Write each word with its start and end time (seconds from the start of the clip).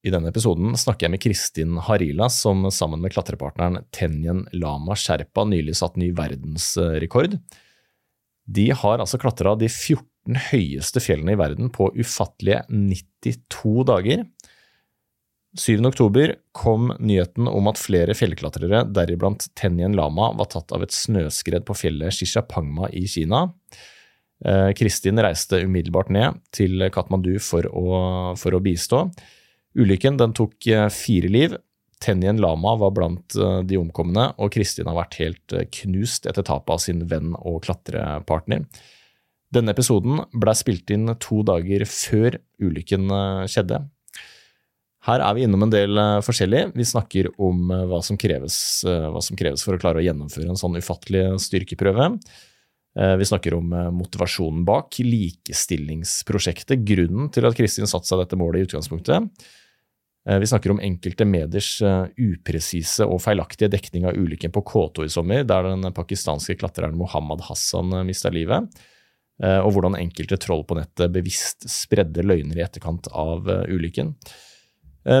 I 0.00 0.12
denne 0.12 0.30
episoden 0.32 0.72
snakker 0.80 1.06
jeg 1.06 1.12
med 1.12 1.20
Kristin 1.20 1.80
Harila, 1.84 2.30
som 2.32 2.64
sammen 2.72 3.02
med 3.02 3.12
klatrepartneren 3.12 3.82
Tenjen 3.92 4.46
Lama 4.56 4.96
Sherpa 4.96 5.44
nylig 5.44 5.74
satt 5.76 5.98
ny 6.00 6.08
verdensrekord. 6.16 7.36
De 8.48 8.70
har 8.72 9.02
altså 9.02 9.20
klatra 9.20 9.52
de 9.60 9.68
14 9.68 10.38
høyeste 10.50 11.02
fjellene 11.04 11.34
i 11.34 11.40
verden 11.40 11.68
på 11.74 11.90
ufattelige 12.00 12.62
92 12.72 13.74
dager. 13.90 14.24
7. 15.58 15.82
oktober 15.84 16.32
kom 16.56 16.94
nyheten 17.02 17.50
om 17.50 17.68
at 17.68 17.80
flere 17.80 18.14
fjellklatrere, 18.16 18.84
deriblant 18.94 19.50
Tenjen 19.58 19.96
Lama, 19.98 20.30
var 20.38 20.48
tatt 20.52 20.72
av 20.72 20.86
et 20.86 20.94
snøskred 20.94 21.66
på 21.68 21.76
fjellet 21.76 22.14
Shishapangma 22.14 22.88
i 22.96 23.02
Kina. 23.10 23.48
Eh, 24.46 24.70
Kristin 24.78 25.20
reiste 25.20 25.60
umiddelbart 25.66 26.08
ned 26.14 26.40
til 26.56 26.86
Katmandu 26.94 27.34
for 27.42 27.68
å, 27.68 27.84
for 28.40 28.56
å 28.56 28.62
bistå. 28.64 29.02
Ulykken 29.78 30.18
den 30.18 30.32
tok 30.34 30.66
eh, 30.66 30.88
fire 30.90 31.28
liv. 31.30 31.54
Tenjen 32.00 32.40
Lama 32.40 32.74
var 32.80 32.94
blant 32.96 33.36
eh, 33.36 33.60
de 33.68 33.78
omkomne, 33.78 34.30
og 34.40 34.52
Kristin 34.54 34.88
har 34.90 34.98
vært 34.98 35.20
helt 35.20 35.54
eh, 35.54 35.68
knust 35.82 36.26
etter 36.26 36.46
tapet 36.46 36.74
av 36.74 36.82
sin 36.82 37.04
venn 37.10 37.36
og 37.38 37.62
klatrepartner. 37.66 38.66
Denne 39.50 39.74
episoden 39.74 40.22
blei 40.30 40.54
spilt 40.58 40.90
inn 40.94 41.10
to 41.22 41.42
dager 41.46 41.82
før 41.90 42.36
ulykken 42.62 43.10
skjedde. 43.50 43.80
Her 45.08 45.24
er 45.26 45.34
vi 45.34 45.42
innom 45.42 45.64
en 45.66 45.72
del 45.72 45.98
forskjellig. 46.22 46.68
Vi 46.78 46.86
snakker 46.86 47.32
om 47.42 47.72
hva 47.90 47.98
som, 48.06 48.18
kreves, 48.20 48.84
hva 48.86 49.18
som 49.24 49.34
kreves 49.40 49.64
for 49.66 49.74
å 49.74 49.80
klare 49.82 49.98
å 49.98 50.04
gjennomføre 50.04 50.52
en 50.52 50.60
sånn 50.60 50.78
ufattelig 50.78 51.24
styrkeprøve. 51.42 52.12
Vi 52.94 53.26
snakker 53.26 53.56
om 53.58 53.74
motivasjonen 53.96 54.62
bak, 54.68 55.00
likestillingsprosjektet, 55.02 56.86
grunnen 56.86 57.32
til 57.34 57.50
at 57.50 57.58
Kristin 57.58 57.90
satte 57.90 58.06
seg 58.06 58.22
dette 58.22 58.38
målet 58.38 58.62
i 58.62 58.68
utgangspunktet. 58.68 59.50
Eh, 60.30 60.38
vi 60.38 60.46
snakker 60.46 60.70
om 60.70 60.80
enkelte 60.80 61.24
mediers 61.26 61.82
eh, 61.82 62.04
upresise 62.16 63.06
og 63.08 63.22
feilaktige 63.24 63.70
dekning 63.72 64.06
av 64.06 64.18
ulykken 64.18 64.52
på 64.54 64.62
K2 64.62 65.08
i 65.08 65.10
sommer, 65.10 65.42
der 65.46 65.66
den 65.66 65.90
pakistanske 65.96 66.54
klatreren 66.60 66.98
Mohammed 66.98 67.42
Hassan 67.48 67.90
eh, 67.96 68.06
mista 68.06 68.32
livet, 68.32 68.70
og 69.40 69.70
hvordan 69.72 69.94
enkelte 69.96 70.36
troll 70.36 70.66
på 70.68 70.76
nettet 70.76 71.08
bevisst 71.14 71.64
spredde 71.72 72.20
løgner 72.20 72.58
i 72.58 72.60
etterkant 72.60 73.06
av 73.08 73.46
ulykken. 73.72 74.10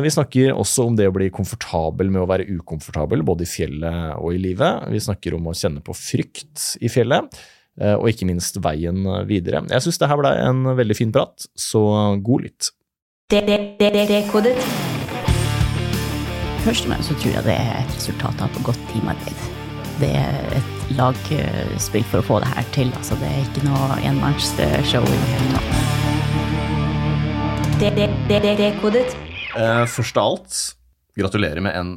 Vi 0.04 0.10
snakker 0.12 0.52
også 0.52 0.84
om 0.90 0.98
det 0.98 1.06
å 1.08 1.14
bli 1.16 1.30
komfortabel 1.32 2.10
med 2.12 2.20
å 2.20 2.26
være 2.28 2.44
ukomfortabel, 2.58 3.22
både 3.24 3.46
i 3.46 3.48
fjellet 3.48 4.18
og 4.18 4.36
i 4.36 4.42
livet. 4.42 4.84
Vi 4.92 5.00
snakker 5.06 5.38
om 5.38 5.48
å 5.48 5.56
kjenne 5.56 5.80
på 5.80 5.96
frykt 5.96 6.66
i 6.84 6.92
fjellet, 6.92 7.40
og 7.94 8.06
ikke 8.12 8.28
minst 8.28 8.60
veien 8.60 9.08
videre. 9.24 9.64
Jeg 9.72 9.86
syns 9.86 10.02
det 10.04 10.12
her 10.12 10.20
ble 10.20 10.36
en 10.36 10.68
veldig 10.82 11.00
fin 11.00 11.16
prat, 11.16 11.48
så 11.56 11.86
god 12.20 12.44
lytt. 12.44 12.74
Dekodet. 13.32 14.89
Først 16.60 16.84
og 16.84 16.90
fremst 16.92 17.08
så 17.08 17.14
tror 17.16 17.32
jeg 17.38 17.44
det 17.46 17.54
er 17.56 17.78
et 17.80 17.92
resultat 17.96 18.42
av 18.44 18.58
godt 18.66 18.80
teamarbeid. 18.90 19.38
Det 20.00 20.10
er 20.16 20.56
et 20.58 20.90
lagspill 20.96 22.04
for 22.10 22.20
å 22.20 22.26
få 22.26 22.40
det 22.44 22.50
her 22.52 22.66
til. 22.74 22.90
Altså, 22.98 23.16
det 23.20 23.28
er 23.30 23.40
ikke 23.46 23.64
noe 23.64 23.96
enmannsshow 24.04 25.04
i 25.04 25.16
det 25.16 25.30
hele 25.30 25.48
tatt. 25.56 25.70
Dekodet. 28.60 29.16
Eh, 29.56 29.84
først 29.88 30.20
av 30.20 30.34
alt, 30.34 30.58
gratulerer 31.16 31.64
med 31.64 31.76
en 31.80 31.94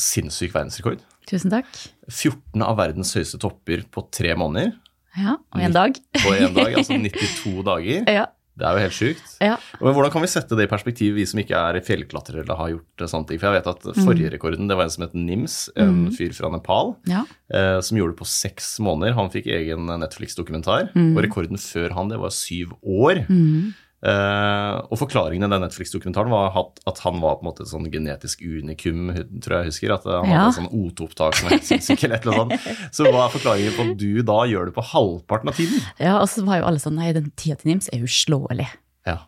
sinnssyk 0.00 0.52
verdensrekord. 0.54 1.00
Tusen 1.28 1.52
takk. 1.52 1.68
14 2.10 2.64
av 2.66 2.76
verdens 2.80 3.14
høyeste 3.16 3.40
topper 3.40 3.84
på 3.92 4.04
tre 4.12 4.36
måneder. 4.36 4.74
Ja, 5.16 5.38
og 5.40 5.60
en 5.60 5.72
dag. 5.76 5.96
På 6.20 6.32
en 6.36 6.52
dag, 6.56 6.76
altså 6.80 6.96
92 7.00 7.64
dager. 7.68 8.04
Ja. 8.12 8.28
Det 8.52 8.66
er 8.68 8.76
jo 8.76 8.82
helt 8.84 8.96
sjukt. 8.96 9.28
Ja. 9.40 9.54
Men 9.80 9.94
hvordan 9.96 10.12
kan 10.12 10.24
vi 10.24 10.28
sette 10.28 10.56
det 10.58 10.66
i 10.66 10.70
perspektiv, 10.70 11.14
vi 11.16 11.24
som 11.28 11.40
ikke 11.40 11.56
er 11.56 11.78
fjellklatrere 11.86 12.42
eller 12.44 12.58
har 12.58 12.72
gjort 12.74 13.04
sånne 13.08 13.30
ting? 13.30 13.40
For 13.40 13.48
jeg 13.48 13.62
vet 13.62 13.70
at 13.72 13.86
mm. 13.88 14.00
forrige 14.04 14.32
rekorden 14.34 14.68
det 14.68 14.76
var 14.76 14.88
en 14.88 14.92
som 14.92 15.06
het 15.06 15.14
Nims, 15.16 15.56
en 15.72 15.94
mm. 16.02 16.10
fyr 16.18 16.34
fra 16.36 16.50
Nepal, 16.52 16.92
ja. 17.08 17.24
eh, 17.54 17.78
som 17.84 17.96
gjorde 17.96 18.12
det 18.12 18.20
på 18.20 18.28
seks 18.28 18.74
måneder. 18.84 19.16
Han 19.16 19.32
fikk 19.32 19.48
egen 19.56 19.88
Netflix-dokumentar, 19.88 20.90
mm. 20.92 21.14
og 21.14 21.22
rekorden 21.24 21.60
før 21.60 21.96
han 21.96 22.12
det 22.12 22.20
var 22.20 22.34
syv 22.36 22.76
år. 22.82 23.24
Mm. 23.32 23.72
Uh, 24.02 24.82
og 24.90 24.98
forklaringen 24.98 25.46
i 25.46 25.48
den 25.52 25.62
Netflix-dokumentaren 25.62 26.32
var 26.32 26.56
at, 26.58 26.80
at, 26.90 26.98
han 27.04 27.20
var 27.22 27.36
på 27.38 27.44
en 27.44 27.48
måte 27.52 27.62
et 27.62 27.70
sånn 27.70 27.86
genetisk 27.86 28.40
unikum, 28.42 29.12
tror 29.14 29.54
jeg 29.54 29.68
jeg 29.68 29.70
husker. 29.70 29.94
At 29.94 30.08
han 30.10 30.26
ja. 30.26 30.40
hadde 30.40 30.48
et 30.48 30.58
sånn 30.58 30.72
O2-opptak 30.74 31.38
som 31.38 31.52
sinnssykt 31.70 32.06
eller 32.08 32.26
noe 32.26 32.40
sånt. 32.40 32.70
Så 32.90 33.06
hva 33.06 33.28
er 33.28 33.34
forklaringen 33.36 33.76
på 33.76 33.86
at 33.86 34.00
du 34.00 34.24
da 34.26 34.40
gjør 34.50 34.70
det 34.70 34.76
på 34.78 34.86
halvparten 34.90 35.52
av 35.52 35.60
tiden? 35.60 35.84
Ja, 36.02 36.16
og 36.18 36.26
så 36.32 36.42
var 36.48 36.58
jo 36.58 36.70
alle 36.70 36.82
sånn 36.82 36.98
Nei, 36.98 37.12
den 37.14 37.30
tida 37.38 37.60
til 37.60 37.70
Nims 37.70 37.92
er 37.94 38.02
uslåelig. 38.02 38.66
Ja. 39.08 39.20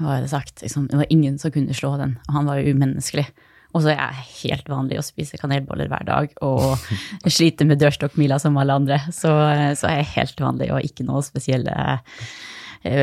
Hva 0.00 0.18
er 0.18 0.26
det 0.26 0.34
sagt? 0.34 0.60
Liksom, 0.60 0.90
det 0.92 1.00
var 1.00 1.08
ingen 1.16 1.40
som 1.40 1.54
kunne 1.54 1.76
slå 1.76 1.96
den, 2.00 2.18
og 2.28 2.36
han 2.36 2.50
var 2.50 2.60
jo 2.60 2.76
umenneskelig. 2.76 3.26
Og 3.70 3.84
så 3.84 3.92
er 3.92 4.00
jeg 4.00 4.30
helt 4.42 4.68
vanlig 4.68 4.98
å 4.98 5.06
spise 5.06 5.38
kanelboller 5.40 5.88
hver 5.88 6.04
dag 6.04 6.32
og 6.44 6.76
slite 7.38 7.64
med 7.64 7.80
dørstokkmila 7.80 8.36
som 8.42 8.58
alle 8.60 8.76
andre. 8.82 9.00
Så, 9.14 9.32
så 9.80 9.88
er 9.88 10.02
jeg 10.02 10.12
helt 10.18 10.44
vanlig 10.44 10.72
og 10.74 10.84
ikke 10.84 11.08
noe 11.08 11.24
spesielle 11.24 11.72
Eh, 11.72 11.98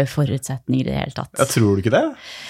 forutsetninger 0.09 0.87
i 0.87 0.89
det 0.89 0.95
hele 0.97 1.15
tatt. 1.15 1.33
Jeg 1.37 1.51
tror 1.53 1.75
du 1.75 1.83
ikke 1.83 1.93
det? 1.93 2.03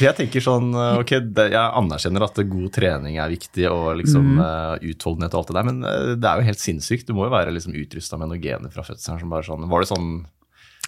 Jeg 0.04 0.16
tenker 0.16 0.44
sånn, 0.44 0.70
eh, 0.72 1.02
ok, 1.02 1.14
jeg 1.36 1.66
anerkjenner 1.66 2.28
at 2.28 2.40
god 2.54 2.70
trening 2.78 3.20
er 3.20 3.34
viktig, 3.34 3.68
og 3.72 3.90
liksom 4.00 4.38
mm. 4.38 4.88
utholdenhet 4.94 5.36
og 5.36 5.42
alt 5.42 5.52
det 5.52 5.58
der, 5.60 5.68
men 5.68 5.84
det 6.22 6.32
er 6.32 6.40
jo 6.40 6.48
helt 6.48 6.64
sinnssykt. 6.64 7.10
Du 7.10 7.18
må 7.18 7.28
jo 7.28 7.36
være 7.36 7.54
liksom 7.56 7.76
utrusta 7.78 8.20
med 8.22 8.32
noen 8.32 8.44
gener 8.44 8.74
fra 8.74 8.86
fødselen 8.88 9.22
som 9.22 9.32
bare 9.34 9.48
sånn 9.48 9.68
Var 9.68 9.84
det 9.84 9.92
sånn 9.92 10.12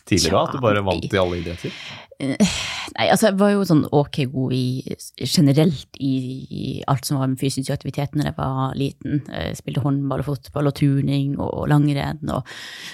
tidligere? 0.10 0.36
Ja, 0.36 0.46
at 0.48 0.56
du 0.56 0.64
bare 0.64 0.84
vant 0.86 1.10
i 1.14 1.20
alle 1.22 1.40
idretter? 1.42 1.76
Nei, 2.20 3.06
altså 3.06 3.30
jeg 3.30 3.38
var 3.40 3.54
jo 3.54 3.62
sånn 3.64 3.86
ok 3.96 4.18
god 4.34 4.52
i 4.52 4.96
generelt 5.24 6.00
i, 6.04 6.16
i 6.52 6.64
alt 6.92 7.08
som 7.08 7.22
var 7.22 7.30
med 7.32 7.40
fysisk 7.40 7.72
aktivitet 7.72 8.18
når 8.18 8.28
jeg 8.28 8.36
var 8.36 8.76
liten. 8.76 9.22
Jeg 9.30 9.56
spilte 9.62 9.84
håndball 9.86 10.26
og 10.26 10.28
fotball 10.28 10.68
og 10.68 10.76
turning 10.76 11.38
og 11.40 11.70
langrenn 11.72 12.34
og, 12.34 12.50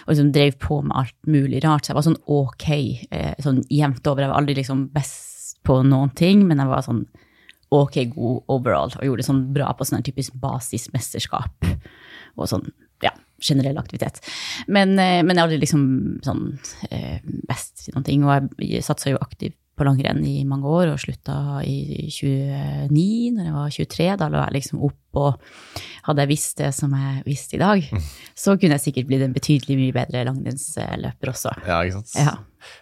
og 0.06 0.14
liksom 0.14 0.30
drev 0.36 0.60
på 0.62 0.78
med 0.86 0.94
alt 1.02 1.18
mulig 1.26 1.64
rart. 1.66 1.88
Så 1.88 1.94
jeg 1.94 1.98
var 1.98 2.06
sånn 2.06 2.22
ok 2.38 2.68
eh, 2.76 3.34
sånn 3.42 3.64
jevnt 3.74 4.12
over. 4.12 4.28
Jeg 4.28 4.34
var 4.36 4.44
aldri 4.44 4.60
liksom 4.60 4.88
best 4.94 5.58
på 5.66 5.80
noen 5.90 6.14
ting, 6.14 6.46
men 6.46 6.62
jeg 6.62 6.70
var 6.70 6.86
sånn 6.86 7.06
ok 7.74 7.98
god 8.14 8.54
overall 8.54 8.94
og 8.94 9.08
gjorde 9.08 9.24
det 9.24 9.28
sånn 9.28 9.46
bra 9.56 9.72
på 9.74 9.88
sånn 9.90 10.06
typisk 10.06 10.36
basismesterskap 10.38 11.66
og 12.36 12.50
sånn 12.52 12.68
generell 13.46 13.78
aktivitet. 13.82 14.22
Men, 14.68 14.98
eh, 15.00 15.22
men 15.24 15.36
jeg 15.36 15.42
har 15.42 15.50
aldri 15.50 15.62
liksom 15.62 15.86
sånn 16.26 16.48
eh, 16.90 17.22
best 17.50 17.88
i 17.88 17.96
noen 17.96 18.08
ting. 18.08 18.26
Og 18.26 18.50
jeg 18.64 18.86
satsa 18.86 19.14
jo 19.14 19.22
aktivt 19.22 19.58
på 19.76 19.84
langrenn 19.84 20.22
i 20.24 20.44
mange 20.48 20.70
år 20.72 20.94
og 20.94 21.02
slutta 21.04 21.60
i 21.68 22.08
29, 22.08 23.36
når 23.36 23.48
jeg 23.48 23.56
var 23.56 23.74
23. 23.76 24.08
Da 24.22 24.30
lå 24.32 24.40
jeg 24.40 24.56
liksom 24.56 24.84
opp 24.88 25.20
og 25.20 25.52
hadde 26.08 26.24
jeg 26.24 26.32
visst 26.32 26.60
det 26.62 26.72
som 26.76 26.94
jeg 26.96 27.24
visste 27.28 27.58
i 27.58 27.62
dag, 27.62 27.84
mm. 27.84 28.10
så 28.46 28.56
kunne 28.56 28.78
jeg 28.78 28.86
sikkert 28.88 29.10
blitt 29.10 29.26
en 29.26 29.36
betydelig 29.36 29.78
mye 29.80 29.96
bedre 29.96 30.26
langrennsløper 30.30 31.32
også. 31.32 31.56
Ja, 31.68 31.82
ikke 31.84 32.02
sant. 32.02 32.16
Ja. 32.20 32.36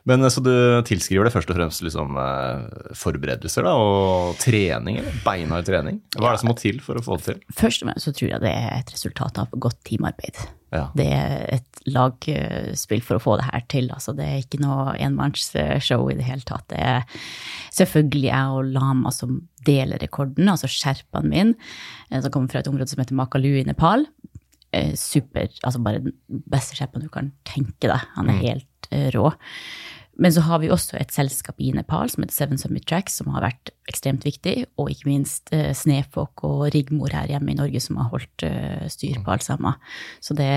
Men 0.10 0.26
Så 0.30 0.44
du 0.44 0.54
tilskriver 0.88 1.28
det 1.28 1.34
først 1.34 1.52
og 1.52 1.58
fremst 1.58 1.84
liksom, 1.86 2.18
eh, 2.20 2.94
forberedelser 2.98 3.68
da, 3.68 3.76
og 3.76 4.36
trening, 4.42 5.00
eller 5.02 5.22
beinhard 5.26 5.68
trening? 5.68 6.02
Hva 6.18 6.32
er 6.32 6.36
det 6.36 6.44
som 6.44 6.52
må 6.52 6.58
til 6.60 6.82
for 6.84 7.00
å 7.00 7.06
få 7.06 7.20
det 7.20 7.30
til? 7.30 7.40
Først 7.60 7.84
og 7.84 7.90
fremst 7.90 8.10
så 8.10 8.16
tror 8.16 8.34
jeg 8.34 8.44
det 8.44 8.52
er 8.52 8.76
et 8.80 8.94
resultat 8.94 9.40
av 9.44 9.56
godt 9.56 9.80
teamarbeid. 9.88 10.44
Ja. 10.74 10.88
Det 10.98 11.06
er 11.06 11.34
et 11.60 11.84
lagspill 11.94 13.04
for 13.06 13.20
å 13.20 13.22
få 13.22 13.38
det 13.38 13.48
her 13.52 13.64
til. 13.70 13.90
Altså, 13.94 14.16
det 14.18 14.26
er 14.26 14.42
ikke 14.42 14.62
noe 14.64 14.96
enmannsshow 14.98 16.08
i 16.10 16.18
det 16.18 16.26
hele 16.26 16.46
tatt. 16.48 16.66
Det 16.72 16.80
er 16.82 17.06
selvfølgelig 17.78 18.30
jeg 18.30 18.58
og 18.58 18.72
Lama 18.74 19.14
som 19.14 19.42
deler 19.68 20.02
rekorden, 20.02 20.50
altså 20.50 20.70
sherpaen 20.72 21.30
min, 21.30 21.56
eh, 22.10 22.20
som 22.20 22.32
kommer 22.34 22.52
fra 22.52 22.64
et 22.64 22.72
område 22.72 22.90
som 22.92 23.04
heter 23.04 23.18
Makalu 23.18 23.52
i 23.62 23.68
Nepal. 23.68 24.08
Eh, 24.74 24.94
super, 24.98 25.48
altså 25.62 25.82
bare 25.86 26.02
den 26.02 26.44
beste 26.50 26.78
sherpaen 26.80 27.06
du 27.06 27.12
kan 27.14 27.32
tenke 27.48 27.88
deg. 27.88 28.10
Han 28.18 28.32
er 28.32 28.40
mm. 28.40 28.46
helt 28.48 28.70
Eh, 28.94 29.10
rå. 29.16 29.32
Men 30.16 30.34
så 30.34 30.44
har 30.46 30.60
vi 30.62 30.70
også 30.70 31.00
et 31.00 31.10
selskap 31.14 31.58
i 31.58 31.72
Nepal 31.74 32.10
som 32.12 32.22
heter 32.22 32.36
Seven 32.36 32.60
Summit 32.62 32.86
Tracks, 32.86 33.16
som 33.18 33.32
har 33.34 33.42
vært 33.48 33.72
ekstremt 33.90 34.26
viktig. 34.28 34.68
Og 34.78 34.92
ikke 34.94 35.10
minst 35.10 35.50
eh, 35.56 35.72
Snefok 35.74 36.44
og 36.46 36.68
Rigmor 36.76 37.16
her 37.16 37.32
hjemme 37.32 37.54
i 37.54 37.58
Norge 37.58 37.82
som 37.82 37.98
har 37.98 38.12
holdt 38.12 38.46
eh, 38.46 38.84
styr 38.94 39.18
på 39.26 39.34
alt 39.34 39.46
sammen. 39.46 39.80
Så 40.22 40.38
det, 40.38 40.52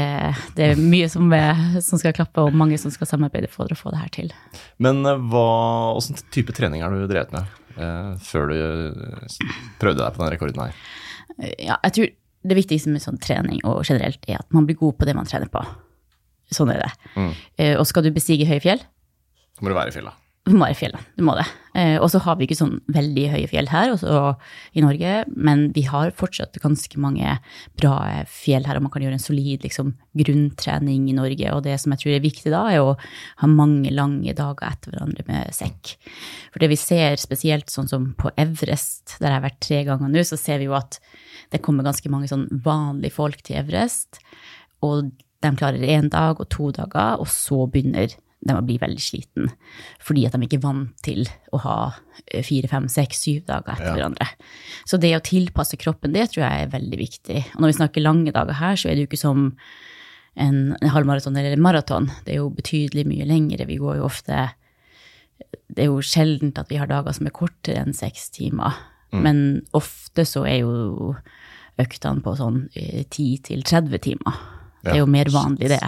det 0.58 0.68
er 0.72 0.82
mye 0.82 1.08
som, 1.12 1.32
er, 1.32 1.56
som, 1.80 1.96
skal 2.02 2.14
klappe, 2.18 2.44
og 2.44 2.56
mange 2.56 2.76
som 2.80 2.92
skal 2.92 3.08
samarbeide 3.08 3.48
for 3.52 3.72
å 3.72 3.78
få 3.78 3.94
det 3.94 4.02
her 4.02 4.12
til. 4.18 4.30
Men 4.82 5.00
hva, 5.00 5.48
hvilken 5.96 6.20
type 6.36 6.56
trening 6.56 6.84
har 6.84 6.92
du 6.92 7.08
drevet 7.08 7.32
med 7.32 7.80
eh, 7.80 8.12
før 8.28 8.52
du 8.52 8.60
prøvde 9.80 10.02
deg 10.02 10.12
på 10.12 10.24
den 10.24 10.32
rekorden 10.36 10.66
her? 10.66 10.86
Ja, 11.56 11.80
jeg 11.80 11.96
tror 11.96 12.12
det 12.46 12.60
viktigste 12.60 12.92
med 12.92 13.02
sånn 13.02 13.18
trening 13.18 13.64
og 13.64 13.82
generelt 13.88 14.20
er 14.28 14.42
at 14.42 14.52
man 14.54 14.68
blir 14.68 14.78
god 14.78 15.00
på 15.00 15.08
det 15.08 15.16
man 15.16 15.28
trener 15.28 15.48
på. 15.50 15.64
Sånn 16.54 16.70
er 16.75 16.84
det. 16.84 16.93
Mm. 17.16 17.32
Uh, 17.58 17.75
og 17.81 17.87
skal 17.90 18.06
du 18.06 18.12
bestige 18.14 18.46
høye 18.48 18.62
fjell? 18.62 18.84
Så 19.56 19.64
må 19.64 19.72
du 19.72 19.78
være 19.78 19.93
i 19.93 19.96
fjellet. 19.96 20.22
Du 20.46 20.52
må 20.54 20.62
være 20.62 20.76
i 20.76 20.78
fjellet, 20.78 21.06
du 21.19 21.25
må 21.26 21.32
det. 21.34 21.44
Eh, 21.75 21.96
og 21.98 22.06
så 22.12 22.20
har 22.22 22.37
vi 22.38 22.46
ikke 22.46 22.54
sånn 22.54 22.76
veldig 22.94 23.25
høye 23.32 23.48
fjell 23.50 23.66
her 23.66 23.90
også 23.96 24.10
i 24.78 24.84
Norge, 24.84 25.14
men 25.34 25.64
vi 25.75 25.82
har 25.88 26.12
fortsatt 26.14 26.54
ganske 26.62 27.00
mange 27.02 27.32
bra 27.81 27.96
fjell 28.31 28.69
her, 28.69 28.78
og 28.78 28.84
man 28.84 28.93
kan 28.94 29.02
gjøre 29.02 29.19
en 29.19 29.25
solid 29.25 29.66
liksom, 29.66 29.90
grunntrening 30.14 31.08
i 31.10 31.16
Norge. 31.19 31.50
Og 31.50 31.64
det 31.66 31.75
som 31.82 31.96
jeg 31.96 32.04
tror 32.04 32.14
er 32.14 32.22
viktig 32.22 32.54
da, 32.54 32.62
er 32.70 32.84
å 32.84 32.94
ha 33.42 33.50
mange 33.50 33.90
lange 33.90 34.37
dager 34.38 34.70
etter 34.70 34.94
hverandre 34.94 35.26
med 35.26 35.50
sekk. 35.56 35.96
For 36.54 36.62
det 36.62 36.70
vi 36.70 36.78
ser 36.78 37.19
spesielt 37.19 37.75
sånn 37.75 37.90
som 37.90 38.12
på 38.14 38.31
Everest, 38.38 39.19
der 39.19 39.32
jeg 39.32 39.40
har 39.40 39.46
vært 39.49 39.62
tre 39.66 39.82
ganger 39.90 40.14
nå, 40.14 40.22
så 40.31 40.38
ser 40.38 40.62
vi 40.62 40.70
jo 40.70 40.78
at 40.78 41.00
det 41.50 41.64
kommer 41.66 41.87
ganske 41.87 42.12
mange 42.12 42.31
sånn 42.31 42.46
vanlige 42.62 43.19
folk 43.19 43.42
til 43.42 43.58
Everest, 43.64 44.22
og 44.87 45.10
de 45.46 45.58
klarer 45.58 45.90
én 45.96 46.10
dag 46.12 46.40
og 46.43 46.48
to 46.52 46.70
dager, 46.75 47.20
og 47.22 47.31
så 47.31 47.64
begynner 47.70 48.14
de 48.46 48.54
å 48.54 48.62
bli 48.64 48.76
veldig 48.81 49.02
sliten 49.02 49.50
fordi 50.04 50.26
at 50.26 50.37
de 50.37 50.46
ikke 50.46 50.58
er 50.60 50.64
vant 50.66 50.93
til 51.04 51.25
å 51.56 51.60
ha 51.64 51.76
eh, 52.31 52.44
fire, 52.46 52.69
fem, 52.70 52.87
seks, 52.93 53.22
syv 53.25 53.44
dager 53.48 53.75
etter 53.75 53.90
ja. 53.90 53.96
hverandre. 53.96 54.28
Så 54.87 55.00
det 55.02 55.14
å 55.16 55.25
tilpasse 55.25 55.78
kroppen, 55.81 56.14
det 56.14 56.28
tror 56.32 56.44
jeg 56.44 56.66
er 56.66 56.72
veldig 56.75 57.00
viktig. 57.00 57.40
Og 57.54 57.62
når 57.62 57.72
vi 57.72 57.78
snakker 57.81 58.04
lange 58.04 58.34
dager 58.34 58.58
her, 58.60 58.78
så 58.78 58.90
er 58.90 58.96
det 58.96 59.06
jo 59.06 59.10
ikke 59.10 59.22
som 59.22 59.48
en, 60.37 60.60
en 60.76 60.93
halvmaraton 60.93 61.37
eller 61.37 61.56
en 61.56 61.64
maraton. 61.64 62.10
Det 62.26 62.37
er 62.37 62.42
jo 62.42 62.52
betydelig 62.54 63.06
mye 63.08 63.26
lengre. 63.28 63.69
Vi 63.69 63.81
går 63.82 63.99
jo 64.00 64.06
ofte 64.06 64.50
Det 65.66 65.82
er 65.84 65.90
jo 65.90 66.04
sjeldent 66.04 66.58
at 66.60 66.70
vi 66.70 66.78
har 66.81 66.88
dager 66.88 67.16
som 67.16 67.26
er 67.28 67.34
kortere 67.37 67.82
enn 67.82 67.96
seks 67.96 68.31
timer. 68.37 68.76
Mm. 69.12 69.22
Men 69.25 69.40
ofte 69.76 70.25
så 70.28 70.44
er 70.49 70.62
jo 70.62 71.14
øktene 71.81 72.22
på 72.25 72.37
sånn 72.38 72.62
10 72.72 72.84
eh, 73.02 73.40
til 73.44 73.64
30 73.66 74.04
timer. 74.06 74.38
Det 74.86 74.96
er 74.96 75.02
jo 75.02 75.10
mer 75.10 75.30
vanlig, 75.34 75.70
det. 75.72 75.80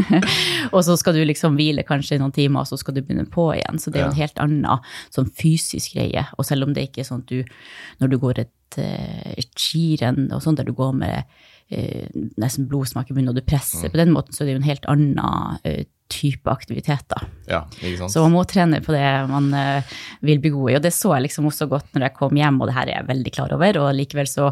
og 0.74 0.80
så 0.86 0.96
skal 1.00 1.16
du 1.16 1.22
liksom 1.26 1.58
hvile 1.58 1.84
kanskje 1.88 2.20
noen 2.20 2.34
timer, 2.34 2.62
og 2.62 2.70
så 2.70 2.78
skal 2.80 2.96
du 2.96 3.02
begynne 3.02 3.26
på 3.32 3.50
igjen. 3.56 3.80
Så 3.80 3.92
det 3.92 4.00
er 4.00 4.06
jo 4.06 4.12
en 4.12 4.20
helt 4.20 4.42
annen 4.44 4.88
sånn 5.14 5.30
fysisk 5.38 5.96
greie. 5.96 6.26
Og 6.36 6.48
selv 6.48 6.68
om 6.68 6.74
det 6.76 6.88
ikke 6.88 7.04
er 7.04 7.10
sånn 7.10 7.24
at 7.24 7.32
du, 7.32 7.60
når 8.02 8.12
du 8.12 8.18
går 8.22 8.42
et, 8.44 8.80
et 8.80 9.52
skirenn 9.56 10.28
og 10.34 10.44
sånn, 10.44 10.58
der 10.58 10.68
du 10.68 10.74
går 10.76 10.92
med 11.00 11.38
eh, 11.70 12.08
nesten 12.40 12.68
blodsmak 12.70 13.10
i 13.10 13.16
munnen, 13.16 13.32
og 13.32 13.38
du 13.38 13.46
presser 13.46 13.88
mm. 13.88 13.92
på 13.94 14.00
den 14.00 14.12
måten, 14.14 14.34
så 14.34 14.44
det 14.44 14.52
er 14.52 14.58
jo 14.58 14.62
en 14.62 14.68
helt 14.70 14.90
annen 14.90 15.58
eh, 15.68 15.86
type 16.08 16.48
aktiviteter. 16.48 17.26
Ja? 17.50 17.62
Så 18.08 18.22
man 18.24 18.32
må 18.32 18.44
trene 18.48 18.80
på 18.84 18.94
det 18.94 19.04
man 19.28 19.50
uh, 19.52 19.96
vil 20.24 20.40
bli 20.40 20.52
god 20.54 20.70
i. 20.72 20.76
Og 20.78 20.84
det 20.86 20.94
så 20.96 21.12
jeg 21.12 21.26
liksom 21.26 21.50
også 21.50 21.68
godt 21.68 21.90
når 21.92 22.06
jeg 22.06 22.16
kom 22.16 22.38
hjem, 22.38 22.60
og 22.62 22.70
det 22.70 22.76
her 22.78 22.88
er 22.88 22.94
jeg 22.94 23.08
veldig 23.10 23.32
klar 23.36 23.52
over. 23.52 23.80
Og 23.82 23.90
likevel 23.92 24.30
så, 24.30 24.46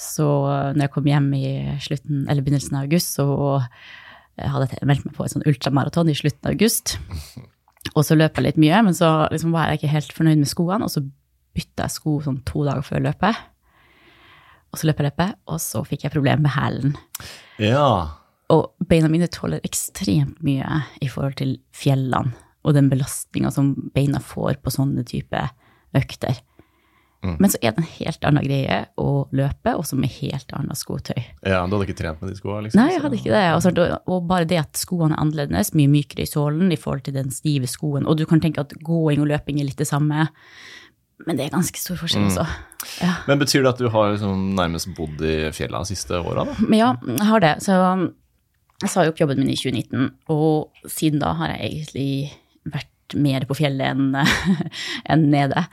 så 0.00 0.28
når 0.72 0.86
jeg 0.86 0.94
kom 0.94 1.10
hjem 1.12 1.28
i 1.36 1.50
slutten, 1.84 2.24
eller 2.24 2.46
begynnelsen 2.46 2.78
av 2.80 2.88
august, 2.88 3.18
så 3.18 3.26
jeg 4.40 4.50
hadde 4.54 4.70
jeg 4.72 4.88
meldt 4.88 5.04
meg 5.06 5.14
på 5.18 5.26
et 5.26 5.34
sånn 5.34 5.44
ultramaraton 5.46 6.10
i 6.10 6.16
slutten 6.18 6.48
av 6.48 6.56
august. 6.56 6.96
Og 7.94 8.02
så 8.06 8.16
løp 8.16 8.40
jeg 8.40 8.48
litt 8.48 8.62
mye, 8.64 8.80
men 8.86 8.96
så 8.96 9.10
liksom 9.30 9.52
var 9.54 9.68
jeg 9.68 9.82
ikke 9.82 9.92
helt 9.92 10.14
fornøyd 10.16 10.40
med 10.40 10.48
skoene, 10.48 10.86
og 10.86 10.90
så 10.90 11.02
bytta 11.54 11.84
jeg 11.84 11.94
sko 11.98 12.14
sånn 12.24 12.40
to 12.48 12.64
dager 12.66 12.86
før 12.86 13.04
løpet. 13.04 13.42
Og 14.74 14.80
så 14.80 14.88
løp 14.88 14.98
jeg 14.98 15.12
løpet, 15.12 15.36
og 15.46 15.60
så 15.62 15.84
fikk 15.86 16.08
jeg 16.08 16.14
problemer 16.16 16.42
med 16.42 16.54
hælen. 16.56 16.96
Ja. 17.62 17.90
Og 18.50 18.72
beina 18.90 19.06
mine 19.12 19.30
tåler 19.30 19.62
ekstremt 19.62 20.40
mye 20.42 20.80
i 20.98 21.10
forhold 21.10 21.38
til 21.38 21.60
fjellene 21.74 22.34
og 22.64 22.74
den 22.74 22.88
belastninga 22.90 23.52
som 23.52 23.74
beina 23.94 24.18
får 24.24 24.58
på 24.64 24.72
sånne 24.72 25.04
type 25.06 25.40
økter. 25.94 26.40
Mm. 27.24 27.36
Men 27.40 27.52
så 27.52 27.58
er 27.62 27.72
det 27.72 27.80
en 27.80 27.88
helt 27.88 28.26
annen 28.28 28.44
greie 28.44 28.78
å 29.00 29.08
løpe, 29.32 29.72
også 29.72 29.96
med 29.96 30.12
helt 30.18 30.50
annet 30.56 30.76
skotøy. 30.76 31.22
Ja, 31.40 31.62
Du 31.64 31.76
hadde 31.76 31.86
ikke 31.86 31.96
trent 32.02 32.20
med 32.20 32.32
de 32.32 32.36
skoene? 32.36 32.66
Liksom, 32.66 32.80
Nei, 32.80 32.90
jeg 32.92 33.02
hadde 33.04 33.18
ikke 33.20 33.32
det. 33.32 33.44
Altså, 33.54 33.72
og 34.04 34.26
bare 34.28 34.48
det 34.48 34.60
at 34.60 34.80
skoene 34.80 35.16
er 35.16 35.22
annerledes, 35.22 35.72
mye 35.78 35.92
mykere 35.92 36.26
i 36.26 36.28
sålen 36.28 36.72
i 36.74 36.80
forhold 36.80 37.06
til 37.06 37.16
den 37.16 37.32
stive 37.32 37.70
skoen. 37.70 38.04
Og 38.04 38.18
du 38.20 38.26
kan 38.28 38.44
tenke 38.44 38.64
at 38.64 38.74
gåing 38.84 39.22
og 39.24 39.30
løping 39.30 39.60
er 39.60 39.70
litt 39.70 39.80
det 39.80 39.88
samme, 39.88 40.28
men 41.22 41.38
det 41.38 41.46
er 41.46 41.54
ganske 41.54 41.78
stor 41.78 41.98
forskjell, 42.00 42.26
mm. 42.26 42.32
også. 42.32 42.46
Ja. 43.00 43.12
Men 43.28 43.40
betyr 43.40 43.62
det 43.62 43.74
at 43.74 43.82
du 43.82 43.88
har 43.92 44.12
liksom 44.12 44.48
nærmest 44.58 44.90
bodd 44.96 45.22
i 45.24 45.36
fjella 45.54 45.84
de 45.84 45.92
siste 45.94 46.18
åra, 46.18 46.46
da? 46.48 46.56
Ja, 46.74 46.90
jeg 47.06 47.28
har 47.30 47.44
det. 47.44 47.54
Så 47.64 47.76
jeg 48.82 48.90
sa 48.90 49.04
jo 49.06 49.14
opp 49.14 49.22
jobben 49.22 49.40
min 49.40 49.52
i 49.54 49.58
2019, 49.58 50.10
og 50.34 50.90
siden 50.90 51.22
da 51.22 51.32
har 51.38 51.54
jeg 51.54 51.70
egentlig 51.70 52.08
vært 52.74 52.90
mer 53.20 53.46
på 53.46 53.56
fjellet 53.56 53.94
enn 53.94 54.16
en 55.14 55.26
nede. 55.32 55.64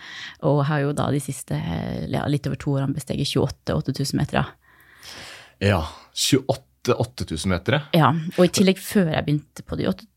Og 0.48 0.64
har 0.70 0.86
jo 0.86 0.96
da 0.96 1.10
de 1.14 1.22
siste 1.24 1.58
ja, 1.58 2.26
litt 2.30 2.48
over 2.48 2.60
to 2.62 2.76
årene 2.78 2.96
besteget 2.96 3.34
28 3.34 3.80
8000 3.82 4.22
meter. 4.22 4.54
Ja. 5.62 5.82
28 6.14 6.96
8000 7.02 7.52
meter? 7.52 7.82
Ja. 7.98 8.14
Og 8.38 8.46
i 8.46 8.54
tillegg, 8.54 8.80
før 8.82 9.12
jeg 9.16 9.26
begynte 9.26 9.66
på 9.66 9.80
de 9.80 9.90
8000 9.90 10.11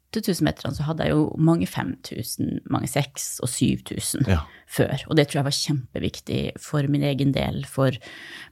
meterne, 0.44 0.74
så 0.76 0.86
hadde 0.86 1.06
jeg 1.06 1.14
jo 1.14 1.24
mange 1.38 1.66
5000, 1.66 2.60
mange 2.70 2.88
6000 2.88 3.42
og 3.42 3.48
7000 3.48 4.30
ja. 4.30 4.40
før. 4.66 5.04
Og 5.08 5.16
det 5.16 5.28
tror 5.28 5.40
jeg 5.40 5.48
var 5.48 5.58
kjempeviktig 5.58 6.40
for 6.60 6.86
min 6.88 7.02
egen 7.02 7.32
del, 7.34 7.64
for 7.66 7.90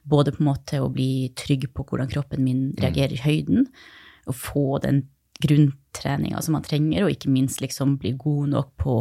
både 0.03 0.31
på 0.31 0.43
en 0.43 0.49
måte 0.51 0.81
å 0.81 0.91
bli 0.91 1.31
trygg 1.39 1.69
på 1.73 1.85
hvordan 1.87 2.11
kroppen 2.11 2.43
min 2.43 2.69
mm. 2.71 2.77
reagerer 2.83 3.17
i 3.17 3.23
høyden, 3.23 3.67
og 4.27 4.35
få 4.39 4.67
den 4.83 5.05
grunntreninga 5.43 6.41
som 6.41 6.55
man 6.57 6.65
trenger, 6.65 7.03
og 7.03 7.11
ikke 7.15 7.31
minst 7.33 7.61
liksom 7.63 7.97
bli 8.01 8.13
god 8.19 8.53
nok 8.53 8.69
på 8.79 8.99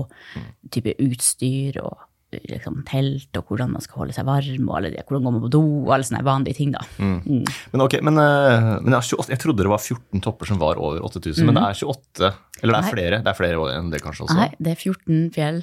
type 0.73 0.97
utstyr 1.03 1.79
og 1.82 2.00
liksom, 2.32 2.81
telt 2.88 3.38
og 3.38 3.50
hvordan 3.50 3.73
man 3.75 3.84
skal 3.84 4.02
holde 4.02 4.17
seg 4.17 4.26
varm, 4.29 4.69
og 4.69 4.76
alle 4.79 4.93
de, 4.93 5.02
hvordan 5.06 5.26
går 5.26 5.34
man 5.34 5.44
på 5.44 5.52
do, 5.52 5.62
og 5.84 5.93
alle 5.96 6.08
sånne 6.08 6.25
vanlige 6.26 6.58
ting. 6.58 6.73
da. 6.75 6.82
Mm. 6.99 7.19
Mm. 7.23 7.44
Men 7.75 7.84
ok, 7.87 7.99
men, 8.08 8.20
eh, 8.23 8.69
men 8.84 8.99
28, 8.99 9.31
jeg 9.34 9.43
trodde 9.43 9.67
det 9.67 9.73
var 9.73 9.82
14 9.82 10.25
topper 10.25 10.50
som 10.50 10.61
var 10.62 10.81
over 10.81 11.02
8000, 11.08 11.43
mm. 11.43 11.50
men 11.50 11.61
det 11.61 11.64
er 11.69 11.81
28? 11.93 12.32
Eller 12.62 12.73
det 12.73 12.79
er 12.79 12.87
Nei. 12.87 12.93
flere 12.96 13.23
det 13.23 13.32
er 13.32 13.38
flere 13.38 13.70
enn 13.76 13.93
det 13.93 14.02
kanskje 14.05 14.26
også? 14.26 14.38
Nei, 14.38 14.50
det 14.58 14.75
er 14.75 14.81
14 14.81 15.32
fjell 15.34 15.62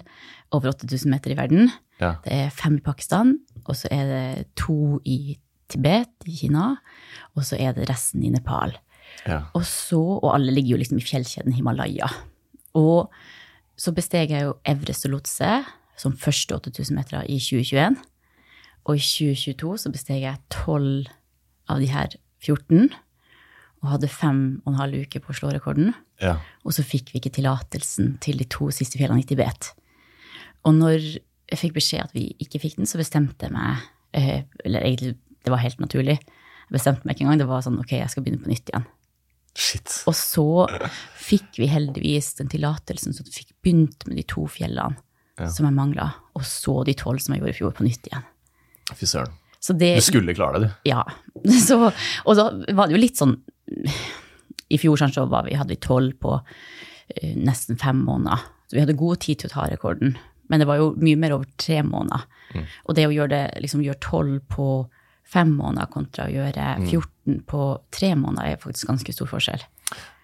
over 0.56 0.74
8000 0.74 1.14
meter 1.14 1.34
i 1.34 1.40
verden. 1.40 1.72
Ja. 2.00 2.16
Det 2.26 2.36
er 2.46 2.54
fem 2.56 2.80
i 2.80 2.84
Pakistan, 2.84 3.38
og 3.66 3.78
så 3.78 3.92
er 3.94 4.06
det 4.10 4.28
to 4.60 5.00
i 5.08 5.38
Tibet 5.70 6.30
i 6.30 6.36
Kina, 6.44 6.72
og 7.38 7.46
så 7.46 7.60
er 7.62 7.76
det 7.78 7.90
resten 7.90 8.24
i 8.26 8.32
Nepal. 8.34 8.74
Ja. 9.28 9.44
Og 9.58 9.66
så, 9.68 10.00
og 10.00 10.32
alle 10.34 10.54
ligger 10.54 10.76
jo 10.76 10.82
liksom 10.82 11.02
i 11.02 11.06
fjellkjeden 11.06 11.54
Himalaya. 11.58 12.10
Og 12.78 13.12
så 13.80 13.94
besteg 13.96 14.34
jeg 14.34 14.48
jo 14.48 14.58
Everest 14.68 15.08
og 15.08 15.16
Lotse 15.16 15.52
som 16.00 16.16
første 16.16 16.56
8000 16.56 16.96
meter 16.96 17.28
i 17.28 17.38
2021. 17.42 18.00
Og 18.88 18.98
i 18.98 19.04
2022 19.04 19.76
så 19.84 19.92
besteg 19.94 20.24
jeg 20.24 20.42
12 20.54 21.10
av 21.70 21.82
de 21.84 21.90
her 21.92 22.16
14 22.42 22.90
og 23.80 23.94
hadde 23.94 24.12
fem 24.12 24.40
og 24.66 24.74
en 24.74 24.80
halv 24.82 25.06
uke 25.06 25.22
på 25.24 25.32
å 25.32 25.38
slå 25.38 25.54
rekorden. 25.56 25.94
Ja. 26.20 26.36
Og 26.68 26.76
så 26.76 26.84
fikk 26.84 27.14
vi 27.14 27.22
ikke 27.22 27.32
tillatelsen 27.38 28.18
til 28.24 28.42
de 28.42 28.48
to 28.52 28.68
siste 28.76 29.00
fjellene 29.00 29.24
i 29.24 29.28
Tibet. 29.28 29.72
Og 30.68 30.76
når 30.76 31.00
jeg 31.00 31.62
fikk 31.62 31.78
beskjed 31.78 32.10
at 32.10 32.16
vi 32.16 32.28
ikke 32.44 32.60
fikk 32.62 32.76
den, 32.80 32.90
så 32.90 33.00
bestemte 33.00 33.48
jeg 33.48 33.56
meg 33.56 33.86
eh, 34.18 34.44
Eller 34.68 34.84
egentlig, 34.84 35.16
det 35.46 35.54
var 35.54 35.64
helt 35.64 35.80
naturlig. 35.80 36.18
Jeg 36.20 36.76
bestemte 36.76 37.08
meg 37.08 37.16
ikke 37.16 37.26
engang. 37.26 37.40
Det 37.42 37.50
var 37.50 37.64
sånn 37.64 37.80
ok, 37.80 37.96
jeg 38.02 38.12
skal 38.12 38.26
begynne 38.26 38.44
på 38.44 38.52
nytt 38.52 38.74
igjen. 38.74 38.88
Shit. 39.60 39.96
Og 40.12 40.16
så 40.16 40.50
fikk 41.18 41.58
vi 41.60 41.72
heldigvis 41.72 42.36
den 42.38 42.52
tillatelsen, 42.52 43.16
så 43.16 43.24
vi 43.26 43.40
fikk 43.40 43.56
begynt 43.64 44.06
med 44.08 44.20
de 44.20 44.28
to 44.28 44.44
fjellene 44.52 45.00
ja. 45.40 45.50
som 45.54 45.68
jeg 45.68 45.76
mangla, 45.76 46.10
og 46.38 46.46
så 46.48 46.82
de 46.88 46.96
tolv 46.98 47.22
som 47.24 47.36
jeg 47.36 47.44
gjorde 47.44 47.56
i 47.56 47.60
fjor, 47.60 47.76
på 47.76 47.86
nytt 47.88 48.10
igjen. 48.10 48.28
Fy 48.98 49.10
søren. 49.10 49.36
du 50.00 50.06
skulle 50.06 50.36
klare 50.38 50.62
det, 50.62 50.70
du. 50.70 50.90
Ja. 50.90 51.04
Så, 51.68 51.76
og 51.84 52.36
så 52.36 52.46
var 52.76 52.88
det 52.88 52.96
jo 52.96 53.00
litt 53.00 53.20
sånn 53.20 53.36
I 54.72 54.78
fjor 54.80 54.98
sånn, 55.00 55.12
så 55.12 55.26
var 55.30 55.46
vi, 55.46 55.58
hadde 55.60 55.72
vi 55.72 55.80
tolv 55.84 56.16
på 56.20 56.38
uh, 56.40 57.34
nesten 57.36 57.80
fem 57.80 58.00
måneder. 58.08 58.44
Så 58.68 58.78
vi 58.78 58.84
hadde 58.84 58.96
god 59.00 59.20
tid 59.24 59.42
til 59.42 59.50
å 59.50 59.54
ta 59.54 59.66
rekorden. 59.68 60.16
Men 60.50 60.62
det 60.62 60.68
var 60.70 60.80
jo 60.80 60.94
mye 60.98 61.20
mer 61.20 61.36
over 61.36 61.50
tre 61.60 61.82
måneder. 61.86 62.24
Mm. 62.56 62.66
Og 62.86 62.98
det 62.98 63.06
å 63.10 63.14
gjøre 63.14 63.32
det, 63.34 63.44
liksom 63.66 63.84
gjøre 63.86 64.02
tolv 64.04 64.40
på 64.52 64.70
fem 65.30 65.52
måneder 65.58 65.92
kontra 65.94 66.26
å 66.26 66.34
gjøre 66.34 66.70
14 66.88 67.04
mm. 67.30 67.42
på 67.50 67.64
tre 67.94 68.14
måneder, 68.18 68.56
er 68.56 68.64
faktisk 68.64 68.90
ganske 68.90 69.16
stor 69.16 69.30
forskjell. 69.30 69.66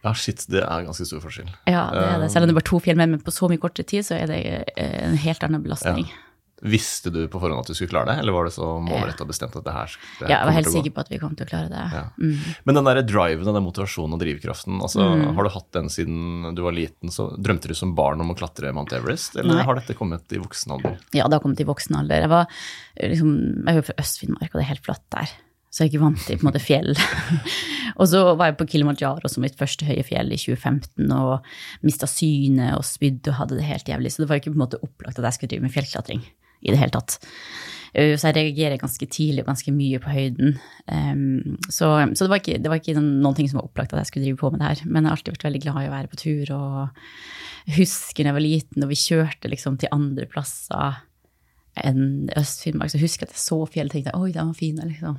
Ja, 0.06 0.12
shit, 0.14 0.44
det 0.54 0.62
er 0.62 0.86
ganske 0.86 1.08
stor 1.08 1.24
forskjell. 1.24 1.50
Ja, 1.66 1.88
det 1.94 2.04
er 2.06 2.20
det. 2.22 2.30
Selv 2.34 2.46
om 2.46 2.52
det 2.52 2.54
er 2.54 2.60
bare 2.60 2.70
to 2.70 2.82
fjell, 2.84 3.00
men 3.02 3.18
på 3.26 3.34
så 3.34 3.50
mye 3.50 3.62
kortere 3.62 3.88
tid, 3.90 4.06
så 4.06 4.20
er 4.20 4.30
det 4.30 4.38
eh, 4.78 5.00
en 5.08 5.18
helt 5.18 5.46
annen 5.48 5.66
belastning. 5.66 6.06
Ja. 6.12 6.22
Visste 6.64 7.12
du 7.12 7.26
på 7.28 7.40
forhånd 7.42 7.60
at 7.60 7.68
du 7.68 7.76
skulle 7.76 7.92
klare 7.92 8.14
det, 8.14 8.22
eller 8.22 8.32
var 8.32 8.48
det 8.48 8.54
så 8.56 8.68
målretta 8.80 9.26
bestemt 9.28 9.58
at 9.60 9.66
det 9.66 9.74
her, 9.76 9.96
det 10.22 10.30
Ja, 10.30 10.38
jeg 10.38 10.48
var 10.48 10.56
helt 10.56 10.70
sikker 10.72 10.94
på 10.96 11.04
at 11.04 11.10
vi 11.12 11.20
kom 11.20 11.34
til 11.36 11.44
å 11.46 11.50
klare 11.50 11.68
det. 11.70 11.82
Ja. 11.92 12.04
Mm. 12.16 12.54
Men 12.70 12.80
den 12.80 12.88
der 12.88 13.02
driven 13.04 13.50
og 13.52 13.58
den 13.58 13.66
motivasjonen 13.66 14.16
og 14.16 14.22
drivkraften, 14.24 14.78
altså, 14.80 15.04
mm. 15.04 15.26
har 15.36 15.48
du 15.48 15.52
hatt 15.58 15.68
den 15.76 15.92
siden 15.92 16.56
du 16.56 16.64
var 16.64 16.78
liten? 16.78 17.12
så 17.12 17.28
Drømte 17.36 17.70
du 17.70 17.76
som 17.76 17.92
barn 17.98 18.24
om 18.24 18.32
å 18.32 18.38
klatre 18.40 18.72
Mount 18.78 18.96
Everest, 18.96 19.36
eller 19.36 19.60
Nei. 19.60 19.66
har 19.68 19.82
dette 19.82 19.98
kommet 20.00 20.32
i 20.32 20.40
voksen 20.40 20.78
alder? 20.78 20.96
Ja, 21.12 21.28
det 21.28 21.38
har 21.38 21.44
kommet 21.44 21.60
i 21.60 21.68
voksen 21.68 22.00
alder. 22.00 22.24
Jeg, 22.24 22.32
var, 22.32 22.48
liksom, 23.04 23.36
jeg 23.68 23.82
jo 23.82 23.86
fra 23.90 23.98
Øst-Finnmark, 24.06 24.50
og 24.54 24.62
det 24.62 24.66
er 24.66 24.72
helt 24.72 24.88
flatt 24.88 25.06
der. 25.18 25.36
Så 25.76 25.84
jeg 25.84 25.90
er 25.90 25.92
ikke 25.92 26.06
vant 26.06 26.22
til 26.24 26.38
på 26.40 26.46
en 26.46 26.48
måte 26.48 26.64
fjell. 26.64 26.94
og 28.00 28.08
så 28.08 28.22
var 28.40 28.48
jeg 28.48 28.56
på 28.62 28.68
Kilimanjaro 28.72 29.28
som 29.28 29.44
mitt 29.44 29.58
første 29.60 29.84
høye 29.84 30.06
fjell 30.08 30.32
i 30.32 30.40
2015 30.40 31.12
og 31.12 31.50
mista 31.84 32.08
synet 32.08 32.78
og 32.78 32.86
spydde 32.88 33.34
og 33.34 33.42
hadde 33.42 33.58
det 33.60 33.68
helt 33.68 33.90
jævlig. 33.92 34.14
Så 34.14 34.24
det 34.24 34.30
var 34.30 34.40
ikke 34.40 34.54
på 34.54 34.56
en 34.56 34.64
måte 34.64 34.80
opplagt 34.80 35.20
at 35.20 35.28
jeg 35.28 35.36
skulle 35.36 35.52
drive 35.52 35.68
med 35.68 35.76
fjellklatring. 35.76 36.24
i 36.66 36.72
det 36.72 36.80
hele 36.80 36.96
tatt. 36.96 37.20
Uh, 37.94 38.16
så 38.18 38.32
jeg 38.32 38.38
reagerer 38.40 38.80
ganske 38.82 39.06
tidlig 39.06 39.44
og 39.44 39.50
ganske 39.52 39.74
mye 39.76 40.00
på 40.02 40.10
høyden. 40.10 40.56
Um, 40.88 41.58
så, 41.68 41.92
så 42.16 42.26
det, 42.26 42.32
var 42.32 42.40
ikke, 42.40 42.56
det 42.64 42.72
var 42.72 42.80
ikke 42.80 42.96
noen 42.98 43.36
ting 43.38 43.52
som 43.52 43.60
var 43.60 43.68
opplagt 43.68 43.94
at 43.94 44.00
jeg 44.02 44.10
skulle 44.10 44.26
drive 44.30 44.40
på 44.40 44.50
med 44.54 44.64
det 44.64 44.72
her. 44.72 44.86
Men 44.88 45.04
jeg 45.04 45.12
har 45.12 45.20
alltid 45.20 45.36
vært 45.36 45.46
veldig 45.50 45.62
glad 45.68 45.82
i 45.82 45.90
å 45.92 45.94
være 45.94 46.12
på 46.14 46.22
tur. 46.24 46.54
Og 46.56 47.76
husker 47.76 48.24
da 48.24 48.32
jeg 48.32 48.38
var 48.40 48.46
liten 48.48 48.88
og 48.88 48.94
vi 48.94 49.02
kjørte 49.04 49.52
liksom 49.52 49.78
til 49.82 49.94
andre 49.94 50.26
plasser 50.32 51.04
enn 51.84 52.30
Øst-Finnmark. 52.38 52.92
Så 52.94 53.00
husker 53.02 53.26
jeg 53.26 53.30
at 53.32 53.36
jeg 53.36 53.44
så 53.44 53.58
fjellet 53.68 53.92
og 53.92 53.96
tenkte 53.98 54.14
oi, 54.20 54.32
den 54.32 54.48
var 54.52 54.58
fin, 54.58 54.80
liksom. 54.80 55.18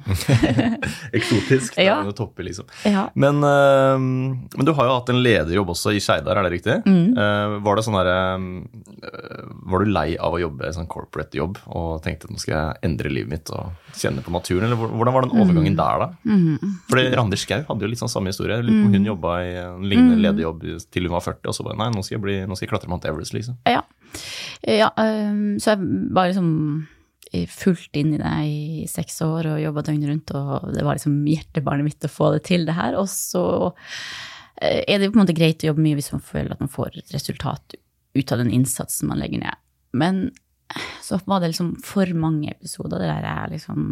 Eksotisk. 1.16 1.74
Det 1.76 1.84
Ja. 1.86 1.98
er 2.00 2.04
noe 2.08 2.16
topper, 2.16 2.42
liksom. 2.46 2.66
Ja. 2.84 3.08
Men, 3.14 3.42
uh, 3.44 3.98
men 3.98 4.64
du 4.64 4.72
har 4.72 4.86
jo 4.88 4.94
hatt 4.98 5.10
en 5.12 5.22
lederjobb 5.22 5.68
også 5.74 5.92
i 5.96 6.00
Skeidar, 6.00 6.36
er 6.40 6.46
det 6.48 6.52
riktig? 6.58 6.76
Mm. 6.86 7.16
Uh, 7.16 7.58
var 7.64 7.76
det 7.76 7.84
sånn 7.86 7.98
her, 7.98 8.10
uh, 8.10 9.52
Var 9.66 9.84
du 9.84 9.90
lei 9.92 10.16
av 10.16 10.32
å 10.36 10.40
jobbe 10.40 10.66
en 10.68 10.76
sånn 10.76 10.88
corporate 10.90 11.36
jobb 11.36 11.58
og 11.66 12.02
tenkte 12.04 12.28
at 12.28 12.32
nå 12.34 12.38
skal 12.40 12.54
jeg 12.56 12.82
endre 12.90 13.10
livet 13.12 13.30
mitt 13.32 13.50
og 13.54 13.72
kjenne 13.96 14.22
på 14.24 14.32
naturen, 14.34 14.66
eller 14.68 14.76
hvordan 14.76 15.14
var 15.16 15.26
den 15.26 15.34
overgangen 15.40 15.76
der, 15.78 16.04
da? 16.04 16.08
Mm. 16.26 16.76
Fordi 16.90 17.06
Randi 17.16 17.36
Skau 17.40 17.62
hadde 17.68 17.86
jo 17.86 17.90
litt 17.90 18.00
sånn 18.02 18.12
samme 18.12 18.30
historie. 18.32 18.58
Hun 18.62 19.04
jobba 19.06 19.36
i 19.44 19.54
en 19.62 19.82
lignende 19.82 20.16
Mm. 20.16 20.22
lederjobb 20.22 20.62
til 20.92 21.02
hun 21.08 21.12
var 21.12 21.20
40, 21.20 21.48
og 21.50 21.54
så 21.56 21.64
bare 21.66 21.76
nei, 21.76 21.88
nå 21.92 22.02
skal 22.04 22.16
jeg, 22.16 22.22
bli, 22.22 22.36
nå 22.46 22.54
skal 22.56 22.66
jeg 22.66 22.70
klatre 22.72 22.88
Mount 22.88 23.04
Everest, 23.04 23.34
liksom. 23.34 23.56
Ja. 23.66 23.82
Ja 24.66 24.90
øhm, 25.00 25.56
så 25.62 25.74
jeg 25.74 26.12
var 26.14 26.30
liksom 26.30 26.52
fullt 27.50 27.98
inn 27.98 28.14
i 28.14 28.20
det 28.20 28.32
i 28.46 28.86
seks 28.88 29.18
år 29.26 29.50
og 29.50 29.60
jobba 29.60 29.82
døgnet 29.84 30.10
rundt, 30.10 30.32
og 30.38 30.70
det 30.72 30.84
var 30.86 30.96
liksom 30.96 31.18
hjertebarnet 31.28 31.88
mitt 31.88 32.06
å 32.06 32.12
få 32.12 32.30
det 32.36 32.44
til, 32.48 32.64
det 32.68 32.76
her. 32.78 32.96
Og 33.00 33.08
så 33.10 33.42
eh, 34.62 34.82
er 34.86 35.02
det 35.02 35.10
på 35.10 35.18
en 35.18 35.24
måte 35.24 35.36
greit 35.36 35.64
å 35.64 35.72
jobbe 35.72 35.84
mye 35.84 35.98
hvis 35.98 36.12
man 36.14 36.24
føler 36.24 36.54
at 36.54 36.62
man 36.62 36.72
får 36.72 37.00
et 37.02 37.14
resultat 37.16 37.76
ut 38.16 38.32
av 38.32 38.40
den 38.40 38.54
innsatsen 38.54 39.10
man 39.10 39.20
legger 39.20 39.42
ned. 39.42 39.62
Men 39.96 40.28
så 41.02 41.18
var 41.26 41.42
det 41.42 41.52
liksom 41.52 41.76
for 41.84 42.10
mange 42.18 42.50
episoder 42.54 43.02
der 43.02 43.26
jeg 43.26 43.56
liksom 43.56 43.84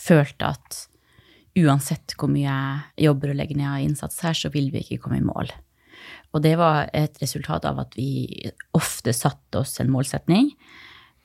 følte 0.00 0.54
at 0.56 0.80
uansett 1.54 2.16
hvor 2.18 2.30
mye 2.32 2.48
jeg 2.48 3.06
jobber 3.06 3.30
og 3.30 3.38
legger 3.38 3.60
ned 3.60 3.70
av 3.70 3.84
innsats 3.84 4.18
her, 4.26 4.34
så 4.34 4.50
vil 4.54 4.72
vi 4.74 4.82
ikke 4.82 5.04
komme 5.04 5.20
i 5.20 5.26
mål. 5.26 5.52
Og 6.34 6.42
det 6.42 6.56
var 6.58 6.88
et 6.92 7.16
resultat 7.22 7.64
av 7.68 7.78
at 7.84 7.94
vi 7.98 8.50
ofte 8.74 9.12
satte 9.14 9.60
oss 9.62 9.76
en 9.80 9.92
målsetning 9.92 10.50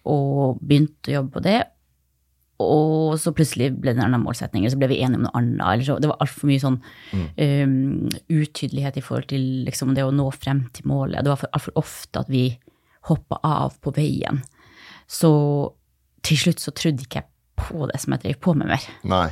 og 0.10 0.60
begynte 0.62 1.12
å 1.12 1.18
jobbe 1.20 1.34
på 1.38 1.44
det. 1.46 1.60
Og 2.60 3.16
så 3.22 3.32
plutselig 3.36 3.70
ble 3.80 3.94
det 3.94 4.02
en 4.02 4.10
annen 4.10 4.24
målsetning, 4.26 4.64
eller 4.66 4.74
så 4.74 4.80
ble 4.82 4.90
vi 4.92 4.98
enige 5.00 5.22
om 5.22 5.26
noe 5.28 5.38
annet. 5.40 5.62
Eller 5.64 5.86
så, 5.88 5.96
det 6.04 6.10
var 6.12 6.20
altfor 6.24 6.50
mye 6.50 6.60
sånn 6.64 6.80
um, 7.16 8.10
utydelighet 8.28 9.00
i 9.00 9.04
forhold 9.06 9.30
til 9.32 9.46
liksom, 9.68 9.94
det 9.96 10.04
å 10.04 10.12
nå 10.16 10.26
frem 10.36 10.66
til 10.76 10.90
målet. 10.92 11.24
Det 11.24 11.32
var 11.32 11.40
for- 11.40 11.54
altfor 11.56 11.78
ofte 11.80 12.20
at 12.20 12.32
vi 12.32 12.44
hoppa 13.08 13.40
av 13.48 13.78
på 13.80 13.94
veien. 13.96 14.42
Så 15.08 15.32
til 16.28 16.38
slutt 16.42 16.60
så 16.60 16.74
trodde 16.76 17.06
ikke 17.06 17.22
jeg 17.24 17.30
på 17.60 17.88
det 17.90 18.00
som 18.04 18.14
jeg 18.16 18.26
drev 18.26 18.38
på 18.44 18.54
med 18.56 18.68
mer 18.70 18.84
Nei. 19.08 19.30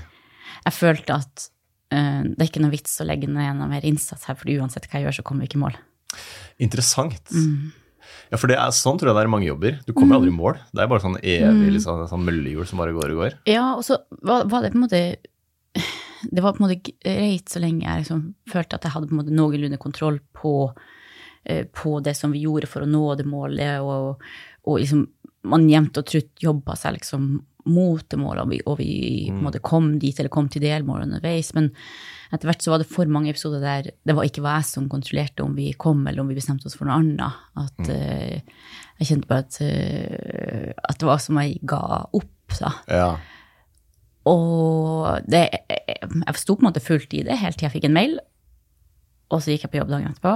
jeg 0.66 0.74
følte 0.75 1.16
at 1.20 1.50
det 1.89 2.41
er 2.44 2.50
ikke 2.50 2.63
noe 2.63 2.74
vits 2.74 2.98
å 3.00 3.08
legge 3.08 3.29
ned 3.32 3.60
noe 3.60 3.70
mer 3.72 3.86
innsats 3.88 4.27
her, 4.27 4.36
for 4.36 4.51
uansett 4.51 4.89
hva 4.89 5.00
jeg 5.00 5.08
gjør, 5.08 5.20
så 5.20 5.27
kommer 5.27 5.46
vi 5.46 5.51
ikke 5.51 5.60
i 5.60 5.65
mål. 5.65 5.77
Interessant. 6.63 7.32
Mm. 7.32 7.70
Ja, 8.32 8.39
for 8.39 8.51
det 8.51 8.58
er 8.60 8.75
sånn 8.75 9.00
tror 9.00 9.12
jeg 9.12 9.17
det 9.17 9.24
er 9.24 9.29
i 9.29 9.32
mange 9.32 9.48
jobber. 9.48 9.79
Du 9.88 9.94
kommer 9.96 10.17
aldri 10.17 10.32
i 10.34 10.36
mål. 10.36 10.60
Det 10.75 10.84
er 10.84 10.91
bare 10.91 11.03
sånn 11.03 11.17
evig 11.22 11.72
liksom, 11.77 12.03
sånn 12.12 12.25
møllehjul 12.27 12.67
som 12.67 12.82
bare 12.82 12.96
går 12.96 13.13
og 13.13 13.24
går. 13.24 13.38
Ja, 13.50 13.70
og 13.77 13.86
så 13.88 14.01
var, 14.20 14.48
var 14.51 14.65
det 14.65 14.74
på 14.74 14.79
en 14.79 14.86
måte 14.86 15.01
Det 16.34 16.41
var 16.44 16.56
på 16.56 16.63
en 16.63 16.65
måte 16.65 16.79
greit 16.82 17.51
så 17.51 17.62
lenge 17.62 17.86
jeg 17.86 18.03
liksom 18.03 18.24
følte 18.50 18.79
at 18.79 18.88
jeg 18.88 18.96
hadde 18.96 19.10
på 19.10 19.15
en 19.15 19.22
måte 19.22 19.36
noenlunde 19.38 19.79
kontroll 19.79 20.17
på, 20.36 20.53
eh, 21.46 21.67
på 21.70 22.00
det 22.03 22.15
som 22.17 22.34
vi 22.34 22.41
gjorde 22.48 22.70
for 22.72 22.84
å 22.84 22.89
nå 22.89 23.03
det 23.20 23.27
målet, 23.29 23.86
og, 23.86 24.24
og 24.65 24.82
liksom 24.82 25.06
man 25.48 25.67
jevnt 25.70 26.00
og 26.01 26.08
trutt 26.10 26.41
jobba 26.44 26.75
seg 26.75 26.98
liksom 26.98 27.29
mot 27.67 28.03
det 28.09 28.19
målet, 28.19 28.43
og 28.43 28.51
vi, 28.51 28.59
og 28.65 28.77
vi 28.79 28.93
mm. 29.31 29.41
måte 29.45 29.63
kom 29.63 29.93
dit, 30.01 30.17
eller 30.17 30.33
kom 30.33 30.50
til 30.51 30.63
delmålet 30.63 31.09
underveis. 31.09 31.53
Men 31.57 31.71
etter 32.33 32.50
hvert 32.50 32.63
så 32.63 32.74
var 32.74 32.81
det 32.81 32.89
for 32.91 33.09
mange 33.12 33.31
episoder 33.31 33.63
der 33.63 33.89
det 33.91 34.15
var 34.17 34.27
ikke 34.27 34.43
var 34.43 34.59
jeg 34.62 34.69
som 34.71 34.89
kontrollerte 34.91 35.45
om 35.45 35.55
vi 35.57 35.71
kom, 35.79 36.03
eller 36.07 36.24
om 36.24 36.31
vi 36.31 36.38
bestemte 36.38 36.67
oss 36.69 36.77
for 36.79 36.89
noe 36.89 37.00
annet. 37.00 37.41
At 37.59 37.93
eh, 37.93 38.41
jeg 39.00 39.12
kjente 39.12 39.29
bare 39.29 39.45
at, 39.45 39.59
uh, 39.62 40.71
at 40.89 41.00
det 41.00 41.09
var 41.09 41.21
som 41.24 41.39
jeg 41.41 41.59
ga 41.69 41.81
opp, 42.17 42.57
da. 42.57 42.71
Ja. 42.89 43.09
Og 44.27 45.29
det, 45.29 45.45
jeg 45.69 46.41
sto 46.41 46.57
på 46.57 46.65
en 46.65 46.69
måte 46.71 46.83
fullt 46.83 47.13
i 47.15 47.24
det 47.27 47.38
helt 47.39 47.59
til 47.59 47.69
jeg 47.69 47.77
fikk 47.77 47.88
en 47.88 47.95
mail, 47.95 48.17
og 49.31 49.43
så 49.43 49.53
gikk 49.53 49.67
jeg 49.67 49.74
på 49.75 49.81
jobb 49.81 49.91
dagen 49.93 50.12
etterpå, 50.12 50.33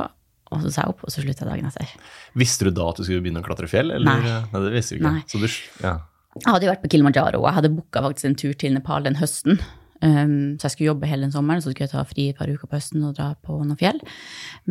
og 0.51 0.63
så 0.63 0.71
sa 0.71 0.83
jeg 0.83 0.93
opp, 0.93 1.03
og 1.07 1.13
så 1.13 1.23
slutta 1.23 1.45
jeg 1.45 1.49
dagen 1.49 1.67
etter. 1.69 1.91
Visste 2.39 2.67
du 2.67 2.73
da 2.75 2.89
at 2.91 2.99
du 2.99 3.05
skulle 3.07 3.23
begynne 3.23 3.43
å 3.43 3.45
klatre 3.45 3.69
fjell? 3.71 3.93
Eller? 3.95 4.23
Nei. 4.27 4.47
det 4.51 4.73
visste 4.73 4.95
du 4.95 5.01
ikke. 5.01 5.13
Nei. 5.15 5.25
Så 5.31 5.39
du, 5.39 5.47
ja. 5.83 5.93
Jeg 6.39 6.47
hadde 6.47 6.67
jo 6.67 6.71
vært 6.71 6.83
på 6.85 6.89
Kilimanjaro, 6.93 7.41
og 7.41 7.49
jeg 7.49 7.57
hadde 7.57 7.73
booka 7.75 8.03
faktisk 8.05 8.29
en 8.29 8.37
tur 8.39 8.53
til 8.55 8.75
Nepal 8.77 9.03
den 9.03 9.19
høsten. 9.19 9.59
Um, 10.01 10.55
så 10.57 10.65
jeg 10.65 10.73
skulle 10.73 10.87
jobbe 10.87 11.09
hele 11.09 11.27
den 11.27 11.33
sommeren, 11.33 11.61
så 11.61 11.69
skulle 11.69 11.85
jeg 11.85 11.93
ta 11.93 12.01
fri 12.09 12.29
et 12.31 12.37
par 12.39 12.49
uker 12.49 12.65
på 12.69 12.77
høsten 12.79 13.03
og 13.05 13.17
dra 13.19 13.33
på 13.45 13.59
noen 13.59 13.77
fjell. 13.77 13.99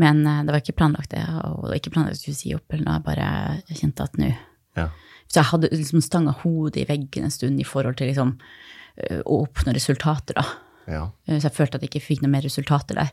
Men 0.00 0.24
uh, 0.26 0.40
det 0.46 0.54
var 0.54 0.62
ikke 0.64 0.78
planlagt 0.80 1.12
det, 1.12 1.22
og 1.22 1.66
det 1.66 1.74
var 1.74 1.78
ikke 1.78 1.92
planlagt 1.94 2.16
at 2.16 2.18
jeg 2.18 2.24
skulle 2.24 2.40
si 2.40 2.54
opp, 2.56 2.66
eller 2.72 2.88
noe, 2.88 2.96
jeg 2.96 3.06
bare 3.10 3.76
kjente 3.82 4.08
at 4.08 4.18
nå 4.20 4.32
Ja. 4.78 4.88
Så 5.30 5.38
jeg 5.38 5.50
hadde 5.52 5.68
liksom 5.70 6.02
stanga 6.02 6.32
hodet 6.40 6.80
i 6.82 6.88
veggen 6.88 7.28
en 7.28 7.30
stund 7.30 7.60
i 7.62 7.66
forhold 7.68 8.00
til 8.00 8.10
liksom 8.10 8.32
uh, 8.40 9.20
å 9.20 9.42
oppnå 9.44 9.76
resultater, 9.76 10.40
da. 10.40 10.46
ja. 10.90 11.04
Uh, 11.28 11.36
Så 11.36 11.44
jeg 11.50 11.58
følte 11.60 11.78
at 11.78 11.86
jeg 11.86 11.92
ikke 11.92 12.06
fikk 12.08 12.24
noe 12.24 12.32
mer 12.32 12.46
resultater 12.46 12.98
der. 12.98 13.12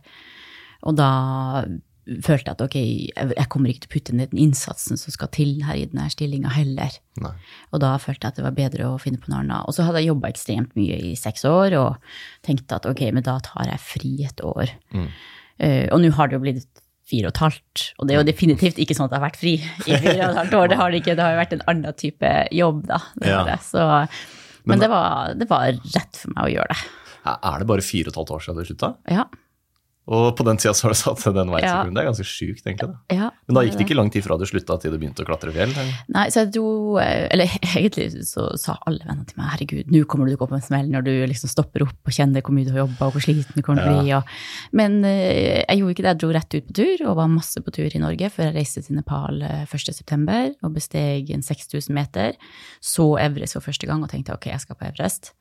Og 0.88 0.98
da 0.98 1.12
følte 2.24 2.54
at 2.54 2.62
ok, 2.64 2.76
jeg 2.80 3.48
kommer 3.52 3.70
ikke 3.72 3.84
til 3.86 3.90
å 3.92 3.94
putte 3.98 4.16
ned 4.16 4.32
den 4.32 4.40
innsatsen 4.48 5.00
som 5.00 5.12
skal 5.12 5.28
til 5.36 5.58
her 5.68 5.76
i 5.76 5.86
denne 5.90 6.06
stillinga 6.14 6.50
heller. 6.56 6.94
Nei. 7.24 7.34
Og 7.76 7.82
da 7.84 7.94
følte 8.00 8.28
jeg 8.28 8.32
at 8.36 8.40
det 8.40 8.46
var 8.48 8.56
bedre 8.58 8.90
å 8.94 8.98
finne 9.02 9.20
på 9.20 9.32
noe 9.34 9.42
annet. 9.44 9.68
Og 9.68 9.76
så 9.76 9.84
hadde 9.88 10.00
jeg 10.04 10.12
jobba 10.14 10.32
ekstremt 10.32 10.76
mye 10.80 10.98
i 11.10 11.14
seks 11.20 11.44
år 11.50 11.76
og 11.80 11.98
tenkte 12.48 12.80
at 12.80 12.88
ok, 12.90 13.06
men 13.16 13.26
da 13.28 13.38
tar 13.44 13.68
jeg 13.72 13.84
fri 13.84 14.14
et 14.28 14.44
år. 14.46 14.72
Eh, 15.60 15.88
og 15.92 16.00
nå 16.04 16.12
har 16.16 16.30
det 16.32 16.38
jo 16.38 16.44
blitt 16.46 16.84
fire 17.08 17.30
og 17.30 17.36
et 17.38 17.40
halvt, 17.40 17.84
og 18.00 18.08
det 18.08 18.14
er 18.14 18.20
jo 18.20 18.28
definitivt 18.28 18.80
ikke 18.84 18.96
sånn 18.98 19.08
at 19.08 19.14
jeg 19.16 19.22
har 19.22 19.28
vært 19.30 19.38
fri 19.40 19.54
i 19.56 20.00
fire 20.04 20.16
og 20.26 20.30
et 20.34 20.40
halvt 20.42 20.56
år. 20.60 20.68
Det 20.74 20.78
har 20.82 20.92
det 20.92 20.98
ikke, 21.02 21.14
det 21.16 21.24
har 21.24 21.36
jo 21.36 21.40
vært 21.40 21.54
en 21.56 21.66
annen 21.72 21.96
type 22.04 22.32
jobb, 22.52 22.82
da. 22.90 22.98
Det 23.16 23.30
Ja. 23.32 23.44
det. 23.48 23.60
Så, 23.64 23.86
men 24.68 24.80
det 24.84 24.90
var, 24.92 25.34
det 25.40 25.48
var 25.50 25.72
rett 25.72 26.20
for 26.20 26.34
meg 26.36 26.44
å 26.44 26.52
gjøre 26.52 26.74
det. 26.76 26.80
Er 27.28 27.60
det 27.60 27.68
bare 27.68 27.84
fire 27.84 28.08
og 28.10 28.14
et 28.14 28.20
halvt 28.20 28.34
år 28.36 28.44
siden 28.44 28.60
du 28.60 28.68
slutta? 28.68 28.90
Ja. 29.12 29.24
Og 30.08 30.30
på 30.40 30.46
den 30.48 30.60
tida 30.60 30.72
så 30.78 30.88
har 30.88 30.94
du 30.94 31.00
satt 31.00 31.24
den 31.36 31.52
veien 31.52 31.68
Ja. 31.68 31.82
Det 31.84 32.00
er 32.00 32.08
ganske 32.08 32.26
sjukt, 32.28 32.64
egentlig. 32.64 32.88
da. 32.88 33.16
ja 33.16 33.30
Men 33.48 33.58
da 33.58 33.64
gikk 33.66 33.78
det 33.78 33.86
ikke 33.88 33.98
lang 33.98 34.12
tid 34.14 34.24
fra 34.24 34.38
du 34.40 34.46
slutta 34.48 34.78
til 34.80 34.94
du 34.94 35.00
begynte 35.02 35.26
å 35.26 35.28
klatre 35.28 35.52
fjell? 35.52 35.74
eller? 35.74 35.98
Nei, 36.16 36.28
så 36.32 36.44
jeg 36.46 36.54
dro 36.56 36.98
Eller 37.02 37.52
egentlig 37.76 38.24
så 38.28 38.48
sa 38.60 38.78
alle 38.88 39.04
vennene 39.04 39.28
til 39.28 39.40
meg 39.40 39.52
herregud, 39.56 39.92
nå 39.92 40.04
kommer 40.08 40.28
du 40.28 40.34
til 40.34 40.40
å 40.40 40.44
gå 40.46 40.50
på 40.54 40.58
en 40.60 40.66
smell 40.68 40.92
når 40.94 41.08
du 41.08 41.12
liksom 41.34 41.52
stopper 41.52 41.84
opp 41.88 42.12
og 42.12 42.16
kjenner 42.16 42.46
hvor 42.46 42.56
mye 42.56 42.68
du 42.68 42.72
har 42.76 42.86
jobba 42.86 43.10
og 43.10 43.18
hvor 43.18 43.26
sliten 43.26 43.58
du 43.58 43.66
kommer 43.66 43.84
til 43.84 43.92
å 43.92 44.04
bli. 44.04 44.14
Og, 44.18 44.36
men 44.80 45.00
eh, 45.08 45.64
jeg 45.66 45.82
gjorde 45.82 45.96
ikke 45.98 46.06
det. 46.06 46.14
Jeg 46.14 46.22
dro 46.24 46.32
rett 46.38 46.58
ut 46.58 46.70
på 46.70 46.78
tur 46.80 47.06
og 47.10 47.18
var 47.20 47.34
masse 47.34 47.64
på 47.64 47.74
tur 47.76 47.98
i 48.00 48.04
Norge 48.04 48.32
før 48.34 48.50
jeg 48.50 48.58
reiste 48.62 48.86
til 48.88 49.00
Nepal 49.00 49.42
eh, 49.44 49.66
1.9. 49.68 50.38
og 50.64 50.78
besteg 50.78 51.34
en 51.36 51.44
6000 51.46 51.92
meter. 51.98 52.40
Så 52.80 53.12
Everest 53.20 53.58
for 53.60 53.68
første 53.68 53.90
gang 53.90 54.06
og 54.06 54.12
tenkte 54.14 54.36
ok, 54.38 54.50
jeg 54.54 54.64
skal 54.64 54.80
på 54.80 54.88
Everest. 54.88 55.34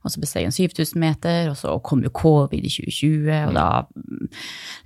Og 0.00 0.12
så 0.12 0.20
besteg 0.22 0.46
han 0.46 0.54
7000 0.54 1.00
meter, 1.00 1.50
og 1.50 1.56
så 1.60 1.74
kom 1.84 2.00
jo 2.04 2.12
covid 2.16 2.64
i 2.64 2.70
2020, 2.72 3.26
og 3.50 3.56
da 3.56 3.66
mm, 3.84 4.28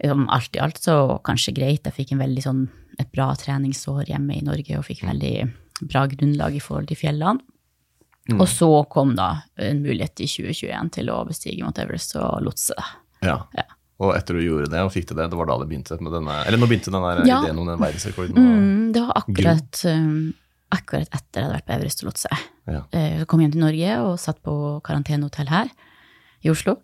liksom 0.02 0.24
alt 0.34 0.56
i 0.58 0.62
alt 0.64 0.80
så 0.82 0.96
kanskje 1.26 1.54
greit. 1.54 1.86
Jeg 1.86 1.94
fikk 1.94 2.14
en 2.16 2.24
veldig 2.24 2.42
sånn 2.42 2.64
et 2.98 3.10
bra 3.14 3.32
treningsår 3.38 4.08
hjemme 4.10 4.36
i 4.38 4.44
Norge 4.46 4.78
og 4.78 4.86
fikk 4.86 5.04
veldig 5.06 5.34
bra 5.90 6.04
grunnlag 6.10 6.54
i 6.58 6.62
forhold 6.62 6.90
til 6.90 6.98
fjellene. 6.98 7.42
Og 8.38 8.46
så 8.48 8.68
kom 8.88 9.12
da 9.18 9.42
en 9.60 9.82
mulighet 9.84 10.22
i 10.24 10.28
2021 10.30 10.92
til 10.96 11.10
å 11.12 11.18
bestige 11.28 11.60
Mount 11.60 11.80
Everest 11.82 12.14
og 12.16 12.40
lotse. 12.46 12.76
Ja. 13.20 13.42
Ja. 13.56 13.66
Og 14.02 14.14
etter 14.16 14.38
du 14.38 14.42
gjorde 14.42 14.70
det 14.72 14.80
og 14.82 14.90
fikk 14.94 15.10
til 15.10 15.18
det, 15.18 15.28
det 15.30 15.38
var 15.38 15.46
da 15.50 15.58
det 15.60 15.68
begynte 15.70 15.96
med 16.02 16.16
denne 16.16 16.38
Eller 16.48 16.58
nå 16.58 16.66
begynte 16.66 16.90
den 16.90 17.28
Ja. 17.28 17.42
ideen 17.44 17.58
om 17.60 17.68
den 17.68 17.78
verdensrekorden. 17.78 18.34
Mm, 18.34 18.92
det 18.92 19.02
var 19.04 19.20
akkurat, 19.22 19.84
um, 19.86 20.34
akkurat 20.76 21.08
etter 21.14 21.40
jeg 21.40 21.46
hadde 21.48 21.56
vært 21.58 21.66
på 21.68 21.74
Everest 21.78 22.02
og 22.04 22.10
lotse. 22.10 22.30
Ja. 22.70 22.82
Eh, 22.92 23.18
Så 23.20 23.26
kom 23.30 23.40
jeg 23.40 23.48
hjem 23.50 23.56
til 23.58 23.64
Norge 23.66 23.96
og 24.04 24.18
satt 24.22 24.40
på 24.44 24.54
karantenehotell 24.86 25.50
her 25.52 25.70
i 26.44 26.50
Oslo. 26.52 26.78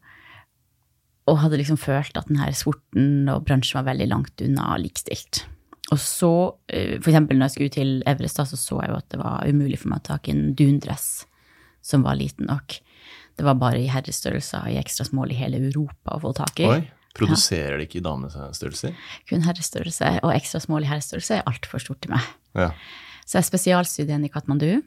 Og 1.30 1.38
hadde 1.42 1.61
liksom 1.61 1.78
følt 1.78 2.16
at 2.18 2.28
denne 2.30 2.49
sporten 2.56 3.28
og 3.30 3.44
bransjen 3.47 3.78
var 3.80 3.90
veldig 3.92 4.09
langt 4.11 4.42
unna 4.44 4.73
likestilt. 4.80 5.44
Og 5.90 5.99
så, 5.99 6.30
eh, 6.70 6.99
for 7.00 7.11
eksempel 7.11 7.37
når 7.38 7.49
jeg 7.50 7.54
skulle 7.56 7.75
til 7.75 7.90
Everest, 8.06 8.37
da, 8.37 8.44
så 8.44 8.56
så 8.59 8.80
jeg 8.82 8.90
jo 8.92 8.97
at 9.00 9.09
det 9.11 9.18
var 9.20 9.47
umulig 9.49 9.78
for 9.78 9.88
meg 9.90 10.00
å 10.00 10.06
ta 10.11 10.18
i 10.23 10.30
en 10.35 10.54
dundress 10.54 11.26
som 11.82 12.02
var 12.02 12.16
liten 12.16 12.47
nok. 12.47 12.78
Det 13.37 13.44
var 13.47 13.54
bare 13.54 13.80
i 13.80 13.88
herrestørrelser 13.88 14.68
i 14.68 14.76
ekstra 14.80 15.06
smål 15.09 15.30
i 15.32 15.38
hele 15.38 15.56
Europa 15.59 16.12
å 16.16 16.20
få 16.20 16.35
tak 16.37 16.61
i. 16.61 16.66
Oi, 16.68 16.80
Produserer 17.16 17.78
det 17.78 17.88
ikke 17.88 17.99
i 17.99 18.04
damestørrelser? 18.06 18.92
Kun 19.28 19.42
herrestørrelse, 19.42 20.20
og 20.23 20.30
ekstra 20.35 20.61
smål 20.62 20.85
i 20.85 20.90
herrestørrelse 20.92 21.38
er 21.40 21.49
altfor 21.50 21.82
stort 21.82 22.00
til 22.04 22.12
meg. 22.12 22.23
Ja. 22.54 22.70
Så 23.30 23.38
jeg 23.38 23.46
spesialstuderte 23.46 24.10
den 24.10 24.26
i 24.26 24.32
Katmandu. 24.32 24.80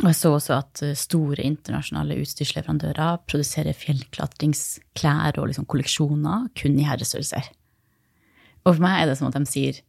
Og 0.00 0.06
jeg 0.10 0.16
så 0.16 0.32
også 0.36 0.56
at 0.58 0.82
eh, 0.84 0.96
store 0.96 1.40
internasjonale 1.44 2.18
utstyrsleverandører 2.20 3.22
produserer 3.28 3.76
fjellklatringsklær 3.76 5.40
og 5.40 5.48
liksom 5.48 5.66
kolleksjoner 5.68 6.50
kun 6.56 6.76
i 6.78 6.86
herrestørrelser. 6.88 7.48
Og 8.66 8.74
for 8.74 8.84
meg 8.84 9.00
er 9.00 9.10
det 9.10 9.16
som 9.18 9.30
at 9.30 9.38
de 9.38 9.48
sier 9.48 9.80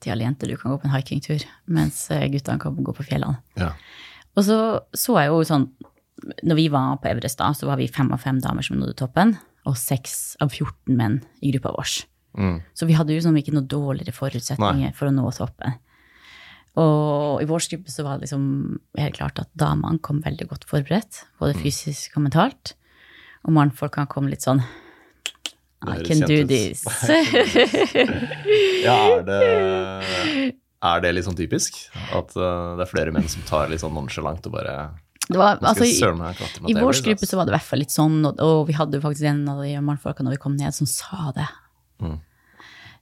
til 0.00 0.14
alle 0.14 0.24
jenter. 0.24 0.48
Du 0.48 0.56
kan 0.56 0.72
gå 0.72 0.78
på 0.80 0.88
en 0.88 0.94
hikingtur, 0.94 1.44
mens 1.66 2.06
eh, 2.14 2.28
guttene 2.32 2.62
kan 2.62 2.78
gå 2.78 2.94
på 2.96 3.06
fjellene. 3.10 3.42
Ja. 3.58 3.74
Og 4.38 4.46
så 4.46 4.58
så 4.94 5.18
jeg 5.18 5.32
jo 5.32 5.42
sånn 5.46 5.70
Når 6.46 6.56
vi 6.58 6.66
var 6.68 6.98
på 7.00 7.08
Everest, 7.08 7.38
da, 7.40 7.48
så 7.56 7.64
var 7.64 7.78
vi 7.80 7.88
fem 7.88 8.10
av 8.12 8.20
fem 8.20 8.38
damer 8.44 8.62
som 8.62 8.76
nådde 8.76 8.92
toppen, 9.00 9.38
og 9.64 9.78
seks 9.80 10.36
av 10.44 10.50
14 10.52 10.92
menn 10.92 11.22
i 11.40 11.54
gruppa 11.54 11.72
vår. 11.72 11.94
Mm. 12.36 12.58
Så 12.76 12.84
vi 12.84 12.96
hadde 12.98 13.14
jo 13.14 13.22
liksom 13.22 13.38
ikke 13.40 13.54
noe 13.56 13.64
dårligere 13.64 14.12
forutsetninger 14.12 14.92
for 14.98 15.08
å 15.08 15.14
nå 15.16 15.24
toppen. 15.32 15.78
Og 16.78 17.42
i 17.42 17.48
vår 17.50 17.64
gruppe 17.72 17.90
så 17.90 18.04
var 18.06 18.18
det 18.18 18.28
liksom 18.28 18.44
helt 18.98 19.16
klart 19.16 19.40
at 19.42 19.50
damene 19.58 19.98
kom 20.04 20.20
veldig 20.22 20.46
godt 20.52 20.68
forberedt, 20.70 21.24
både 21.42 21.58
fysisk 21.58 22.14
og 22.16 22.28
mentalt. 22.28 22.76
Og 23.46 23.56
mannfolkene 23.56 24.10
kom 24.10 24.28
litt 24.30 24.44
sånn 24.44 24.62
I 25.88 25.98
can 26.06 26.22
do 26.28 26.44
this. 26.46 26.84
Ja, 28.84 28.96
er 29.18 29.26
det, 29.26 29.42
er 30.80 31.02
det 31.02 31.14
litt 31.16 31.26
sånn 31.26 31.38
typisk? 31.38 31.82
At 32.14 32.36
uh, 32.38 32.76
det 32.78 32.86
er 32.86 32.92
flere 32.92 33.14
menn 33.16 33.28
som 33.32 33.42
tar 33.48 33.72
litt 33.72 33.82
sånn 33.82 33.96
nonsjalant 33.96 34.46
og 34.46 34.54
bare 34.54 34.76
Det 35.26 35.40
var, 35.40 35.58
altså, 35.58 35.88
i, 35.88 35.98
I 36.70 36.78
vår 36.78 37.02
gruppe 37.02 37.26
så 37.26 37.40
var 37.40 37.48
det 37.48 37.54
i 37.54 37.58
hvert 37.58 37.70
fall 37.72 37.82
litt 37.82 37.96
sånn, 37.96 38.20
og, 38.28 38.38
og 38.44 38.66
vi 38.70 38.78
hadde 38.78 39.00
jo 39.00 39.08
faktisk 39.08 39.26
en 39.32 39.42
av 39.50 39.64
de 39.66 39.74
mannfolkene 39.82 40.28
når 40.28 40.38
vi 40.38 40.44
kom 40.46 40.54
ned, 40.60 40.76
som 40.76 40.88
sa 40.90 41.32
det. 41.34 41.50
Mm. 42.04 42.20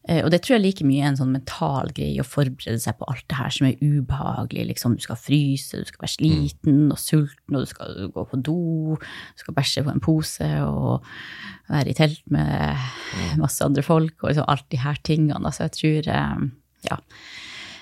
Eh, 0.09 0.23
Og 0.25 0.31
det 0.33 0.41
tror 0.43 0.57
jeg 0.57 0.65
like 0.65 0.87
mye 0.89 1.03
er 1.05 1.11
en 1.13 1.19
sånn 1.21 1.35
mental 1.35 1.91
greie 1.97 2.23
å 2.23 2.27
forberede 2.27 2.81
seg 2.81 2.97
på 2.99 3.09
alt 3.13 3.27
det 3.29 3.37
her 3.37 3.53
som 3.53 3.67
er 3.69 3.83
ubehagelig. 3.83 4.65
Liksom, 4.71 4.97
du 4.97 5.05
skal 5.05 5.21
fryse, 5.21 5.77
du 5.83 5.85
skal 5.91 6.05
være 6.07 6.15
sliten 6.15 6.81
og 6.95 6.99
sulten, 7.03 7.59
og 7.59 7.67
du 7.67 7.71
skal 7.75 8.09
gå 8.15 8.25
på 8.31 8.41
do, 8.49 8.57
du 8.97 9.43
skal 9.45 9.57
bæsje 9.59 9.85
på 9.85 9.93
en 9.93 10.01
pose 10.05 10.49
og 10.65 11.05
være 11.69 11.93
i 11.93 11.99
telt 11.99 12.23
med 12.33 12.89
masse 13.43 13.61
andre 13.65 13.85
folk 13.85 14.17
og 14.25 14.31
liksom 14.33 14.49
alt 14.49 14.67
de 14.73 14.81
her 14.81 14.97
tingene. 15.05 15.45
Altså, 15.45 15.69
jeg 15.69 15.77
tror 15.77 16.11
eh, 16.17 16.49
ja, 16.89 16.99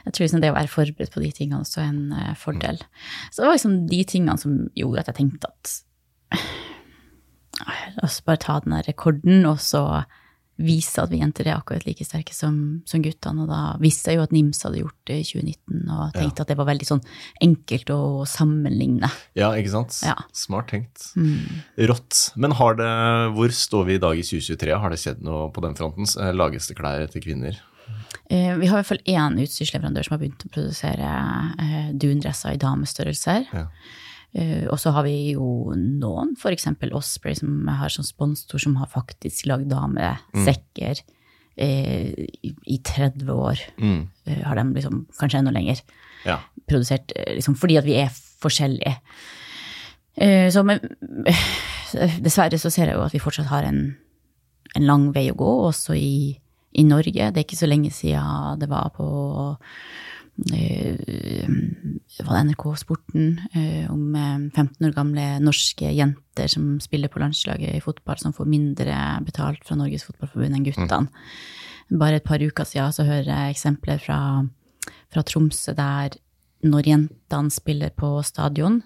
jeg 0.07 0.15
tror 0.15 0.25
liksom 0.27 0.43
det 0.43 0.51
å 0.53 0.59
være 0.59 0.71
forberedt 0.71 1.15
på 1.15 1.23
de 1.23 1.31
tingene 1.35 1.63
også 1.63 1.81
er 1.83 1.89
en 1.93 2.13
eh, 2.15 2.35
fordel. 2.39 2.83
Så 3.31 3.43
det 3.43 3.49
var 3.49 3.57
liksom 3.59 3.79
de 3.91 4.03
tingene 4.07 4.39
som 4.43 4.59
gjorde 4.79 5.03
at 5.05 5.13
jeg 5.13 5.21
tenkte 5.23 5.51
at 5.55 5.77
La 7.97 8.05
oss 8.05 8.19
bare 8.27 8.37
ta 8.43 8.59
den 8.61 8.75
der 8.75 8.85
rekorden, 8.91 9.47
og 9.49 9.57
så 9.65 9.81
vise 10.57 11.03
at 11.03 11.11
vi 11.13 11.21
jenter 11.21 11.49
er 11.51 11.59
akkurat 11.59 11.85
like 11.87 12.05
sterke 12.07 12.35
som, 12.35 12.57
som 12.89 13.03
guttene. 13.05 13.45
Og 13.45 13.51
da 13.51 13.61
visste 13.83 14.13
jeg 14.13 14.21
jo 14.21 14.25
at 14.25 14.35
NIMS 14.35 14.63
hadde 14.65 14.81
gjort 14.81 14.99
det 15.11 15.19
i 15.21 15.27
2019, 15.29 15.83
og 15.93 16.17
tenkte 16.17 16.45
at 16.45 16.53
det 16.53 16.59
var 16.59 16.69
veldig 16.71 16.89
sånn 16.89 17.05
enkelt 17.45 17.93
å 17.95 18.01
sammenligne. 18.31 19.11
Ja, 19.39 19.53
ikke 19.59 19.75
sant? 19.75 20.01
Ja. 20.07 20.17
Smart 20.37 20.71
tenkt. 20.73 21.11
Mm. 21.19 21.63
Rått. 21.93 22.23
Men 22.41 22.57
har 22.59 22.79
det, 22.81 22.91
hvor 23.37 23.53
står 23.53 23.89
vi 23.91 23.99
i 23.99 24.03
dag 24.03 24.19
i 24.19 24.27
2023? 24.27 24.77
Har 24.81 24.93
det 24.93 25.01
skjedd 25.03 25.25
noe 25.27 25.51
på 25.53 25.65
den 25.65 25.77
fronten? 25.79 26.09
Eh, 26.21 26.33
Lages 26.37 26.71
det 26.71 26.79
klær 26.81 27.05
til 27.13 27.25
kvinner? 27.27 27.61
Eh, 28.31 28.57
vi 28.59 28.67
har 28.67 28.75
i 28.75 28.81
hvert 28.81 28.89
fall 28.89 29.05
én 29.07 29.39
utstyrsleverandør 29.45 30.09
som 30.09 30.17
har 30.17 30.25
begynt 30.25 30.49
å 30.49 30.51
produsere 30.51 31.13
eh, 31.63 31.93
dundresser 31.95 32.57
i 32.57 32.63
damestørrelser. 32.63 33.47
Ja. 33.53 33.69
Eh, 34.35 34.67
og 34.69 34.79
så 34.81 34.93
har 34.93 35.07
vi 35.07 35.33
jo 35.33 35.73
noen, 35.77 36.35
f.eks. 36.37 36.69
Osprey, 36.97 37.37
som 37.39 37.69
har 37.71 37.93
som 37.93 38.07
sponsor, 38.07 38.61
som 38.63 38.77
har 38.81 38.91
faktisk 38.93 39.47
lagd 39.49 39.71
damesekker 39.71 41.01
eh, 41.57 42.13
i, 42.43 42.53
i 42.75 42.79
30 42.85 43.31
år. 43.33 43.63
Mm. 43.81 44.01
Uh, 44.29 44.43
har 44.45 44.61
de 44.61 44.67
liksom, 44.77 45.05
kanskje 45.21 45.43
enda 45.43 45.55
lenger, 45.55 45.81
ja. 46.27 46.41
produsert 46.69 47.15
liksom, 47.17 47.57
fordi 47.59 47.81
at 47.81 47.89
vi 47.89 47.99
er 48.03 48.13
forskjellige. 48.43 48.97
Så 50.17 50.63
men, 50.65 50.81
dessverre 52.25 52.57
så 52.57 52.71
ser 52.73 52.89
jeg 52.89 52.97
jo 52.97 53.03
at 53.05 53.13
vi 53.13 53.21
fortsatt 53.21 53.51
har 53.51 53.67
en, 53.69 53.81
en 54.73 54.87
lang 54.89 55.11
vei 55.13 55.27
å 55.29 55.37
gå, 55.37 55.51
også 55.67 55.93
i, 55.93 56.33
i 56.73 56.85
Norge. 56.89 57.13
Det 57.13 57.43
er 57.43 57.45
ikke 57.45 57.59
så 57.59 57.69
lenge 57.69 57.93
siden 57.93 58.57
det 58.63 58.71
var 58.71 58.95
på 58.97 59.05
var 62.27 62.37
det 62.37 62.43
NRK 62.51 62.65
Sporten 62.81 63.39
eh, 63.57 63.87
om 63.93 64.15
eh, 64.15 64.49
15 64.53 64.89
år 64.89 64.95
gamle 64.97 65.25
norske 65.41 65.89
jenter 65.97 66.51
som 66.53 66.77
spiller 66.85 67.09
på 67.13 67.23
landslaget 67.23 67.77
i 67.77 67.83
fotball, 67.85 68.19
som 68.21 68.35
får 68.37 68.49
mindre 68.51 68.97
betalt 69.25 69.65
fra 69.65 69.79
Norges 69.79 70.05
Fotballforbund 70.09 70.59
enn 70.59 70.67
guttene. 70.67 71.09
Bare 71.89 72.19
et 72.21 72.27
par 72.27 72.43
uker 72.43 72.67
siden 72.67 72.93
så 72.93 73.07
hører 73.07 73.31
jeg 73.31 73.57
eksempler 73.57 74.01
fra, 74.03 74.19
fra 75.13 75.25
Tromsø 75.25 75.73
der 75.79 76.19
når 76.67 76.89
jentene 76.91 77.53
spiller 77.53 77.93
på 77.95 78.19
stadion, 78.27 78.81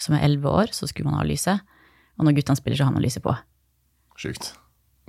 som 0.00 0.16
er 0.16 0.24
11 0.26 0.50
år, 0.50 0.72
så 0.74 0.88
skulle 0.90 1.08
man 1.08 1.20
ha 1.20 1.26
lyset. 1.28 1.62
Og 2.18 2.26
når 2.26 2.36
guttene 2.38 2.58
spiller, 2.58 2.78
så 2.78 2.88
har 2.88 2.94
man 2.94 3.04
lyset 3.04 3.22
på. 3.22 3.34
Sjukt. 4.18 4.52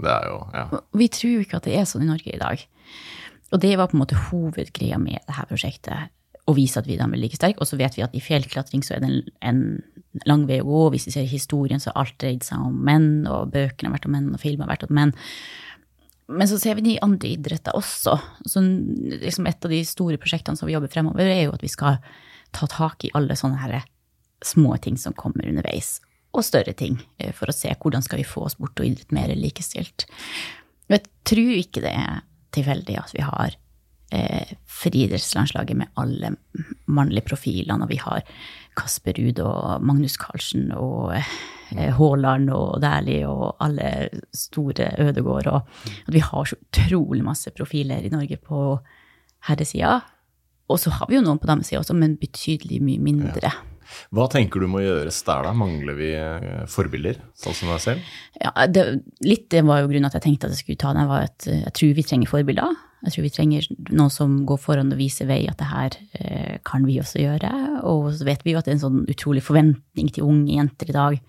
Det 0.01 0.11
er 0.11 0.27
jo 0.27 0.37
Ja. 0.53 0.65
Vi 0.93 1.07
tror 1.07 1.41
ikke 1.41 1.57
at 1.57 1.67
det 1.67 1.75
er 1.79 1.85
sånn 1.87 2.03
i 2.03 2.09
Norge 2.09 2.33
i 2.33 2.39
dag. 2.41 2.61
Og 3.53 3.61
det 3.61 3.75
var 3.77 3.89
på 3.91 3.97
en 3.97 4.03
måte 4.03 4.19
hovedgreia 4.29 4.97
med 5.01 5.19
det 5.27 5.35
her 5.37 5.49
prosjektet. 5.49 6.13
Å 6.45 6.53
vise 6.53 6.77
at 6.81 6.87
vi 6.89 6.97
da 6.97 7.07
er 7.09 7.17
like 7.17 7.37
sterke. 7.37 7.61
Og 7.61 7.69
så 7.69 7.77
vet 7.79 7.97
vi 7.97 8.03
at 8.05 8.15
i 8.17 8.21
fjellklatring 8.21 8.83
så 8.85 8.95
er 8.95 9.03
det 9.03 9.09
en, 9.09 9.21
en 9.49 10.25
lang 10.29 10.45
vei 10.49 10.59
å 10.61 10.67
gå. 10.67 10.81
Hvis 10.93 11.07
vi 11.09 11.15
ser 11.15 11.29
historien, 11.29 11.81
så 11.81 11.91
har 11.91 12.05
alt 12.05 12.17
dreid 12.21 12.45
seg 12.45 12.61
om 12.61 12.75
menn, 12.85 13.25
og 13.29 13.53
bøkene 13.53 13.89
har 13.89 13.97
vært 13.97 14.09
om 14.09 14.15
menn, 14.17 14.33
og 14.33 14.41
film 14.41 14.65
har 14.65 14.73
vært 14.73 14.85
om 14.87 14.93
menn. 14.97 15.13
Men 16.25 16.49
så 16.49 16.57
ser 16.61 16.77
vi 16.77 16.87
de 16.87 16.99
andre 17.05 17.33
idretter 17.35 17.77
også. 17.77 18.17
Så 18.49 18.63
liksom 18.65 19.49
et 19.49 19.65
av 19.65 19.73
de 19.73 19.81
store 19.85 20.21
prosjektene 20.21 20.57
som 20.57 20.69
vi 20.69 20.73
jobber 20.73 20.93
fremover, 20.93 21.29
er 21.29 21.45
jo 21.45 21.57
at 21.57 21.65
vi 21.65 21.71
skal 21.71 21.99
ta 22.55 22.69
tak 22.71 23.05
i 23.05 23.13
alle 23.17 23.37
sånne 23.37 23.61
her 23.61 23.83
små 24.45 24.75
ting 24.81 24.97
som 24.97 25.15
kommer 25.17 25.47
underveis, 25.47 25.99
og 26.35 26.43
større 26.45 26.75
ting, 26.77 26.99
eh, 27.19 27.31
for 27.33 27.49
å 27.49 27.55
se 27.55 27.71
hvordan 27.71 28.03
skal 28.03 28.19
vi 28.19 28.27
få 28.27 28.45
oss 28.45 28.57
bort 28.59 28.79
og 28.79 28.87
idrett 28.87 29.13
mer 29.15 29.31
likestilt. 29.35 30.05
Jeg 30.91 31.05
tror 31.25 31.53
ikke 31.55 31.81
det 31.85 31.93
er 31.95 32.23
tilfeldig 32.55 32.97
at 33.01 33.13
vi 33.15 33.23
har 33.25 33.55
eh, 34.15 34.55
friidrettslandslaget 34.69 35.77
med 35.77 35.91
alle 36.01 36.33
mannlige 36.87 37.25
profilene, 37.29 37.85
og 37.85 37.91
vi 37.91 37.99
har 38.01 38.25
Kasper 38.77 39.15
Ruud 39.19 39.39
og 39.43 39.85
Magnus 39.85 40.17
Carlsen 40.19 40.71
og 40.75 41.15
eh, 41.15 41.91
Haaland 41.97 42.49
og 42.53 42.81
Dæhlie 42.83 43.27
og 43.27 43.55
alle 43.63 44.09
store 44.33 44.91
Ødegård, 45.07 45.47
og 45.47 45.61
at 46.07 46.13
vi 46.13 46.23
har 46.23 46.49
så 46.49 46.59
utrolig 46.59 47.23
masse 47.25 47.51
profiler 47.55 48.03
i 48.03 48.13
Norge 48.13 48.37
på 48.37 48.79
herresida. 49.47 49.99
Og 50.69 50.79
så 50.81 50.89
har 50.89 51.09
vi 51.09 51.19
jo 51.19 51.23
noen 51.25 51.39
på 51.39 51.47
damesida 51.49 51.79
også, 51.81 51.93
men 51.93 52.17
betydelig 52.17 52.81
mye 52.83 53.01
mindre. 53.01 53.51
Hva 54.15 54.25
tenker 54.31 54.63
du 54.63 54.69
må 54.71 54.81
gjøres 54.83 55.21
der, 55.27 55.45
da? 55.47 55.53
Mangler 55.57 55.97
vi 55.97 56.09
eh, 56.17 56.65
forbilder, 56.71 57.19
sånn 57.37 57.57
som 57.57 57.71
deg 57.73 57.83
selv? 57.83 58.09
Ja, 58.41 58.51
det, 58.67 58.85
litt 59.25 59.47
det 59.53 59.63
var 59.67 59.83
jo 59.83 59.89
grunnen 59.91 60.09
at 60.09 60.17
jeg 60.17 60.25
tenkte 60.25 60.49
at 60.49 60.55
jeg 60.55 60.63
skulle 60.63 60.81
ta 60.81 60.93
den. 60.95 61.09
var 61.09 61.29
at 61.29 61.47
eh, 61.49 61.63
Jeg 61.63 61.75
tror 61.79 61.95
vi 61.99 62.07
trenger 62.09 62.31
forbilder. 62.31 62.75
Jeg 63.05 63.13
tror 63.13 63.25
vi 63.27 63.33
trenger 63.33 63.69
noen 63.91 64.13
som 64.13 64.37
går 64.49 64.61
foran 64.61 64.93
og 64.93 64.99
viser 64.99 65.29
vei 65.29 65.43
at 65.49 65.59
det 65.61 65.69
her 65.69 65.97
eh, 66.19 66.53
kan 66.65 66.87
vi 66.87 66.99
også 67.01 67.21
gjøre. 67.21 67.51
Og 67.85 68.11
så 68.17 68.27
vet 68.27 68.45
vi 68.45 68.55
jo 68.55 68.61
at 68.61 68.67
det 68.67 68.75
er 68.75 68.79
en 68.79 68.85
sånn 68.87 69.01
utrolig 69.11 69.43
forventning 69.45 70.09
til 70.13 70.25
unge 70.25 70.55
jenter 70.57 70.89
i 70.89 70.95
dag. 70.95 71.19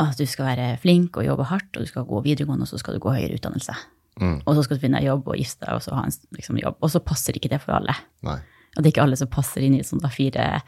At 0.00 0.20
du 0.20 0.26
skal 0.30 0.52
være 0.52 0.68
flink 0.80 1.18
og 1.18 1.26
jobbe 1.26 1.48
hardt, 1.50 1.74
og 1.74 1.84
du 1.84 1.90
skal 1.90 2.06
gå 2.08 2.22
videregående, 2.24 2.64
og 2.64 2.70
så 2.70 2.78
skal 2.80 2.96
du 2.96 3.02
gå 3.02 3.12
høyere 3.12 3.36
utdannelse. 3.36 3.74
Mm. 4.20 4.38
Og 4.44 4.54
så 4.56 4.64
skal 4.64 4.78
du 4.78 4.84
finne 4.84 5.00
deg 5.00 5.08
jobb 5.08 5.28
og 5.32 5.38
gifte 5.38 5.64
deg 5.64 5.76
og 5.76 5.84
så 5.84 5.96
ha 5.96 6.06
en 6.06 6.16
liksom, 6.36 6.58
jobb. 6.60 6.78
Og 6.80 6.92
så 6.92 7.02
passer 7.04 7.36
ikke 7.36 7.52
det 7.52 7.60
for 7.62 7.76
alle. 7.78 7.94
Nei. 8.26 8.38
Og 8.76 8.82
det 8.82 8.86
er 8.86 8.92
ikke 8.94 9.04
alle 9.06 9.18
som 9.18 9.30
passer 9.32 9.64
inn 9.66 9.76
i 9.78 9.84
sånn 9.86 10.02
fire 10.14 10.60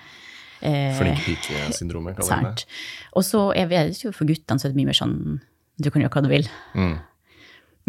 eh, 0.62 0.92
Flink 0.98 1.24
pike-syndromet, 1.26 2.18
kaller 2.18 2.42
vi 2.42 2.52
det. 2.62 2.66
Og 3.18 3.26
så 3.26 3.46
er 3.58 3.70
det 3.70 3.86
jo 4.00 4.12
for 4.14 4.28
guttene 4.28 4.62
så 4.62 4.68
er 4.68 4.74
det 4.74 4.80
mye 4.80 4.90
mer 4.90 4.98
sånn 4.98 5.16
du 5.82 5.88
kan 5.90 6.04
gjøre 6.04 6.14
hva 6.14 6.22
du 6.24 6.30
vil. 6.30 6.48
Mm. 6.76 6.94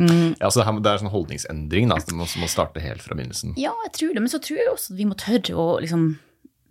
Mm, 0.01 0.29
Ja, 0.39 0.49
så 0.49 0.59
det, 0.59 0.65
her, 0.65 0.77
det 0.81 0.89
er 0.89 1.01
sånn 1.03 1.13
holdningsendring, 1.13 1.91
da. 1.91 1.99
må, 2.17 2.25
som 2.29 2.41
må 2.41 2.49
starte 2.49 2.81
helt 2.81 3.03
fra 3.05 3.17
begynnelsen. 3.17 3.53
ja, 3.61 3.73
jeg 3.85 3.93
tror 3.99 4.15
det, 4.15 4.23
men 4.23 4.31
så 4.31 4.41
tror 4.41 4.57
jeg 4.57 4.71
også 4.71 4.95
at 4.95 4.99
vi 4.99 5.09
må 5.09 5.17
tørre 5.19 5.57
å 5.59 5.67
liksom 5.83 6.07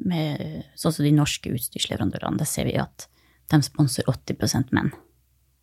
med, 0.03 0.65
Sånn 0.75 0.95
som 0.97 1.07
de 1.07 1.13
norske 1.15 1.53
utstyrsleverandørene, 1.55 2.41
der 2.41 2.49
ser 2.49 2.67
vi 2.67 2.75
at 2.81 3.07
de 3.53 3.61
sponser 3.63 4.09
80% 4.11 4.73
menn. 4.75 4.91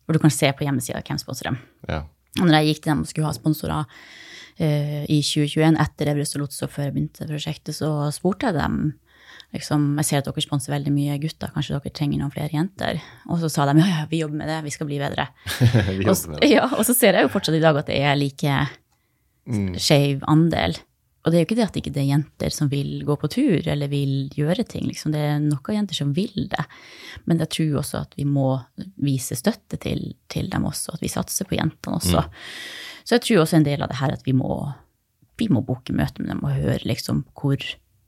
Og 0.08 0.16
du 0.16 0.20
kan 0.22 0.32
se 0.32 0.48
på 0.56 0.64
hjemmesida 0.64 1.02
hvem 1.04 1.20
sponser 1.20 1.50
dem. 1.50 1.58
Ja. 1.90 2.04
Og 2.38 2.46
når 2.46 2.60
jeg 2.60 2.70
gikk 2.70 2.80
til 2.84 2.92
dem 2.92 3.02
og 3.04 3.10
skulle 3.10 3.28
ha 3.28 3.34
sponsorer 3.36 3.84
uh, 3.84 5.02
i 5.10 5.18
2021, 5.20 5.76
etter 5.82 6.12
Everest 6.14 6.38
og 6.38 6.44
Lotso, 6.44 6.70
før 6.70 6.88
jeg 6.88 6.96
begynte 6.96 7.28
prosjektet, 7.28 7.76
så 7.76 7.90
spurte 8.14 8.48
jeg 8.48 8.56
dem 8.56 8.78
liksom, 9.56 9.96
Jeg 10.00 10.06
ser 10.08 10.20
at 10.22 10.28
dere 10.28 10.44
sponser 10.44 10.74
veldig 10.74 10.92
mye 10.94 11.16
gutter, 11.22 11.50
kanskje 11.54 11.76
dere 11.78 11.92
trenger 11.96 12.20
noen 12.20 12.32
flere 12.34 12.52
jenter? 12.54 13.00
Og 13.28 13.40
så 13.42 13.50
sa 13.52 13.66
de 13.70 13.78
ja, 13.80 13.86
ja, 13.86 14.04
vi 14.10 14.20
jobber 14.22 14.42
med 14.42 14.48
det, 14.52 14.60
vi 14.66 14.74
skal 14.74 14.86
bli 14.90 15.00
bedre. 15.02 15.28
Og, 16.10 16.14
det. 16.40 16.50
ja, 16.52 16.68
og 16.70 16.84
så 16.86 16.94
ser 16.96 17.18
jeg 17.18 17.26
jo 17.26 17.32
fortsatt 17.32 17.56
i 17.58 17.64
dag 17.64 17.76
at 17.82 17.90
det 17.90 17.98
er 18.02 18.16
like 18.20 18.60
Mm. 19.50 19.72
skeiv 19.80 20.20
andel. 20.30 20.76
Og 21.24 21.32
det 21.32 21.36
er 21.38 21.42
jo 21.42 21.46
ikke 21.48 21.56
det 21.58 21.64
at 21.64 21.74
det 21.74 21.80
ikke 21.82 22.00
er 22.00 22.06
jenter 22.10 22.52
som 22.54 22.68
vil 22.70 23.02
gå 23.08 23.16
på 23.18 23.28
tur 23.32 23.66
eller 23.68 23.90
vil 23.90 24.28
gjøre 24.36 24.62
ting. 24.68 24.86
Liksom. 24.86 25.10
Det 25.12 25.20
er 25.20 25.40
noen 25.42 25.74
jenter 25.76 25.96
som 25.98 26.12
vil 26.14 26.46
det. 26.52 26.62
Men 27.26 27.40
jeg 27.42 27.50
tror 27.56 27.80
også 27.80 28.02
at 28.04 28.14
vi 28.16 28.24
må 28.28 28.60
vise 29.00 29.36
støtte 29.36 29.80
til, 29.82 30.14
til 30.32 30.48
dem 30.52 30.64
også, 30.68 30.94
at 30.94 31.02
vi 31.02 31.10
satser 31.12 31.48
på 31.48 31.58
jentene 31.58 31.98
også. 31.98 32.22
Så 33.02 33.16
jeg 33.16 33.24
tror 33.26 33.42
også 33.42 33.58
en 33.58 33.66
del 33.66 33.82
av 33.82 33.90
det 33.90 33.98
her 34.00 34.14
at 34.14 34.24
vi 34.28 34.32
må, 34.36 34.52
vi 35.40 35.48
må 35.52 35.64
booke 35.66 35.92
møte 35.96 36.22
med 36.22 36.30
dem 36.36 36.44
og 36.46 36.56
høre 36.56 36.80
liksom 36.88 37.24
hvor 37.34 37.58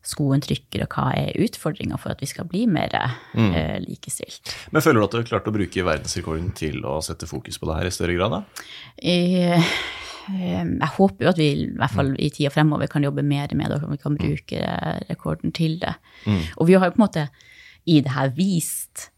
skoen 0.03 0.41
trykker, 0.43 0.83
og 0.83 0.89
hva 0.97 1.13
er 1.15 1.37
utfordringa 1.45 1.97
for 2.01 2.11
at 2.11 2.21
vi 2.21 2.27
skal 2.27 2.49
bli 2.51 2.65
mer 2.67 2.91
Mm. 3.35 3.53
eh, 3.55 3.79
likestilt. 3.85 4.51
Men 4.73 4.83
føler 4.83 4.99
du 5.01 5.05
at 5.05 5.11
du 5.13 5.17
har 5.21 5.29
klart 5.29 5.47
å 5.47 5.55
bruke 5.55 5.85
verdensrekorden 5.87 6.51
til 6.59 6.83
å 6.83 6.97
sette 7.03 7.29
fokus 7.31 7.59
på 7.59 7.67
det 7.71 7.77
her 7.79 7.87
i 7.87 7.95
større 7.95 8.17
grad? 8.19 8.31
da? 8.33 8.43
Eh, 8.99 9.63
eh, 9.63 10.65
jeg 10.65 10.91
håper 10.99 11.23
jo 11.25 11.29
at 11.31 11.39
vi 11.39 11.49
i 11.53 11.71
hvert 11.71 11.95
fall 11.95 12.13
i 12.19 12.31
tida 12.35 12.51
fremover 12.51 12.89
kan 12.91 13.03
jobbe 13.07 13.23
mer 13.23 13.55
med 13.55 13.71
det, 13.71 13.83
og 13.85 13.91
vi 13.95 13.97
kan 14.03 14.17
bruke 14.19 14.61
rekorden 15.09 15.53
til 15.55 15.79
det. 15.79 15.95
Mm. 16.27 16.43
Og 16.59 16.67
vi 16.67 16.75
har 16.75 16.91
jo 16.91 16.97
på 16.97 17.03
en 17.03 17.07
måte 17.07 17.29
i 17.87 18.01
det 18.01 18.11
her 18.15 18.29
vist 18.35 19.12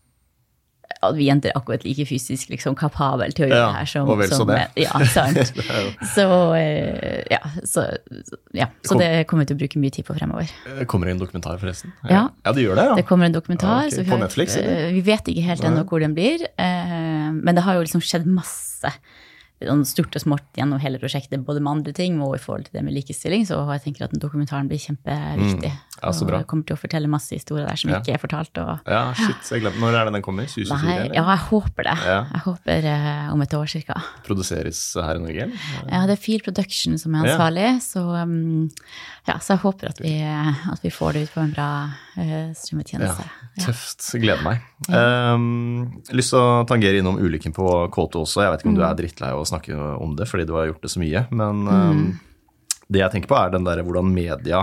at 1.12 1.16
vi 1.18 1.26
jenter 1.28 1.50
er 1.52 1.58
akkurat 1.58 1.84
like 1.86 2.06
fysisk 2.08 2.50
liksom, 2.52 2.76
kapabel 2.78 3.34
til 3.36 3.46
å 3.46 3.48
gjøre 3.50 3.60
Ja, 3.60 3.66
det 3.70 3.80
her 3.80 3.90
som, 3.92 4.10
og 4.10 4.20
vel 4.20 4.32
som 4.32 4.48
det. 4.50 4.60
Ja, 4.80 5.00
sant. 5.12 5.52
Så, 6.14 6.26
eh, 6.58 7.22
ja, 7.30 7.40
så, 7.66 7.84
ja, 8.56 8.68
så 8.86 8.96
det 9.00 9.10
kommer 9.30 9.44
vi 9.44 9.50
til 9.50 9.56
å 9.56 9.60
bruke 9.62 9.80
mye 9.82 9.94
tid 9.94 10.06
på 10.06 10.16
fremover. 10.16 10.50
Eh, 10.70 10.84
Kommer 10.90 11.08
det 11.08 11.16
en 11.16 11.22
dokumentar, 11.22 11.58
forresten? 11.62 11.92
Ja. 12.08 12.28
ja 12.44 12.54
det 12.56 12.64
gjør 12.64 12.78
det, 12.78 12.86
ja. 12.90 12.96
Det 13.00 13.06
kommer 13.08 13.28
en 13.28 13.36
dokumentar. 13.36 13.84
Ja, 13.84 13.90
ok. 13.90 13.96
så 13.96 14.04
vi, 14.04 14.10
På 14.12 14.20
Netflix, 14.20 14.56
eller? 14.60 14.86
eh, 14.88 14.94
vi 14.94 15.04
vet 15.06 15.30
ikke 15.32 15.46
helt 15.48 15.66
ennå 15.66 15.84
hvor 15.88 16.02
den 16.04 16.16
blir, 16.16 16.46
men 16.56 17.54
det 17.56 17.64
har 17.66 17.78
jo 17.78 17.84
liksom 17.86 18.02
skjedd 18.04 18.26
masse 18.30 18.92
stort 19.88 20.14
gjennom 20.54 20.78
hele 20.82 20.98
prosjektet, 21.02 21.44
både 21.44 21.60
med 21.60 21.78
andre 21.78 21.92
ting 21.96 22.20
og 22.22 22.36
i 22.36 22.42
forhold 22.42 22.68
til 22.68 22.78
det 22.78 22.84
med 22.86 22.94
likestilling, 22.96 23.46
så 23.48 23.58
jeg 23.72 23.82
tenker 23.88 24.06
at 24.06 24.14
den 24.14 24.22
dokumentaren 24.22 24.68
blir 24.70 24.78
kjempeviktig. 24.82 25.70
Mm. 25.72 25.82
Ja, 26.02 26.10
så 26.12 26.26
bra. 26.28 26.40
Og 26.42 26.48
kommer 26.50 26.66
til 26.68 26.76
å 26.76 26.80
fortelle 26.80 27.08
masse 27.08 27.32
historier 27.36 27.68
der 27.68 27.78
som 27.80 27.90
Ja. 27.90 28.00
ikke 28.00 28.14
er 28.14 28.20
fortalt. 28.20 28.58
Og, 28.58 28.80
Ja, 28.86 29.12
shit, 29.14 29.40
jeg 29.50 29.62
glemte. 29.62 29.80
Når 29.80 29.94
er 29.94 30.04
det 30.04 30.12
den 30.14 30.22
kommer? 30.22 30.44
2024? 30.44 30.84
nei, 30.84 30.96
eller? 30.98 31.14
ja, 31.14 31.24
jeg 31.30 31.42
håper 31.48 31.82
det. 31.88 31.96
Ja. 32.04 32.18
Jeg 32.34 32.42
håper 32.44 32.88
uh, 32.90 33.32
om 33.32 33.42
et 33.42 33.54
år 33.54 33.66
cirka. 33.66 33.94
Produseres 34.26 34.80
her 35.00 35.16
i 35.16 35.22
Norge, 35.22 35.42
eller? 35.48 35.90
Ja, 35.90 36.06
det 36.06 36.18
er 36.18 36.22
Feel 36.22 36.42
Production 36.44 36.98
som 36.98 37.14
er 37.14 37.24
ansvarlig, 37.30 37.68
så, 37.82 38.02
um, 38.22 38.68
ja, 39.26 39.38
så 39.40 39.54
jeg 39.54 39.60
håper 39.62 39.88
at 39.88 40.00
vi, 40.04 40.12
at 40.20 40.82
vi 40.84 40.90
får 40.92 41.12
det 41.16 41.22
ut 41.24 41.32
på 41.34 41.40
en 41.40 41.52
bra 41.54 41.68
uh, 42.18 42.52
strømmetjeneste. 42.58 43.24
Ja. 43.56 43.64
tøft. 43.64 44.04
Gleder 44.20 44.42
meg. 44.44 44.60
Um, 44.90 46.02
lyst 46.12 46.34
til 46.34 46.40
å 46.42 46.64
tangere 46.68 46.98
innom 47.00 47.16
ulykken 47.22 47.54
på 47.56 47.64
K2 47.94 48.22
også. 48.26 48.42
Jeg 48.44 48.52
vet 48.52 48.60
ikke 48.64 48.72
om 48.74 48.78
du 48.78 48.82
Mm. 48.84 48.90
er 48.90 48.98
drittlei 49.00 49.30
av 49.32 49.40
å 49.40 49.48
snakke 49.48 49.72
om 50.00 50.14
det 50.18 50.26
fordi 50.28 50.46
du 50.46 50.52
har 50.58 50.66
gjort 50.68 50.82
det 50.82 50.90
så 50.92 51.00
mye, 51.00 51.24
men 51.30 51.66
um, 51.68 52.20
det 52.92 53.00
jeg 53.00 53.12
tenker 53.14 53.28
på 53.32 53.38
er 53.40 53.50
den 53.54 53.64
der 53.64 53.80
hvordan 53.82 54.12
media 54.12 54.60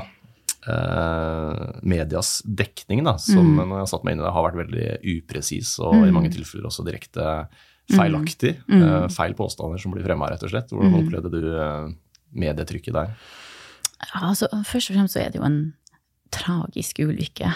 uh, 0.68 1.80
medias 1.82 2.42
dekning, 2.46 3.04
da, 3.04 3.16
som 3.18 3.42
Mm. 3.46 3.68
når 3.68 3.76
jeg 3.76 3.86
har 3.86 3.92
satt 3.96 4.04
meg 4.06 4.14
inn 4.14 4.22
i 4.22 4.26
det, 4.28 4.34
har 4.34 4.46
vært 4.52 4.62
veldig 4.62 4.88
upresis 5.18 5.80
og 5.80 6.06
i 6.08 6.12
mange 6.14 6.30
tilfeller 6.32 6.70
også 6.70 6.86
direkte 6.86 7.48
feilaktig. 7.92 8.56
Mm. 8.70 8.82
Eh, 8.84 9.08
feil 9.10 9.34
påstander 9.34 9.80
som 9.82 9.92
blir 9.92 10.06
fremma, 10.06 10.30
rett 10.32 10.44
og 10.44 10.50
slett. 10.54 10.70
Hvordan 10.72 10.94
opplevde 11.02 11.32
du 11.34 11.42
eh, 11.60 11.90
medietrykket 12.32 12.94
der? 12.94 13.10
Ja, 14.02 14.28
altså, 14.32 14.50
først 14.66 14.92
og 14.92 14.98
fremst 14.98 15.16
så 15.16 15.22
er 15.22 15.32
det 15.32 15.40
jo 15.42 15.48
en 15.48 15.74
tragisk 16.34 17.00
ulykke 17.04 17.52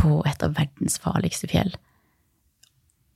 på 0.00 0.20
et 0.28 0.42
av 0.44 0.54
verdens 0.56 0.96
farligste 1.02 1.50
fjell. 1.50 1.74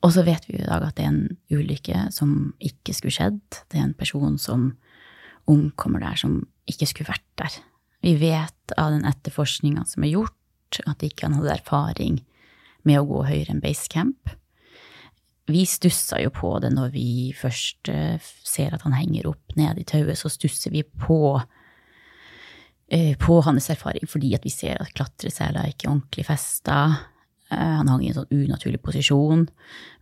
Og 0.04 0.12
så 0.14 0.22
vet 0.26 0.44
vi 0.46 0.59
jo 0.59 0.62
i 0.62 0.68
dag 0.68 0.85
at 0.87 0.98
det 0.98 1.07
er 1.07 1.12
en 1.12 1.38
ulykke 1.50 2.04
som 2.14 2.52
ikke 2.62 2.94
skulle 2.94 3.16
skjedd. 3.16 3.40
Det 3.70 3.81
er 3.81 3.88
en 3.88 3.98
person 3.98 4.38
som 4.38 4.70
omkommer 5.48 6.04
der, 6.04 6.18
som 6.20 6.42
ikke 6.70 6.87
skulle 6.87 7.11
vært 7.11 7.26
der. 7.40 7.57
Vi 8.04 8.14
vet 8.20 8.76
av 8.78 8.92
den 8.94 9.07
etterforskninga 9.09 9.87
som 9.88 10.04
er 10.07 10.14
gjort, 10.14 10.83
at 10.87 11.02
ikke 11.02 11.26
han 11.26 11.38
hadde 11.40 11.57
erfaring 11.57 12.20
med 12.87 13.00
å 13.00 13.09
gå 13.09 13.24
høyere 13.26 13.57
enn 13.57 13.64
basecamp. 13.64 14.37
Vi 15.48 15.64
stussa 15.66 16.20
jo 16.20 16.31
på 16.35 16.50
det 16.62 16.70
når 16.76 16.92
vi 16.92 17.09
først 17.37 17.88
eh, 17.90 18.20
ser 18.20 18.76
at 18.76 18.85
han 18.85 18.94
henger 18.94 19.31
opp 19.31 19.57
ned 19.57 19.81
i 19.81 19.87
tauet, 19.88 20.18
så 20.20 20.31
stusser 20.31 20.74
vi 20.74 20.85
på 20.85 21.38
på 23.20 23.42
hans 23.44 23.68
erfaring, 23.70 24.09
fordi 24.09 24.31
vi 24.42 24.51
ser 24.51 24.81
at 24.81 24.94
klatresela 24.96 25.61
er 25.64 25.74
ikke 25.74 25.90
ordentlig 25.90 26.24
festa. 26.24 26.79
Eh, 27.51 27.57
Han 27.59 27.88
hang 27.88 28.03
i 28.05 28.09
en 28.09 28.14
sånn 28.20 28.33
unaturlig 28.33 28.81
posisjon. 28.81 29.46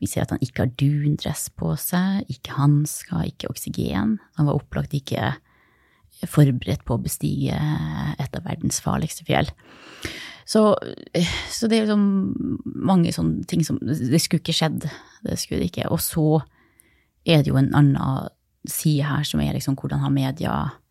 Vi 0.01 0.07
ser 0.07 0.23
at 0.23 0.31
han 0.31 0.43
ikke 0.43 0.65
har 0.65 0.75
dundress 0.79 1.49
på 1.51 1.73
seg, 1.79 2.25
ikke 2.31 2.55
hansker, 2.59 3.27
ikke 3.27 3.51
oksygen. 3.51 4.19
Han 4.39 4.47
var 4.47 4.55
opplagt 4.61 4.95
ikke 4.95 5.35
forberedt 6.27 6.85
på 6.87 6.97
å 6.97 7.03
bestige 7.03 7.59
et 8.19 8.39
av 8.39 8.47
verdens 8.47 8.79
farligste 8.81 9.27
fjell. 9.29 9.51
Så, 10.47 10.77
eh, 11.13 11.27
så 11.51 11.69
det 11.69 11.81
er 11.81 11.87
liksom 11.89 12.63
mange 12.65 13.11
sånne 13.13 13.45
ting 13.51 13.65
som 13.67 13.79
Det 13.83 14.21
skulle 14.23 14.41
ikke 14.41 14.55
skjedd. 14.55 14.87
Det 15.27 15.39
skulle 15.39 15.61
det 15.65 15.73
ikke. 15.73 15.91
Og 15.91 15.99
så 15.99 16.43
er 17.27 17.43
det 17.43 17.51
jo 17.51 17.59
en 17.59 17.75
annen 17.75 18.29
side 18.67 19.03
her 19.07 19.23
som 19.27 19.41
er 19.41 19.55
liksom 19.55 19.77
hvordan 19.77 20.01
har 20.01 20.11
media 20.11 20.55
eh, 20.55 20.83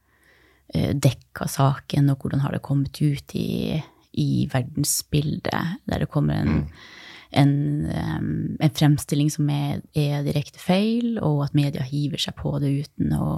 dekka 0.73 1.47
saken, 1.51 2.10
og 2.12 2.23
hvordan 2.23 2.41
har 2.43 2.56
det 2.56 2.63
kommet 2.65 2.97
ut 3.01 3.36
i, 3.38 3.82
i 4.17 4.30
verdensbildet, 4.51 5.82
der 5.86 6.01
det 6.01 6.10
kommer 6.12 6.39
en, 6.41 6.63
en, 7.36 7.54
em, 7.91 8.32
en 8.60 8.73
fremstilling 8.73 9.30
som 9.32 9.49
er, 9.54 9.84
er 9.93 10.25
direkte 10.25 10.60
feil, 10.60 11.19
og 11.21 11.45
at 11.45 11.58
media 11.58 11.86
hiver 11.86 12.21
seg 12.21 12.38
på 12.39 12.56
det 12.63 12.73
uten 12.86 13.13
å 13.13 13.30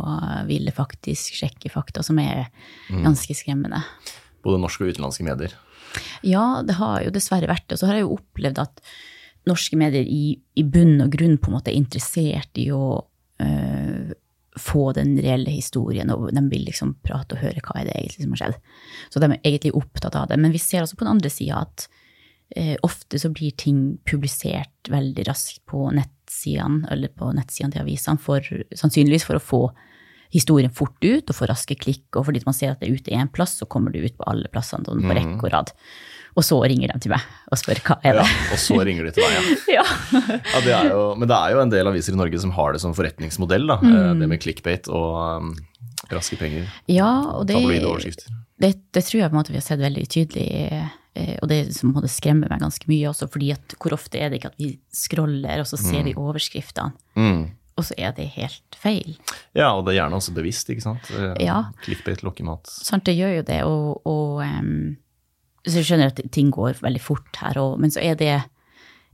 ville 0.48 0.74
faktisk 0.76 1.38
sjekke 1.42 1.72
fakta, 1.74 2.06
som 2.06 2.20
er 2.24 2.48
ganske 2.90 3.36
skremmende. 3.38 3.84
Både 4.46 4.62
norske 4.64 4.86
og 4.86 4.96
utenlandske 4.96 5.28
medier. 5.28 5.58
Ja, 6.26 6.62
det 6.66 6.78
har 6.80 7.02
jo 7.06 7.14
dessverre 7.14 7.50
vært 7.50 7.68
det. 7.68 7.78
Og 7.78 7.82
så 7.82 7.90
har 7.90 8.00
jeg 8.00 8.06
jo 8.08 8.18
opplevd 8.18 8.62
at 8.64 8.82
norske 9.48 9.80
medier 9.80 10.08
i, 10.08 10.38
i 10.60 10.64
bunn 10.68 11.00
og 11.04 11.14
grunn 11.14 11.38
på 11.40 11.52
en 11.52 11.58
måte 11.58 11.72
er 11.72 11.80
interessert 11.80 12.60
i 12.60 12.68
å 12.76 12.84
øh, 12.98 13.77
få 14.62 14.92
den 14.98 15.16
reelle 15.22 15.52
historien, 15.54 16.12
og 16.14 16.30
de 16.36 16.44
vil 16.52 16.68
liksom 16.68 16.96
prate 17.06 17.38
og 17.38 17.44
høre 17.44 17.64
hva 17.64 17.80
er 17.80 17.90
det 17.90 17.96
egentlig 17.96 18.26
som 18.26 18.36
har 18.36 18.44
skjedd. 18.44 18.60
Så 19.14 19.22
de 19.22 19.30
er 19.30 19.40
egentlig 19.42 19.76
opptatt 19.78 20.18
av 20.20 20.30
det. 20.32 20.40
Men 20.42 20.56
vi 20.56 20.62
ser 20.62 20.84
også 20.84 21.00
på 21.00 21.06
den 21.06 21.16
andre 21.16 21.32
sida 21.34 21.64
at 21.66 21.88
eh, 22.56 22.76
ofte 22.86 23.20
så 23.22 23.32
blir 23.34 23.56
ting 23.60 23.82
publisert 24.08 24.92
veldig 24.92 25.28
raskt 25.30 25.64
på 25.70 25.90
nettsidene, 25.96 26.88
eller 26.94 27.14
på 27.14 27.32
nettsidene 27.36 27.76
til 27.76 27.86
avisene, 27.86 28.22
for, 28.22 28.54
sannsynligvis 28.76 29.28
for 29.28 29.40
å 29.40 29.44
få 29.44 29.62
historien 30.34 30.74
fort 30.74 30.98
ut 31.06 31.30
og 31.30 31.38
få 31.38 31.48
raske 31.48 31.78
klikk, 31.80 32.08
og 32.16 32.28
fordi 32.28 32.44
man 32.46 32.56
ser 32.56 32.74
at 32.74 32.82
det 32.82 32.90
er 32.90 33.00
ute 33.00 33.16
én 33.16 33.32
plass, 33.32 33.56
så 33.62 33.68
kommer 33.70 33.94
det 33.94 34.04
ut 34.04 34.18
på 34.20 34.28
alle 34.28 34.50
plassene 34.52 34.88
sånn 34.88 35.06
på 35.06 35.16
rekke 35.16 35.40
og 35.40 35.54
rad. 35.54 35.72
Og 36.38 36.46
så 36.46 36.60
ringer 36.70 36.92
de 36.94 37.00
til 37.02 37.10
meg 37.10 37.24
og 37.50 37.58
spør 37.58 37.80
hva 37.88 37.96
er 38.06 38.20
Ja, 38.20 38.26
det 38.28 38.52
og 38.54 38.60
så 38.62 38.76
ringer 38.86 39.08
de 39.08 39.14
til 39.16 39.24
deg, 39.26 39.34
ja. 39.34 39.80
ja. 39.80 39.86
ja 40.54 40.60
det 40.62 40.74
er 40.76 40.92
jo, 40.94 41.00
men 41.18 41.26
det 41.32 41.38
er 41.40 41.56
jo 41.56 41.62
en 41.64 41.72
del 41.74 41.90
aviser 41.90 42.14
i 42.14 42.20
Norge 42.20 42.42
som 42.44 42.52
har 42.54 42.76
det 42.76 42.82
som 42.84 42.94
forretningsmodell, 42.94 43.66
da. 43.72 43.80
Mm. 43.82 44.22
Det 44.22 44.30
med 44.30 44.42
clickbait 44.44 44.90
og 44.94 45.18
um, 45.42 45.56
raske 46.14 46.38
penger. 46.38 46.70
ja, 46.94 47.10
og 47.34 47.48
det, 47.50 47.58
det, 48.62 48.72
det 48.94 49.04
tror 49.08 49.20
jeg 49.24 49.30
på 49.32 49.34
en 49.34 49.40
måte 49.40 49.54
vi 49.56 49.58
har 49.60 49.66
sett 49.66 49.82
veldig 49.82 50.06
tydelig, 50.14 50.46
eh, 51.18 51.34
og 51.42 51.50
det 51.50 51.58
en 51.74 52.10
skremmer 52.12 52.52
meg 52.54 52.62
ganske 52.62 52.86
mye 52.90 53.10
også, 53.10 53.28
fordi 53.34 53.50
at 53.56 53.74
hvor 53.82 53.96
ofte 53.98 54.22
er 54.22 54.30
det 54.30 54.38
ikke 54.42 54.52
at 54.54 54.60
vi 54.62 54.76
scroller, 54.94 55.64
og 55.64 55.70
så 55.70 55.80
ser 55.82 56.06
vi 56.06 56.14
overskriftene, 56.18 56.94
Mm. 57.18 57.48
og 57.78 57.86
så 57.90 57.98
er 57.98 58.14
det 58.18 58.30
helt 58.38 58.78
feil. 58.78 59.18
Ja, 59.58 59.72
og 59.74 59.86
det 59.88 59.96
er 59.96 60.04
gjerne 60.04 60.18
også 60.22 60.34
bevisst, 60.38 60.70
ikke 60.70 60.86
sant. 60.86 61.10
Eh, 61.18 61.34
Ja. 61.46 61.64
Clickbait, 61.86 62.22
lokkemat. 62.26 62.70
Sant, 62.70 63.06
det 63.10 63.18
gjør 63.18 63.36
jo 63.40 63.44
det, 63.50 63.60
og, 63.66 64.02
og 64.06 64.42
em, 64.46 64.98
så 65.68 65.82
jeg 65.82 65.90
skjønner 65.90 66.14
at 66.14 66.22
ting 66.34 66.50
går 66.54 66.80
veldig 66.84 67.04
fort 67.04 67.42
her, 67.42 67.60
òg, 67.62 67.76
men 67.82 67.94
så 67.94 68.02
er 68.04 68.18
det, 68.20 68.34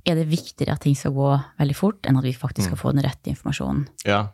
er 0.06 0.20
det 0.20 0.30
viktigere 0.30 0.78
at 0.78 0.86
ting 0.86 0.96
skal 0.98 1.16
gå 1.16 1.34
veldig 1.60 1.76
fort, 1.78 2.00
enn 2.08 2.20
at 2.20 2.28
vi 2.28 2.36
faktisk 2.38 2.70
skal 2.70 2.80
få 2.80 2.96
den 2.96 3.06
rette 3.06 3.34
informasjonen. 3.34 3.88
Ja. 4.08 4.28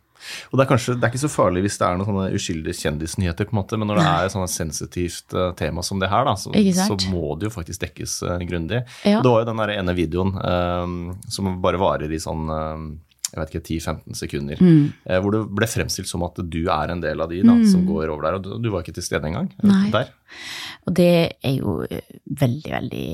Og 0.50 0.60
det 0.60 0.66
er 0.66 0.70
kanskje 0.74 0.96
det 0.98 1.06
er 1.06 1.14
ikke 1.14 1.22
så 1.22 1.32
farlig 1.32 1.62
hvis 1.64 1.78
det 1.80 1.86
er 1.88 2.00
noen 2.00 2.10
sånne 2.10 2.26
uskyldige 2.36 2.80
kjendisnyheter, 2.82 3.48
på 3.48 3.56
en 3.56 3.60
måte, 3.62 3.80
men 3.80 3.90
når 3.90 4.02
det 4.02 4.08
er 4.10 4.28
et 4.28 4.52
sensitivt 4.52 5.36
eh, 5.36 5.52
tema 5.60 5.84
som 5.86 6.02
det 6.02 6.12
her, 6.12 6.28
da, 6.28 6.36
så, 6.40 6.52
så 6.76 6.98
må 7.14 7.36
det 7.40 7.50
jo 7.50 7.54
faktisk 7.56 7.86
dekkes 7.86 8.20
uh, 8.28 8.36
grundig. 8.50 8.84
Ja. 9.08 9.22
Det 9.24 9.32
var 9.32 9.46
jo 9.46 9.52
den 9.52 9.64
ene 9.78 9.96
videoen 9.98 10.36
um, 10.36 10.98
som 11.32 11.54
bare 11.64 11.80
varer 11.82 12.12
i 12.12 12.20
sånn 12.22 12.52
eh, 12.52 12.84
jeg 13.34 13.40
vet 13.40 13.50
ikke, 13.54 13.64
10-15 13.80 14.16
sekunder, 14.16 14.58
Mm. 14.62 14.94
eh, 15.06 15.20
hvor 15.22 15.32
det 15.32 15.42
ble 15.56 15.68
fremstilt 15.68 16.08
som 16.08 16.24
at 16.24 16.36
du 16.50 16.68
er 16.70 16.92
en 16.92 17.02
del 17.02 17.22
av 17.22 17.30
de 17.30 17.42
da, 17.44 17.56
som 17.66 17.86
går 17.86 18.10
over 18.10 18.22
der, 18.24 18.34
og 18.36 18.44
du, 18.44 18.58
du 18.60 18.70
var 18.72 18.82
ikke 18.84 18.94
til 18.96 19.04
stede 19.04 19.26
engang. 19.30 19.52
eh, 19.64 19.68
Nei. 19.68 19.90
Der. 19.92 20.10
Og 20.88 20.94
det 20.96 21.34
er 21.44 21.56
jo 21.58 21.82
eh, 21.90 22.02
veldig, 22.30 22.72
veldig 22.72 23.06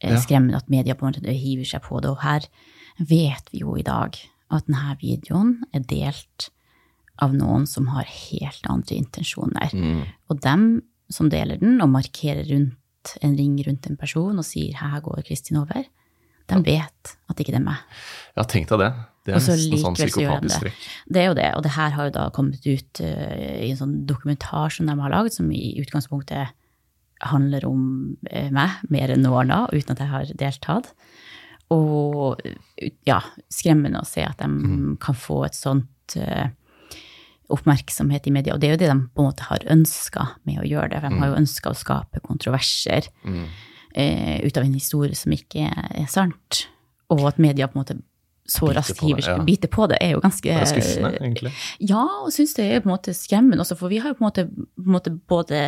eh, 0.00 0.10
Ja. 0.10 0.16
skremmende 0.20 0.56
at 0.56 0.68
media 0.70 0.94
på 0.94 1.06
en 1.06 1.12
måte 1.12 1.32
hiver 1.34 1.64
seg 1.66 1.82
på 1.82 2.00
det. 2.00 2.10
Og 2.10 2.18
her 2.22 2.46
vet 2.98 3.50
vi 3.52 3.60
jo 3.60 3.76
i 3.76 3.82
dag 3.82 4.16
at 4.50 4.66
denne 4.66 4.96
videoen 5.00 5.62
er 5.74 5.80
delt 5.80 6.50
av 7.20 7.32
noen 7.34 7.66
som 7.66 7.86
har 7.88 8.04
helt 8.04 8.64
andre 8.70 8.94
intensjoner. 8.96 9.70
Mm. 9.74 10.04
Og 10.30 10.40
dem 10.40 10.82
som 11.10 11.28
deler 11.28 11.58
den 11.58 11.80
og 11.82 11.88
markerer 11.90 12.46
rundt 12.48 12.76
en 13.22 13.36
ring 13.36 13.56
rundt 13.66 13.86
en 13.90 13.96
person 13.96 14.38
og 14.38 14.44
sier 14.44 14.74
'her 14.74 15.00
går 15.02 15.24
Kristin 15.26 15.56
over', 15.58 15.84
de 16.48 16.54
vet 16.62 17.16
at 17.28 17.36
ikke 17.36 17.52
det 17.52 17.54
er 17.60 17.64
meg. 17.64 17.76
Ja, 18.36 18.42
tenk 18.44 18.68
deg 18.68 18.78
det. 18.78 18.92
Det 19.28 19.34
er 19.34 19.38
Og 19.38 19.44
så 19.44 19.54
sånn 19.54 19.68
likevel 19.68 20.12
så 20.14 20.22
gjør 20.24 20.40
de 20.40 20.72
det. 21.12 21.20
er 21.22 21.26
jo 21.28 21.34
det, 21.36 21.48
og 21.58 21.62
det 21.66 21.72
her 21.76 21.90
har 21.98 22.08
jo 22.08 22.14
da 22.16 22.26
kommet 22.34 22.64
ut 22.66 23.00
uh, 23.04 23.60
i 23.60 23.68
en 23.70 23.80
sånn 23.82 23.96
dokumentar 24.08 24.72
som 24.72 24.88
de 24.88 24.96
har 24.98 25.12
lagd, 25.12 25.34
som 25.36 25.50
i 25.52 25.74
utgangspunktet 25.82 26.54
handler 27.28 27.66
om 27.68 27.82
uh, 28.32 28.48
meg 28.54 28.78
mer 28.94 29.12
enn 29.12 29.24
noe 29.26 29.42
annet, 29.44 29.74
uten 29.76 29.92
at 29.96 30.00
jeg 30.04 30.12
har 30.14 30.32
deltatt. 30.40 30.92
Og 31.74 32.40
ja, 33.04 33.18
skremmende 33.52 34.00
å 34.00 34.06
se 34.08 34.22
at 34.24 34.38
de 34.40 34.48
Mm. 34.48 34.96
kan 35.04 35.14
få 35.14 35.42
et 35.44 35.54
sånt 35.58 36.16
uh, 36.16 36.48
oppmerksomhet 37.52 38.26
i 38.28 38.30
media. 38.32 38.54
Og 38.54 38.60
det 38.60 38.68
er 38.68 38.74
jo 38.76 38.80
det 38.80 38.88
de 38.90 38.98
på 39.14 39.22
en 39.24 39.28
måte 39.30 39.46
har 39.48 39.58
ønska 39.72 40.26
med 40.48 40.60
å 40.62 40.66
gjøre 40.68 40.90
det. 40.92 41.00
For 41.00 41.08
de 41.12 41.20
har 41.22 41.30
jo 41.32 41.40
ønska 41.42 41.70
å 41.72 41.76
skape 41.78 42.20
kontroverser 42.24 43.08
eh, 43.94 44.40
ut 44.44 44.56
av 44.56 44.64
en 44.64 44.74
historie 44.76 45.16
som 45.16 45.32
ikke 45.32 45.64
er 45.72 46.06
sant. 46.12 46.66
Og 47.10 47.24
at 47.28 47.38
media 47.40 47.66
på 47.68 47.78
en 47.78 47.84
måte 47.84 47.98
så 48.48 48.70
raskt 48.72 49.02
hiver 49.04 49.20
seg 49.24 49.36
ja. 49.36 49.44
biter 49.44 49.70
på 49.72 49.86
det, 49.90 49.98
er 50.00 50.14
jo 50.14 50.22
ganske 50.24 50.48
Det 50.48 50.56
er 50.56 50.70
skuffende, 50.70 51.12
egentlig. 51.20 51.52
Ja, 51.84 52.04
og 52.24 52.32
syns 52.32 52.54
det 52.56 52.64
er 52.64 52.80
på 52.80 52.88
en 52.88 52.94
måte 52.94 53.12
skremmende 53.16 53.60
også, 53.64 53.76
for 53.76 53.92
vi 53.92 54.00
har 54.00 54.14
jo 54.14 54.18
på 54.18 54.24
en 54.24 54.28
måte, 54.30 54.46
på 54.48 54.86
en 54.86 54.94
måte 54.96 55.12
både 55.28 55.62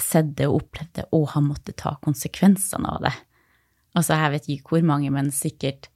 sett 0.00 0.32
det 0.38 0.48
og 0.50 0.62
opplevd 0.62 0.92
det, 0.98 1.06
og 1.14 1.28
har 1.36 1.44
måttet 1.46 1.78
ta 1.82 1.94
konsekvensene 2.02 2.90
av 2.90 3.06
det. 3.06 3.14
Altså, 3.94 4.16
jeg 4.16 4.34
vet 4.34 4.48
ikke 4.54 4.74
hvor 4.74 4.86
mange, 4.88 5.12
men 5.14 5.30
sikkert 5.34 5.90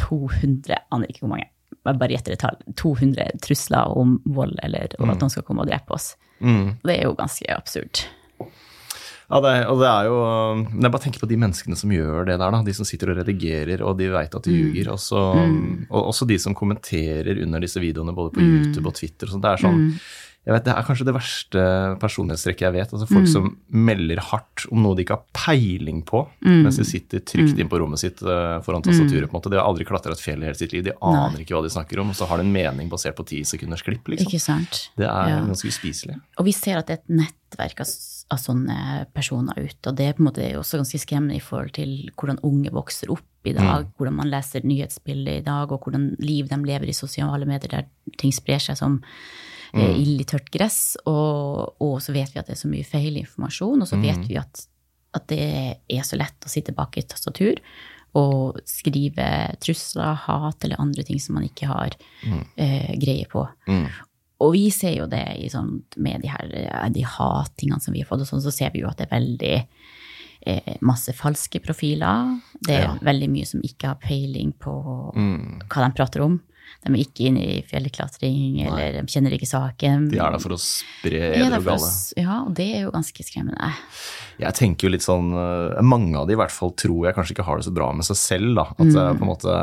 200, 0.00 0.80
aner 0.90 1.12
ikke 1.12 1.26
hvor 1.26 1.34
mange, 1.34 1.50
jeg 1.82 1.98
bare 1.98 2.14
gjetter 2.14 2.34
et 2.34 2.42
tall, 2.42 2.58
200 2.78 3.38
trusler 3.42 3.94
om 3.98 4.16
vold 4.34 4.54
eller 4.62 4.94
om 5.02 5.10
at 5.12 5.22
noen 5.22 5.32
skal 5.32 5.44
komme 5.46 5.64
og 5.64 5.70
drepe 5.70 5.94
oss. 5.94 6.12
Mm. 6.42 6.78
Det 6.82 6.94
er 6.96 7.06
jo 7.06 7.14
ganske 7.18 7.46
absurd. 7.54 8.02
Ja, 9.32 9.38
det 9.40 9.52
og 9.72 9.78
det 9.80 9.88
er 9.88 10.04
jo 10.10 10.16
Men 10.68 10.82
jeg 10.84 10.92
bare 10.92 11.02
tenker 11.06 11.22
på 11.24 11.28
de 11.30 11.38
menneskene 11.40 11.76
som 11.80 11.90
gjør 11.94 12.26
det 12.28 12.38
der, 12.38 12.50
da. 12.52 12.62
De 12.62 12.74
som 12.76 12.84
sitter 12.84 13.10
og 13.14 13.16
redigerer, 13.22 13.80
og 13.80 13.96
de 13.96 14.10
veit 14.12 14.34
at 14.36 14.42
de 14.44 14.52
ljuger. 14.52 14.90
Og, 14.92 14.98
så, 15.00 15.16
og 15.88 16.10
også 16.12 16.26
de 16.28 16.36
som 16.38 16.54
kommenterer 16.54 17.40
under 17.42 17.60
disse 17.64 17.80
videoene, 17.80 18.12
både 18.14 18.34
på 18.36 18.44
YouTube 18.44 18.86
og 18.92 18.94
Twitter 19.00 19.32
og. 19.32 19.40
Det 19.40 19.54
er 19.56 19.64
sånn 19.64 19.88
jeg 20.42 20.56
vet, 20.56 20.64
Det 20.66 20.72
er 20.74 20.82
kanskje 20.82 21.04
det 21.06 21.12
verste 21.14 21.60
personlighetstrekket 22.02 22.64
jeg 22.66 22.74
vet. 22.74 22.92
altså 22.92 23.06
Folk 23.06 23.28
som 23.30 23.44
melder 23.70 24.18
hardt 24.26 24.64
om 24.74 24.80
noe 24.82 24.96
de 24.98 25.04
ikke 25.04 25.14
har 25.14 25.24
peiling 25.38 26.00
på, 26.02 26.24
mens 26.42 26.80
de 26.80 26.86
sitter 26.88 27.22
trygt 27.22 27.60
inn 27.62 27.68
på 27.70 27.78
rommet 27.78 28.02
sitt 28.02 28.18
eh, 28.26 28.56
foran 28.66 28.82
tastaturet. 28.82 29.28
på 29.30 29.36
en 29.36 29.38
måte. 29.38 29.52
De 29.54 29.60
har 29.60 29.68
aldri 29.70 29.86
klatra 29.86 30.16
et 30.16 30.22
fjell 30.24 30.42
i 30.42 30.48
hele 30.48 30.58
sitt 30.58 30.74
liv. 30.74 30.82
De 30.88 30.96
aner 30.98 31.38
ikke 31.44 31.54
hva 31.54 31.62
de 31.62 31.70
snakker 31.70 32.02
om, 32.02 32.10
og 32.10 32.18
så 32.18 32.26
har 32.26 32.42
de 32.42 32.46
en 32.48 32.52
mening 32.58 32.90
basert 32.90 33.14
på 33.14 33.26
ti 33.30 33.44
sekunders 33.46 33.84
klipp. 33.86 34.02
liksom. 34.10 34.26
Ikke 34.26 34.42
sant? 34.42 34.88
Det 34.98 35.06
er 35.06 35.28
Ja. 35.30 35.38
ganske 35.46 35.70
uspiselig. 35.70 36.18
Og 36.36 36.44
vi 36.50 36.52
ser 36.58 36.76
at 36.82 36.86
det 36.90 36.98
er 36.98 37.02
et 37.06 37.16
nettverk 37.22 37.78
av, 37.80 37.86
s- 37.86 38.11
av 38.30 38.40
sånne 38.40 39.06
personer 39.14 39.58
ut. 39.58 39.86
og 39.86 39.96
det 39.96 40.06
er 40.06 40.16
på 40.16 40.22
en 40.22 40.28
måte 40.30 40.48
også 40.58 40.80
ganske 40.80 41.00
skremmende 41.02 41.36
i 41.36 41.42
forhold 41.42 41.74
til 41.76 42.10
hvordan 42.16 42.42
unge 42.46 42.72
vokser 42.72 43.10
opp 43.12 43.48
i 43.48 43.54
dag, 43.56 43.88
hvordan 43.98 44.18
man 44.20 44.30
leser 44.30 44.66
nyhetsbildet 44.66 45.40
i 45.40 45.46
dag, 45.46 45.72
og 45.72 45.82
hvordan 45.82 46.12
liv 46.22 46.48
de 46.48 46.58
lever 46.62 46.92
i 46.92 46.96
sosiale 46.96 47.48
medier 47.48 47.72
der 47.72 47.88
ting 48.20 48.32
sprer 48.34 48.62
seg 48.62 48.78
som 48.78 49.00
eh, 49.74 49.96
ild 49.98 50.22
i 50.22 50.28
tørt 50.28 50.50
gress. 50.54 50.96
Og, 51.10 51.74
og 51.82 51.96
så 52.04 52.14
vet 52.14 52.34
vi 52.34 52.40
at 52.40 52.46
det 52.46 52.56
er 52.56 52.62
så 52.62 52.70
mye 52.70 52.86
feil 52.86 53.18
informasjon, 53.18 53.82
og 53.82 53.90
så 53.90 53.98
vet 53.98 54.22
vi 54.28 54.38
at, 54.38 54.66
at 55.18 55.26
det 55.32 55.48
er 55.90 56.06
så 56.06 56.20
lett 56.20 56.46
å 56.46 56.52
sitte 56.52 56.76
bak 56.76 56.96
et 57.00 57.10
tastatur 57.10 57.58
og 58.18 58.60
skrive 58.68 59.26
trusler, 59.64 60.16
hat 60.26 60.64
eller 60.64 60.80
andre 60.80 61.04
ting 61.08 61.20
som 61.22 61.38
man 61.38 61.46
ikke 61.48 61.68
har 61.70 61.96
eh, 62.60 62.92
greie 63.00 63.24
på. 63.30 63.46
Og 64.42 64.52
vi 64.56 64.64
ser 64.74 64.96
jo 64.96 65.06
det 65.06 65.22
i 65.38 65.48
sånn, 65.52 65.82
med 66.02 66.22
de 66.24 66.30
her 66.32 66.50
eh, 66.58 66.88
de 66.90 67.04
hattingene 67.06 67.80
som 67.84 67.94
vi 67.94 68.00
har 68.02 68.08
fått, 68.10 68.24
og 68.24 68.30
sånn, 68.32 68.42
så 68.42 68.50
ser 68.54 68.72
vi 68.74 68.82
jo 68.82 68.88
at 68.90 68.98
det 68.98 69.06
er 69.08 69.16
veldig 69.20 69.52
eh, 70.44 70.76
masse 70.82 71.12
falske 71.14 71.60
profiler. 71.62 72.40
Det 72.60 72.74
er 72.74 72.82
Ja. 72.88 72.94
veldig 73.00 73.28
mye 73.30 73.46
som 73.46 73.60
ikke 73.62 73.86
har 73.92 73.98
peiling 74.02 74.52
på 74.58 75.14
Mm. 75.14 75.60
hva 75.68 75.84
de 75.86 75.92
prater 75.94 76.20
om. 76.24 76.40
De 76.82 76.90
er 76.92 76.98
ikke 77.04 77.28
inne 77.30 77.42
i 77.44 77.60
fjellklatring, 77.68 78.62
eller 78.66 78.96
de 79.00 79.04
kjenner 79.12 79.34
ikke 79.36 79.46
saken. 79.50 80.08
De 80.10 80.18
er 80.18 80.34
der 80.34 80.42
for 80.42 80.56
å 80.56 80.58
spre 80.60 81.20
er 81.36 81.44
og 81.58 81.64
gale. 81.68 81.90
Ja, 82.18 82.40
og 82.46 82.54
det 82.58 82.66
er 82.78 82.84
jo 82.86 82.92
ganske 82.94 83.26
skremmende. 83.26 83.72
Jeg 84.40 84.56
tenker 84.58 84.88
jo 84.88 84.90
litt 84.94 85.04
sånn 85.04 85.28
eh, 85.36 85.82
Mange 85.84 86.16
av 86.18 86.24
de 86.26 86.32
i 86.34 86.38
hvert 86.40 86.50
fall 86.50 86.72
tror 86.74 87.04
jeg 87.06 87.14
kanskje 87.14 87.34
ikke 87.36 87.44
har 87.46 87.60
det 87.60 87.66
så 87.68 87.74
bra 87.76 87.90
med 87.94 88.06
seg 88.08 88.18
selv. 88.18 88.54
da. 88.56 88.64
At 88.72 88.88
det 88.88 89.02
er 89.04 89.18
på 89.18 89.22
en 89.26 89.30
måte, 89.30 89.56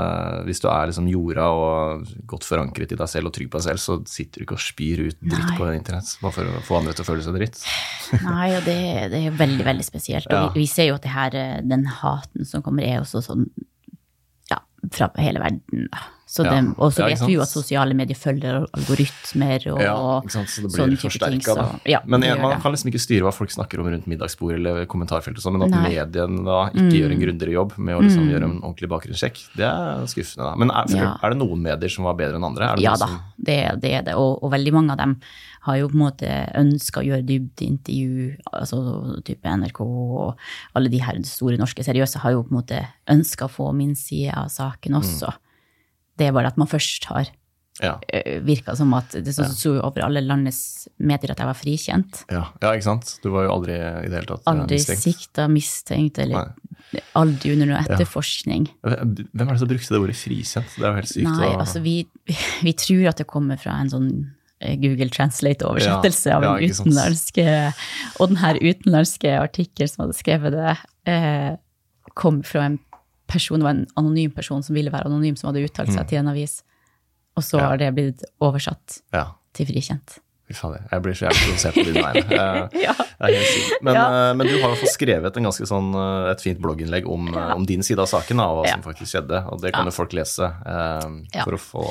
Hvis 0.48 0.62
du 0.64 0.68
er 0.72 0.92
liksom 0.92 1.10
jorda 1.10 1.48
og 1.52 2.06
godt 2.30 2.46
forankret 2.48 2.94
i 2.94 3.00
deg 3.00 3.10
selv 3.12 3.32
og 3.32 3.36
trygg 3.36 3.50
på 3.52 3.60
deg 3.60 3.66
selv, 3.72 3.82
så 3.84 3.98
sitter 4.08 4.40
du 4.40 4.46
ikke 4.48 4.60
og 4.60 4.64
spyr 4.64 5.02
ut 5.10 5.18
dritt 5.20 5.50
Nei. 5.50 5.58
på 5.58 5.72
internett 5.74 6.14
bare 6.22 6.36
for 6.38 6.54
å 6.54 6.62
få 6.70 6.78
andre 6.80 6.94
til 6.96 7.04
å 7.04 7.10
føle 7.10 7.26
seg 7.26 7.36
dritt. 7.40 7.60
Nei, 8.30 8.48
og 8.56 8.64
det, 8.70 8.78
det 9.12 9.24
er 9.26 9.36
veldig, 9.42 9.66
veldig 9.68 9.88
spesielt. 9.90 10.30
Og 10.30 10.38
Ja. 10.38 10.46
vi, 10.54 10.64
vi 10.64 10.70
ser 10.72 10.92
jo 10.92 11.00
at 11.00 11.04
det 11.08 11.12
her, 11.18 11.36
eh, 11.36 11.60
den 11.66 11.86
haten 12.00 12.46
som 12.48 12.64
kommer, 12.66 12.86
er 12.86 13.02
også 13.02 13.24
sånn 13.26 13.50
fra 14.92 15.10
hele 15.18 15.40
verden. 15.44 15.90
Så 16.30 16.44
Ja. 16.46 16.62
Og 16.78 16.92
så 16.94 17.00
Ja, 17.02 17.08
vet 17.16 17.26
vi 17.26 17.34
jo 17.34 17.42
at 17.42 17.50
sosiale 17.50 17.96
medier 17.98 18.14
følger 18.16 18.68
algoritmer 18.78 19.64
og 19.74 19.80
Ja? 19.82 19.96
Så 20.30 20.46
det 20.62 20.70
blir 20.88 20.98
forsterka. 21.02 21.80
Ja, 21.90 22.02
Men 22.06 22.24
en, 22.24 22.40
man 22.40 22.62
kan 22.62 22.72
liksom 22.72 22.92
ikke 22.92 23.02
styre 23.02 23.24
hva 23.26 23.34
folk 23.34 23.50
snakker 23.50 23.80
om 23.80 23.88
rundt 23.90 24.06
middagsbordet 24.06 24.60
eller 24.60 24.86
kommentarfeltet, 24.86 25.42
sånn, 25.42 25.58
men 25.58 25.64
at 25.66 25.72
Nei. 25.74 25.80
Mm. 25.80 25.90
mediene 25.90 26.46
da 26.46 26.60
ikke 26.70 27.00
gjør 27.02 27.12
en 27.16 27.20
grundigere 27.24 27.52
jobb 27.58 27.74
med 27.80 27.98
å 27.98 28.02
liksom 28.06 28.30
gjøre 28.30 28.44
en 28.46 28.62
ordentlig 28.62 28.90
bakgrunnssjekk, 28.94 29.42
det 29.58 29.66
er 29.66 30.06
skuffende. 30.06 30.46
da. 30.52 30.56
Men 30.56 30.70
er, 30.70 31.18
er 31.24 31.30
det 31.34 31.40
noen 31.42 31.62
medier 31.66 31.90
som 31.90 32.06
var 32.06 32.14
bedre 32.14 32.36
enn 32.38 32.46
andre? 32.46 32.76
Det 32.78 32.84
Ja 32.86 32.96
da, 32.96 33.10
det, 33.38 33.82
det 33.82 33.94
er 33.98 34.04
det. 34.04 34.14
Og, 34.16 34.44
og 34.44 34.52
veldig 34.54 34.74
mange 34.74 34.92
av 34.94 34.98
dem 35.02 35.18
har 35.70 35.78
jo 35.80 35.88
på 35.92 35.98
en 35.98 36.04
måte 36.04 36.30
ønska 36.60 37.02
å 37.02 37.08
gjøre 37.08 37.26
dybdeintervju, 37.30 38.30
altså 38.52 38.80
type 39.26 39.46
NRK 39.56 39.82
og 39.86 40.38
alle 40.76 40.90
de 40.92 41.00
her 41.06 41.22
store 41.30 41.58
norske 41.62 41.86
seriøse 41.86 42.20
har 42.26 42.36
jo 42.36 42.44
på 42.44 42.52
en 42.54 42.60
måte 42.62 42.82
ønska 43.14 43.46
å 43.48 43.54
få 43.54 43.70
min 43.78 43.96
side 43.96 44.34
av 44.36 44.50
saken 44.54 44.98
Mm. 44.98 45.00
også. 45.04 45.34
Det 46.20 46.28
er 46.28 46.34
bare 46.36 46.48
at 46.52 46.58
man 46.60 46.68
først 46.68 47.06
har 47.14 47.30
Ja, 47.82 47.94
virka 48.44 48.74
som 48.76 48.92
at 48.94 49.14
det 49.24 49.32
så, 49.32 49.46
så 49.56 49.70
jo 49.78 49.82
over 49.88 50.04
alle 50.04 50.20
landets 50.20 50.90
medier 51.00 51.32
at 51.32 51.40
jeg 51.40 51.48
var 51.48 51.56
frikjent. 51.56 52.26
ja, 52.30 52.42
ja, 52.62 52.72
ikke 52.76 52.84
sant? 52.84 53.14
Du 53.24 53.30
var 53.32 53.46
jo 53.46 53.54
aldri 53.54 53.78
i 53.78 54.10
det 54.10 54.18
hele 54.18 54.28
tatt 54.28 54.42
eh, 54.44 54.52
Aldri 54.52 54.76
mistenkt. 54.82 55.06
sikta, 55.06 55.46
mistenkt, 55.48 56.20
eller 56.20 56.50
aldri 57.16 57.54
under 57.54 57.70
noe 57.72 57.80
etterforskning. 57.86 58.68
Hvem 58.84 59.48
er 59.48 59.54
det 59.54 59.60
som 59.62 59.70
brukte 59.72 59.94
det 59.96 60.02
ordet 60.02 60.18
frikjent? 60.20 60.76
Det 60.76 60.84
er 60.84 60.90
jo 60.92 61.00
helt 61.00 61.14
sykt. 61.14 61.30
Nei, 61.32 61.48
å- 61.54 61.60
altså 61.64 61.82
vi, 61.86 61.96
vi 62.68 62.74
tror 62.74 63.08
at 63.14 63.18
det 63.24 63.28
kommer 63.32 63.58
fra 63.58 63.80
en 63.80 63.90
sånn 63.96 64.12
eh, 64.12 64.28
Google 64.60 65.08
Translate-oversettelse 65.10 66.30
Ja, 66.30 66.38
av 66.38 66.44
en 66.44 66.62
ja, 66.62 66.68
utenlandsk 66.74 67.38
eh, 67.38 67.72
Og 68.20 68.28
den 68.34 68.38
her 68.42 68.58
utenlandske 68.60 69.32
artikkel 69.40 69.88
som 69.88 70.04
hadde 70.06 70.18
skrevet 70.18 70.52
det, 70.52 70.74
eh, 71.08 71.54
kom 72.20 72.42
fra 72.44 72.66
en 72.66 72.80
person, 73.30 73.60
det 73.62 73.64
var 73.64 73.76
en 73.78 73.86
anonym 73.96 74.32
person 74.36 74.64
som 74.66 74.76
ville 74.76 74.92
være 74.92 75.06
anonym, 75.08 75.38
som 75.38 75.48
hadde 75.54 75.64
uttalt 75.64 75.94
seg 75.94 76.08
til 76.10 76.18
en 76.20 76.28
avis. 76.34 76.64
Og 77.38 77.44
så 77.46 77.56
Mm. 77.58 77.62
Ja. 77.62 77.68
har 77.70 77.78
det 77.78 77.94
blitt 77.96 78.24
oversatt 78.42 79.02
til 79.54 79.66
frikjent. 79.70 80.18
Jeg 80.50 81.02
blir 81.06 81.14
så 81.14 81.28
jævlig 81.28 81.42
provosert 81.46 81.76
på 81.78 81.86
dine 81.86 82.04
vegne. 82.04 82.40
Eh, 82.40 82.82
Ja. 82.82 82.94
Men, 83.82 83.94
Ja. 83.96 84.04
eh, 84.30 84.34
men 84.36 84.48
du 84.48 84.54
har 84.62 84.70
jo 84.74 84.80
fått 84.80 84.94
skrevet 84.96 85.36
en 85.38 85.44
ganske 85.50 85.66
sånn, 85.68 85.90
eh, 85.94 86.32
et 86.32 86.42
fint 86.42 86.60
blogginnlegg 86.60 87.08
om, 87.10 87.28
ja. 87.34 87.54
om 87.56 87.66
din 87.68 87.84
side 87.84 88.00
av 88.00 88.08
saken, 88.08 88.40
og 88.40 88.64
hva 88.64 88.72
som 88.72 88.82
faktisk 88.86 89.12
skjedde. 89.14 89.42
Og 89.52 89.62
det 89.62 89.74
kan 89.76 89.86
jo 89.86 89.92
folk 89.92 90.14
lese 90.18 90.48
Ja. 90.50 91.44
for 91.44 91.54
å 91.54 91.60
få 91.60 91.84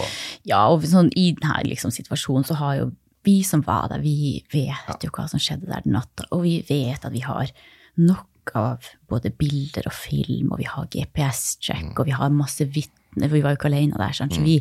Ja, 0.48 0.66
og 0.72 0.82
sånn, 0.82 1.10
i 1.16 1.32
denne 1.36 1.62
liksom, 1.68 1.90
situasjonen 1.94 2.46
så 2.48 2.56
har 2.56 2.76
jo 2.80 2.90
vi 3.24 3.42
som 3.44 3.60
var 3.62 3.88
der, 3.90 4.00
vi 4.00 4.42
vet 4.52 5.02
jo 5.04 5.10
hva 5.10 5.28
som 5.28 5.38
skjedde 5.42 5.66
der 5.68 5.82
den 5.84 5.92
natta, 5.92 6.24
og 6.32 6.42
vi 6.42 6.62
vet 6.68 7.04
at 7.04 7.12
vi 7.12 7.20
har 7.20 7.50
nok 7.98 8.26
av 8.56 8.86
både 9.10 9.32
bilder 9.36 9.88
og 9.90 9.94
film, 9.96 10.52
og 10.52 10.62
vi 10.62 10.68
har 10.70 10.88
GPS-check, 10.92 11.92
og 11.98 12.08
vi 12.08 12.16
har 12.16 12.34
masse 12.34 12.64
vitner, 12.64 13.26
for 13.26 13.36
vi 13.36 13.44
var 13.44 13.54
jo 13.54 13.60
ikke 13.60 13.70
alene 13.72 14.00
der, 14.00 14.14
sant? 14.16 14.36
så 14.36 14.44
vi, 14.44 14.58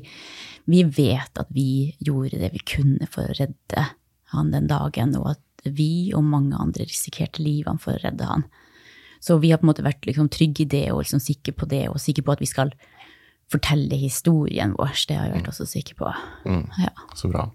vi 0.67 0.84
vet 0.84 1.39
at 1.39 1.52
vi 1.54 1.93
gjorde 2.04 2.41
det 2.41 2.52
vi 2.56 2.63
kunne 2.67 3.08
for 3.12 3.30
å 3.30 3.38
redde 3.38 3.86
han 4.34 4.54
den 4.54 4.67
dagen, 4.71 5.15
og 5.19 5.36
at 5.36 5.67
vi 5.78 6.13
og 6.15 6.26
mange 6.28 6.58
andre 6.60 6.88
risikerte 6.88 7.43
livene 7.43 7.82
for 7.82 7.95
å 7.95 8.04
redde 8.04 8.28
han. 8.28 8.45
Så 9.23 9.39
vi 9.41 9.52
har 9.52 9.60
på 9.60 9.65
en 9.65 9.71
måte 9.71 9.86
vært 9.86 10.06
liksom 10.08 10.30
trygge 10.32 10.65
i 10.65 10.71
det, 10.71 10.86
og 10.93 11.02
liksom 11.04 11.21
sikre 11.23 11.56
på 11.58 11.67
det, 11.69 11.88
og 11.89 12.02
sikre 12.02 12.26
på 12.28 12.36
at 12.36 12.43
vi 12.43 12.50
skal 12.50 12.73
fortelle 13.52 13.97
historien 14.00 14.76
vår. 14.78 14.93
Det 15.08 15.17
har 15.17 15.30
jeg 15.30 15.38
vært 15.39 15.52
også 15.54 15.67
sikker 15.69 15.97
på. 16.00 16.12
Ja. 16.84 16.91
Så 17.17 17.32
bra. 17.32 17.47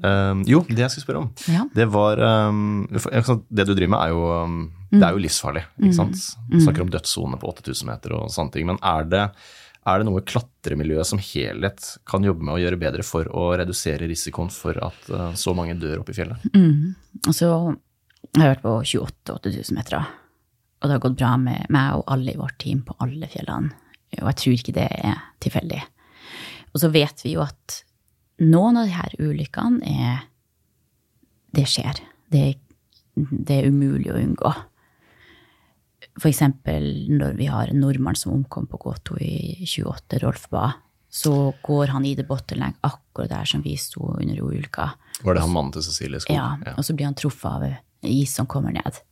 Um, 0.00 0.42
jo, 0.48 0.62
det 0.68 0.78
jeg 0.86 0.90
skulle 0.94 1.04
spørre 1.04 1.20
om, 1.24 1.30
Ja. 1.52 1.64
det 1.74 1.84
var 1.92 2.18
um, 2.48 2.86
Det 2.88 3.66
du 3.68 3.74
driver 3.74 3.90
med, 3.92 3.98
er 4.00 4.12
jo, 4.14 4.22
um, 4.44 4.70
det 4.90 5.02
er 5.02 5.12
jo 5.12 5.20
livsfarlig. 5.20 5.64
ikke 5.82 5.96
sant? 5.98 6.16
Du 6.50 6.58
snakker 6.60 6.82
om 6.86 6.90
dødssone 6.92 7.38
på 7.40 7.50
8000 7.52 7.86
meter 7.90 8.14
og 8.16 8.30
sånne 8.32 8.52
ting. 8.54 8.66
Men 8.66 8.78
er 8.82 9.04
det, 9.04 9.22
er 9.86 9.98
det 9.98 10.06
noe 10.08 10.22
klatremiljøet 10.24 11.06
som 11.08 11.18
helhet 11.22 11.90
kan 12.08 12.24
jobbe 12.24 12.44
med 12.46 12.54
å 12.54 12.60
gjøre 12.62 12.80
bedre 12.80 13.02
for 13.04 13.28
å 13.36 13.50
redusere 13.58 14.08
risikoen 14.08 14.50
for 14.54 14.78
at 14.80 15.10
uh, 15.12 15.30
så 15.34 15.54
mange 15.58 15.74
dør 15.80 16.00
oppe 16.02 16.14
i 16.14 16.18
fjellet? 16.20 16.48
Og 17.28 17.34
så 17.36 17.50
har 17.52 17.76
jeg 18.46 18.52
vært 18.56 18.62
på 18.64 18.74
28-8000 18.96 19.76
meter, 19.76 19.98
og 20.80 20.88
det 20.88 20.96
har 20.96 21.02
gått 21.04 21.18
bra 21.20 21.36
med 21.38 21.66
meg 21.70 21.98
og 22.00 22.04
alle 22.10 22.32
i 22.32 22.38
vårt 22.40 22.56
team 22.62 22.80
på 22.86 22.96
alle 23.04 23.28
fjellene. 23.30 23.70
Og 24.20 24.28
jeg 24.28 24.36
tror 24.40 24.54
ikke 24.58 24.74
det 24.76 24.88
er 25.04 25.20
tilfeldig. 25.40 25.82
Og 26.72 26.80
så 26.80 26.88
vet 26.92 27.20
vi 27.24 27.34
jo 27.36 27.42
at 27.44 27.82
noen 28.40 28.78
av 28.80 28.88
disse 28.88 29.18
ulykkene 29.20 29.82
er 29.86 30.28
Det 31.52 31.66
skjer. 31.68 31.98
Det, 32.32 32.56
det 33.14 33.56
er 33.58 33.66
umulig 33.68 34.08
å 34.08 34.16
unngå. 34.16 34.52
Eksempel 36.24 37.10
når 37.12 37.36
vi 37.36 37.50
har 37.52 37.68
en 37.68 37.82
nordmann 37.82 38.16
som 38.16 38.32
omkom 38.32 38.64
på 38.70 38.80
Gåto 38.80 39.18
i 39.20 39.66
28, 39.68 40.22
Rolf 40.22 40.46
Ba, 40.48 40.70
så 41.12 41.52
går 41.60 41.92
han 41.92 42.06
i 42.08 42.14
det 42.16 42.24
bottleneck 42.24 42.78
akkurat 42.80 43.28
der 43.28 43.44
som 43.44 43.60
vi 43.60 43.76
sto 43.76 44.14
under 44.14 44.40
ulykka. 44.40 44.88
Var 45.20 45.34
det 45.34 45.44
han 45.44 45.52
mannen 45.52 45.74
til 45.74 45.84
Cecilie 45.84 46.22
Skog? 46.24 46.32
Ja, 46.32 46.56
og 46.72 46.86
så 46.88 46.96
blir 46.96 47.10
han 47.10 47.18
truffet 47.20 47.50
av 47.50 47.66
is 48.08 48.32
som 48.32 48.48
kommer 48.48 48.72
ned. 48.72 49.02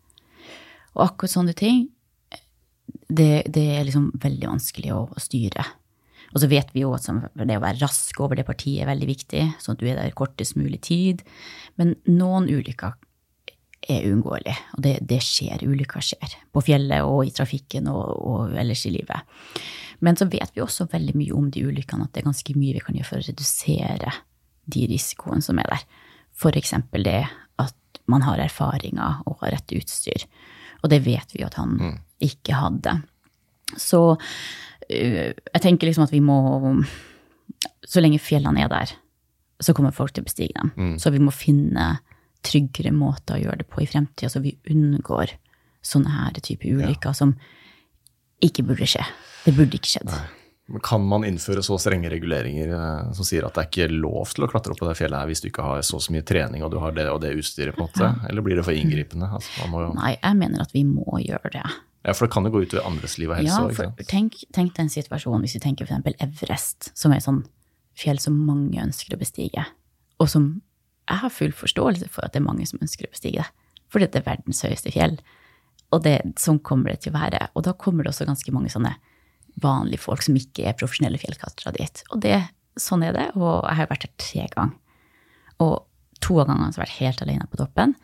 Og 0.97 1.05
akkurat 1.05 1.35
sånne 1.35 1.53
ting, 1.53 1.91
det, 3.11 3.45
det 3.53 3.67
er 3.77 3.85
liksom 3.85 4.11
veldig 4.23 4.49
vanskelig 4.49 4.95
å, 4.97 5.03
å 5.13 5.21
styre. 5.23 5.67
Og 6.31 6.43
så 6.43 6.49
vet 6.51 6.69
vi 6.75 6.85
jo 6.85 6.93
at 6.95 7.07
det 7.09 7.59
å 7.59 7.63
være 7.63 7.81
rask 7.83 8.21
over 8.23 8.39
det 8.39 8.47
partiet 8.47 8.85
er 8.85 8.91
veldig 8.91 9.09
viktig, 9.09 9.45
sånn 9.63 9.77
at 9.77 9.83
du 9.83 9.89
er 9.91 9.99
der 9.99 10.17
kortest 10.17 10.57
mulig 10.59 10.81
tid. 10.87 11.25
Men 11.81 11.97
noen 12.07 12.47
ulykker 12.51 12.95
er 13.91 14.07
uunngåelig, 14.07 14.55
og 14.77 14.85
det, 14.85 14.95
det, 15.09 15.21
skjer. 15.25 15.65
Ulykker 15.67 16.05
skjer. 16.05 16.37
På 16.53 16.63
fjellet 16.65 17.07
og 17.07 17.25
i 17.27 17.35
trafikken 17.35 17.89
og, 17.91 18.05
og, 18.15 18.55
ellers 18.61 18.85
i 18.87 18.95
livet. 18.95 19.41
Men 20.05 20.17
så 20.17 20.29
vet 20.31 20.55
vi 20.55 20.63
også 20.65 20.89
veldig 20.93 21.17
mye 21.19 21.37
om 21.37 21.51
de 21.53 21.65
ulykkene, 21.67 22.07
at 22.07 22.15
det 22.15 22.23
er 22.23 22.31
ganske 22.31 22.57
mye 22.57 22.77
vi 22.77 22.85
kan 22.85 22.97
gjøre 22.97 23.09
for 23.09 23.21
å 23.21 23.27
redusere 23.27 24.15
de 24.71 24.87
risikoene 24.93 25.45
som 25.45 25.59
er 25.61 25.73
der. 25.73 25.87
F.eks. 26.41 26.75
det 27.03 27.21
at 27.61 28.03
man 28.11 28.25
har 28.25 28.41
erfaringer 28.41 29.25
og 29.27 29.43
har 29.43 29.57
rett 29.57 29.77
utstyr. 29.77 30.29
Og 30.81 30.93
det 30.93 31.03
vet 31.05 31.35
vi 31.35 31.45
at 31.45 31.59
han 31.61 31.75
mm. 31.77 31.97
ikke 32.31 32.57
hadde. 32.57 33.01
Så 33.81 34.19
jeg 34.91 35.63
tenker 35.63 35.89
liksom 35.89 36.07
at 36.07 36.13
vi 36.15 36.23
må 36.25 36.37
Så 37.87 38.03
lenge 38.03 38.21
fjellene 38.23 38.65
er 38.65 38.71
der, 38.71 38.93
så 39.61 39.75
kommer 39.77 39.95
folk 39.95 40.15
til 40.15 40.23
å 40.23 40.29
bestige 40.29 40.55
dem. 40.57 40.71
Mm. 40.77 40.97
Så 41.03 41.11
vi 41.13 41.21
må 41.23 41.33
finne 41.35 41.99
tryggere 42.47 42.93
måter 42.95 43.37
å 43.37 43.41
gjøre 43.43 43.63
det 43.63 43.69
på 43.69 43.83
i 43.83 43.89
fremtida, 43.91 44.31
så 44.33 44.41
vi 44.41 44.55
unngår 44.71 45.35
sånne 45.85 46.13
her 46.13 46.39
type 46.45 46.69
ulykker 46.69 47.11
ja. 47.11 47.17
som 47.17 47.35
ikke 48.45 48.65
burde 48.69 48.89
skje. 48.89 49.03
Det 49.45 49.55
burde 49.57 49.77
ikke 49.77 49.91
skjedd. 49.97 50.13
Kan 50.87 51.03
man 51.11 51.27
innføre 51.27 51.65
så 51.67 51.77
strenge 51.83 52.13
reguleringer 52.13 52.73
eh, 52.77 53.13
som 53.17 53.27
sier 53.27 53.45
at 53.47 53.57
det 53.57 53.65
er 53.65 53.71
ikke 53.73 53.89
lov 53.91 54.31
til 54.37 54.47
å 54.47 54.51
klatre 54.53 54.73
opp 54.73 54.81
på 54.81 54.87
det 54.87 54.95
fjellet 55.01 55.19
her 55.19 55.31
hvis 55.33 55.43
du 55.43 55.49
ikke 55.51 55.67
har 55.67 55.83
så 55.87 55.99
så 55.99 56.15
mye 56.15 56.25
trening 56.27 56.63
og 56.63 56.71
du 56.71 56.79
har 56.79 56.95
det 56.95 57.09
og 57.11 57.19
det 57.25 57.35
utstyret? 57.41 57.75
på 57.75 57.83
en 57.83 57.89
måte? 57.89 58.11
Eller 58.31 58.47
blir 58.47 58.61
det 58.61 58.67
for 58.69 58.77
inngripende? 58.77 59.29
Altså, 59.35 59.67
jo... 59.67 59.91
Nei, 59.99 60.15
jeg 60.15 60.39
mener 60.39 60.63
at 60.63 60.77
vi 60.77 60.85
må 60.87 61.19
gjøre 61.25 61.53
det. 61.57 61.65
Ja, 62.07 62.15
For 62.17 62.27
det 62.27 62.33
kan 62.33 62.47
jo 62.49 62.53
gå 62.55 62.63
utover 62.65 62.87
andres 62.89 63.19
liv 63.21 63.29
og 63.29 63.37
helse 63.37 63.57
ja, 63.61 63.73
for, 63.77 64.05
tenk, 64.09 64.39
tenk 64.57 64.73
den 64.79 64.89
situasjonen 64.89 65.43
hvis 65.45 65.59
vi 65.59 65.63
tenker 65.67 65.89
f.eks. 65.89 66.23
Everest, 66.25 66.91
som 66.97 67.13
er 67.13 67.21
et 67.21 67.27
sånn 67.27 67.43
fjell 68.01 68.21
som 68.23 68.39
mange 68.47 68.81
ønsker 68.81 69.13
å 69.13 69.21
bestige, 69.21 69.67
og 70.21 70.31
som 70.33 70.47
jeg 71.11 71.21
har 71.25 71.35
full 71.35 71.53
forståelse 71.57 72.09
for 72.15 72.25
at 72.25 72.33
det 72.33 72.41
er 72.41 72.47
mange 72.47 72.65
som 72.69 72.81
ønsker 72.81 73.09
å 73.09 73.13
bestige 73.13 73.43
det. 73.43 73.69
Fordi 73.91 74.07
det 74.07 74.21
er 74.21 74.29
verdens 74.29 74.63
høyeste 74.63 74.93
fjell. 74.95 75.17
Og 75.91 76.05
det, 76.05 76.21
sånn 76.39 76.61
kommer 76.63 76.93
det 76.93 77.03
til 77.05 77.13
å 77.13 77.19
være. 77.19 77.49
Og 77.59 77.65
da 77.67 77.75
kommer 77.75 78.07
det 78.07 78.13
også 78.13 78.29
ganske 78.29 78.55
mange 78.55 78.71
sånne 78.71 78.93
vanlige 79.61 80.05
folk 80.05 80.23
som 80.23 80.37
ikke 80.39 80.69
er 80.71 80.77
profesjonelle 80.79 81.19
fjellkastere 81.19 81.75
dit. 81.75 82.05
Og 82.15 82.23
det, 82.23 82.37
sånn 82.79 83.03
er 83.07 83.17
det. 83.17 83.27
Og 83.35 83.65
jeg 83.67 83.81
har 83.81 83.91
vært 83.91 84.07
her 84.07 84.15
tre 84.23 84.47
ganger. 84.55 84.77
Og 85.61 85.75
to 86.23 86.39
av 86.39 86.47
gangene 86.47 86.69
har 86.69 86.77
jeg 86.77 86.85
vært 86.85 87.01
helt 87.01 87.25
alene 87.27 87.49
på 87.51 87.59
toppen. 87.59 87.97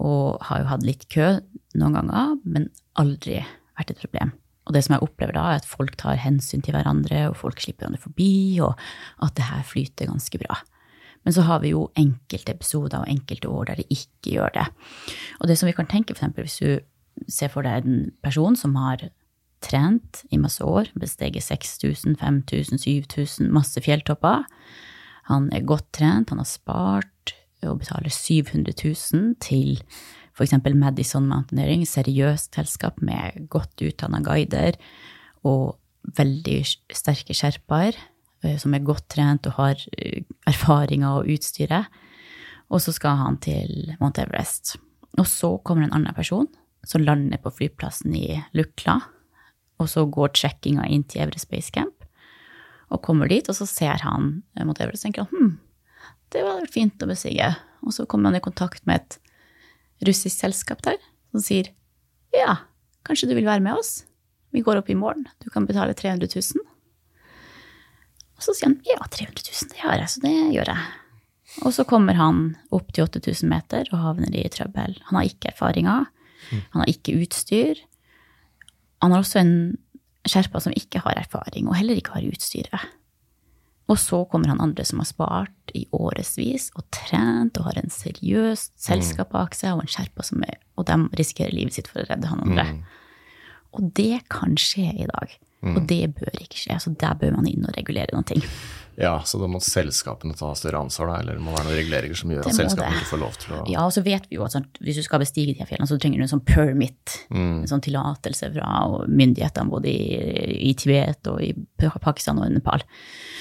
Og 0.00 0.40
har 0.48 0.62
jo 0.62 0.70
hatt 0.70 0.86
litt 0.86 1.08
kø 1.12 1.32
noen 1.78 1.98
ganger, 1.98 2.36
men 2.44 2.70
aldri 3.00 3.40
vært 3.78 3.92
et 3.92 4.00
problem. 4.00 4.32
Og 4.68 4.74
det 4.76 4.84
som 4.86 4.94
jeg 4.94 5.04
opplever 5.04 5.34
da, 5.36 5.46
er 5.50 5.60
at 5.60 5.68
folk 5.68 5.96
tar 6.00 6.20
hensyn 6.20 6.62
til 6.64 6.76
hverandre, 6.76 7.24
og 7.30 7.38
folk 7.40 7.60
slipper 7.62 7.86
hverandre 7.86 8.02
forbi, 8.04 8.32
og 8.64 8.76
at 9.24 9.34
det 9.38 9.48
her 9.48 9.64
flyter 9.66 10.10
ganske 10.10 10.40
bra. 10.42 10.60
Men 11.26 11.36
så 11.36 11.44
har 11.44 11.60
vi 11.64 11.74
jo 11.74 11.88
enkelte 12.00 12.54
episoder 12.54 13.02
og 13.02 13.10
enkelte 13.12 13.50
år 13.50 13.68
der 13.68 13.80
det 13.82 13.88
ikke 13.92 14.36
gjør 14.36 14.54
det. 14.54 14.66
Og 15.40 15.50
det 15.50 15.58
som 15.60 15.68
vi 15.68 15.76
kan 15.76 15.88
tenke, 15.90 16.16
f.eks. 16.16 16.36
hvis 16.38 16.60
du 16.62 17.26
ser 17.28 17.52
for 17.52 17.66
deg 17.66 17.84
en 17.84 18.06
person 18.24 18.56
som 18.56 18.78
har 18.80 19.10
trent 19.60 20.22
i 20.32 20.38
masse 20.40 20.64
år, 20.64 20.88
besteget 20.96 21.44
6000, 21.44 22.16
5000, 22.20 22.80
7000, 22.80 23.50
masse 23.52 23.80
fjelltopper. 23.84 24.46
Han 25.28 25.50
er 25.52 25.66
godt 25.68 25.90
trent, 25.92 26.32
han 26.32 26.40
har 26.40 26.48
spart 26.48 27.12
og 27.66 27.82
betaler 27.82 28.12
700 28.12 28.74
000 28.84 29.34
til 29.42 29.82
f.eks. 30.36 30.54
Madison 30.74 31.26
Mountaineering, 31.28 31.84
seriøst 31.88 32.54
selskap 32.56 33.02
med 33.04 33.48
godt 33.52 33.82
utdanna 33.84 34.22
guider 34.24 34.78
og 35.44 35.76
veldig 36.16 36.62
sterke 36.96 37.36
sherpaer 37.36 37.98
Eh, 38.40 38.56
som 38.56 38.74
er 38.74 38.84
godt 38.84 39.08
trent 39.12 39.46
og 39.50 39.56
har 39.58 39.80
eh, 39.98 40.24
erfaringer 40.48 41.20
og 41.20 41.30
utstyret. 41.34 41.90
Og 42.70 42.80
så 42.80 42.94
skal 42.94 43.18
han 43.20 43.38
til 43.42 43.94
Mount 44.00 44.20
Everest. 44.22 44.76
Og 45.18 45.26
så 45.28 45.56
kommer 45.66 45.86
en 45.86 45.96
annen 45.96 46.16
person 46.16 46.48
som 46.86 47.04
lander 47.04 47.40
på 47.42 47.52
flyplassen 47.52 48.14
i 48.16 48.40
Lukla. 48.56 49.00
Og 49.80 49.88
så 49.90 50.06
går 50.06 50.32
trekkinga 50.36 50.86
inn 50.88 51.04
til 51.04 51.26
Everest 51.26 51.50
Base 51.50 51.72
Camp. 51.74 51.96
Og 52.90 53.02
kommer 53.04 53.28
dit, 53.30 53.46
og 53.48 53.54
så 53.54 53.66
ser 53.68 54.00
han 54.06 54.40
Mount 54.56 54.80
Everest 54.80 55.04
og 55.04 55.10
tenker 55.10 55.28
hm, 55.30 55.58
det 56.34 56.44
var 56.46 56.66
fint 56.72 57.02
å 57.02 57.08
bestige. 57.10 57.52
Og 57.84 57.94
så 57.96 58.06
kommer 58.06 58.30
han 58.30 58.38
i 58.38 58.44
kontakt 58.44 58.84
med 58.88 59.02
et 59.02 59.18
russisk 60.06 60.36
selskap 60.36 60.82
der 60.86 60.98
som 61.30 61.42
sier 61.44 61.72
ja, 62.34 62.60
kanskje 63.06 63.30
du 63.30 63.34
vil 63.36 63.48
være 63.48 63.62
med 63.64 63.80
oss? 63.80 64.04
Vi 64.54 64.62
går 64.66 64.80
opp 64.80 64.90
i 64.90 64.98
morgen. 64.98 65.26
Du 65.42 65.50
kan 65.50 65.66
betale 65.66 65.94
300 65.98 66.30
000. 66.30 66.64
Og 68.38 68.44
så 68.44 68.54
sier 68.56 68.70
han 68.70 68.78
ja, 68.86 68.98
300 69.02 69.42
000, 69.44 69.70
det 69.74 69.82
har 69.82 69.98
jeg, 70.00 70.12
så 70.14 70.22
det 70.24 70.34
gjør 70.54 70.72
jeg. 70.72 70.86
Og 71.66 71.74
så 71.74 71.84
kommer 71.88 72.16
han 72.16 72.40
opp 72.74 72.92
til 72.94 73.04
8000 73.08 73.50
meter 73.50 73.90
og 73.90 74.02
havner 74.04 74.34
i 74.38 74.46
trøbbel. 74.52 74.94
Han 75.10 75.18
har 75.18 75.28
ikke 75.28 75.50
erfaringer, 75.50 76.06
mm. 76.50 76.62
han 76.72 76.82
har 76.84 76.92
ikke 76.92 77.16
utstyr. 77.20 77.82
Han 79.02 79.14
har 79.14 79.24
også 79.24 79.42
en 79.42 79.54
skjerpa 80.28 80.62
som 80.62 80.74
ikke 80.76 81.02
har 81.02 81.18
erfaring, 81.18 81.66
og 81.68 81.76
heller 81.78 81.98
ikke 81.98 82.14
har 82.16 82.26
utstyret. 82.28 82.86
Og 83.90 83.98
så 83.98 84.22
kommer 84.30 84.52
han 84.52 84.62
andre 84.62 84.84
som 84.86 85.02
har 85.02 85.08
spart 85.08 85.74
i 85.74 85.84
årevis 85.96 86.68
og 86.78 86.86
trent 86.94 87.58
og 87.58 87.70
har 87.70 87.80
en 87.80 87.90
seriøst 87.90 88.76
selskap 88.78 89.32
bak 89.34 89.56
seg, 89.58 89.74
og 89.74 89.84
en 89.84 89.90
skjerpa 89.90 90.26
som 90.26 90.44
er 90.46 90.58
Og 90.78 90.86
de 90.88 90.96
risikerer 91.18 91.52
livet 91.52 91.76
sitt 91.76 91.90
for 91.90 92.00
å 92.00 92.06
redde 92.08 92.30
han 92.30 92.40
andre. 92.40 92.64
Mm. 92.64 92.82
Og 93.76 93.90
det 93.98 94.22
kan 94.32 94.54
skje 94.56 94.86
i 94.94 95.08
dag. 95.10 95.34
Mm. 95.60 95.74
Og 95.76 95.82
det 95.90 96.14
bør 96.16 96.38
ikke 96.40 96.56
skje. 96.56 96.78
Så 96.80 96.92
der 96.96 97.18
bør 97.20 97.34
man 97.36 97.48
inn 97.50 97.66
og 97.68 97.74
regulere 97.76 98.14
noen 98.14 98.28
ting. 98.30 98.46
Ja, 99.00 99.14
så 99.24 99.38
da 99.40 99.46
må 99.48 99.62
selskapene 99.64 100.34
ta 100.36 100.50
større 100.58 100.82
ansvar, 100.84 101.08
da? 101.08 101.20
Eller 101.22 101.38
det 101.38 101.44
må 101.44 101.54
være 101.54 101.70
noen 101.70 101.78
reguleringer 101.78 102.18
som 102.20 102.32
gjør 102.34 102.44
at 102.50 102.56
selskapene 102.58 102.98
ikke 102.98 103.08
får 103.08 103.20
lov 103.22 103.36
til 103.40 103.54
å 103.56 103.60
Ja, 103.70 103.84
og 103.86 103.94
så 103.96 104.02
vet 104.04 104.26
vi 104.28 104.36
jo 104.36 104.44
at 104.44 104.52
sånn, 104.52 104.66
hvis 104.84 104.98
du 105.00 105.04
skal 105.06 105.22
bestige 105.22 105.54
de 105.54 105.64
fjellene, 105.64 105.88
så 105.88 105.96
trenger 106.00 106.20
du 106.20 106.26
en 106.26 106.32
sånn 106.34 106.42
permit, 106.44 107.14
mm. 107.32 107.62
en 107.62 107.70
sånn 107.70 107.84
tillatelse 107.86 108.50
fra 108.52 108.72
myndighetene 109.08 109.72
både 109.72 109.88
i, 109.88 110.18
i, 110.68 110.74
Tibet 110.76 111.30
og 111.32 111.40
i 111.46 111.54
Pakistan 112.04 112.42
og 112.42 112.52
Nepal. 112.52 112.84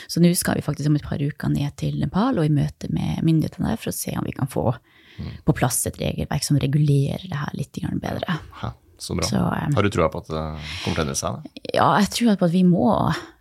Så 0.08 0.24
nå 0.24 0.32
skal 0.40 0.62
vi 0.62 0.64
faktisk 0.64 0.88
om 0.88 0.96
et 0.96 1.08
par 1.10 1.20
uker 1.20 1.52
ned 1.52 1.76
til 1.82 2.00
Nepal 2.00 2.40
og 2.40 2.48
i 2.48 2.54
møte 2.56 2.88
med 2.96 3.20
myndighetene 3.28 3.74
der 3.74 3.82
for 3.82 3.92
å 3.92 3.98
se 3.98 4.16
om 4.16 4.30
vi 4.30 4.36
kan 4.38 4.48
få 4.52 4.70
mm. 4.72 5.42
på 5.44 5.58
plass 5.60 5.82
et 5.92 6.00
regelverk 6.00 6.46
som 6.48 6.62
regulerer 6.62 7.26
det 7.28 7.42
her 7.42 7.58
litt 7.60 7.82
bedre. 8.00 8.40
Ja, 8.62 8.72
Så 8.96 9.20
bra. 9.20 9.28
Så, 9.28 9.44
um, 9.44 9.76
har 9.76 9.84
du 9.84 9.92
trua 9.92 10.08
på 10.08 10.24
at 10.24 10.32
det 10.32 10.46
kommer 10.86 10.96
til 10.96 11.04
å 11.04 11.06
endre 11.10 11.20
seg? 11.20 11.36
Da? 11.36 11.60
Ja, 11.74 11.90
jeg 12.00 12.16
tror 12.16 12.40
på 12.40 12.48
at 12.48 12.56
vi 12.56 12.64
må 12.68 12.88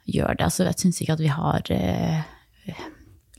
gjøre 0.08 0.38
det. 0.38 0.46
Altså, 0.46 0.66
jeg 0.68 0.80
syns 0.82 1.02
ikke 1.02 1.16
at 1.18 1.22
vi 1.22 1.32
har 1.32 1.72
eh, 1.74 2.80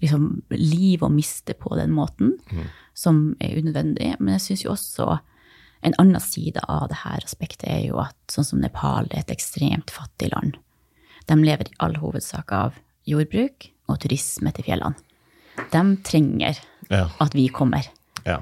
liksom, 0.03 0.27
liv 0.53 1.03
å 1.03 1.11
miste 1.13 1.55
på 1.57 1.73
den 1.79 1.93
måten, 1.95 2.35
mm. 2.51 2.69
som 2.97 3.23
er 3.43 3.57
unødvendig. 3.59 4.13
Men 4.19 4.37
jeg 4.37 4.45
syns 4.47 4.65
jo 4.65 4.73
også 4.75 5.09
en 5.87 5.95
annen 6.01 6.23
side 6.23 6.61
av 6.67 6.89
det 6.91 7.01
her 7.05 7.23
aspektet 7.23 7.67
er 7.71 7.83
jo 7.87 8.01
at 8.03 8.17
sånn 8.31 8.47
som 8.47 8.63
Nepal 8.63 9.07
er 9.09 9.23
et 9.23 9.33
ekstremt 9.35 9.93
fattig 9.95 10.31
land. 10.33 10.57
De 11.29 11.37
lever 11.39 11.69
i 11.69 11.77
all 11.83 11.95
hovedsak 12.01 12.51
av 12.55 12.79
jordbruk 13.07 13.69
og 13.89 14.01
turisme 14.03 14.51
til 14.55 14.67
fjellene. 14.67 14.97
De 15.71 15.83
trenger 16.07 16.59
ja. 16.89 17.05
at 17.19 17.35
vi 17.35 17.49
kommer. 17.51 17.87
Ja. 18.25 18.41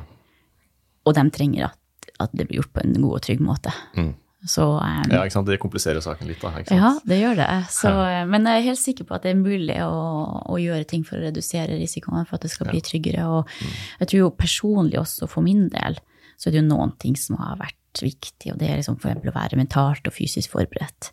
Og 1.07 1.15
de 1.17 1.23
trenger 1.33 1.69
at 1.69 1.81
at 2.21 2.33
det 2.33 2.47
blir 2.47 2.61
gjort 2.61 2.73
på 2.73 2.83
en 2.83 2.95
god 2.97 3.19
og 3.19 3.23
trygg 3.25 3.43
måte. 3.43 3.73
Mm. 3.97 4.13
Så, 4.45 4.63
um, 4.77 5.07
ja, 5.09 5.23
ikke 5.25 5.33
sant? 5.33 5.47
Det 5.49 5.57
kompliserer 5.61 6.03
saken 6.03 6.29
litt, 6.29 6.41
da. 6.43 6.51
Ikke 6.59 6.69
sant? 6.69 6.77
Ja, 6.77 6.91
det 7.09 7.17
gjør 7.17 7.39
det. 7.39 7.47
Så, 7.73 7.89
ja. 7.89 8.21
Men 8.29 8.45
jeg 8.45 8.61
er 8.61 8.67
helt 8.67 8.81
sikker 8.81 9.07
på 9.09 9.15
at 9.17 9.25
det 9.25 9.33
er 9.33 9.39
mulig 9.39 9.79
å, 9.81 9.97
å 10.45 10.59
gjøre 10.61 10.85
ting 10.89 11.05
for 11.07 11.17
å 11.17 11.25
redusere 11.25 11.79
risikoen, 11.79 12.27
for 12.29 12.37
at 12.37 12.45
det 12.45 12.53
skal 12.53 12.69
bli 12.69 12.83
tryggere. 12.85 13.25
Og 13.25 13.49
mm. 13.49 13.73
jeg 14.03 14.11
tror 14.11 14.21
jo 14.21 14.29
personlig 14.37 15.01
også, 15.01 15.29
for 15.31 15.45
min 15.45 15.65
del, 15.73 15.97
så 16.37 16.49
er 16.49 16.55
det 16.55 16.61
jo 16.61 16.69
noen 16.69 16.93
ting 17.01 17.17
som 17.17 17.39
har 17.41 17.57
vært 17.59 18.03
viktig, 18.03 18.53
og 18.53 18.59
det 18.61 18.69
er 18.69 18.77
liksom 18.77 18.99
eksempel 18.99 19.31
å 19.31 19.37
være 19.39 19.57
mentalt 19.57 20.05
og 20.05 20.13
fysisk 20.13 20.53
forberedt. 20.53 21.09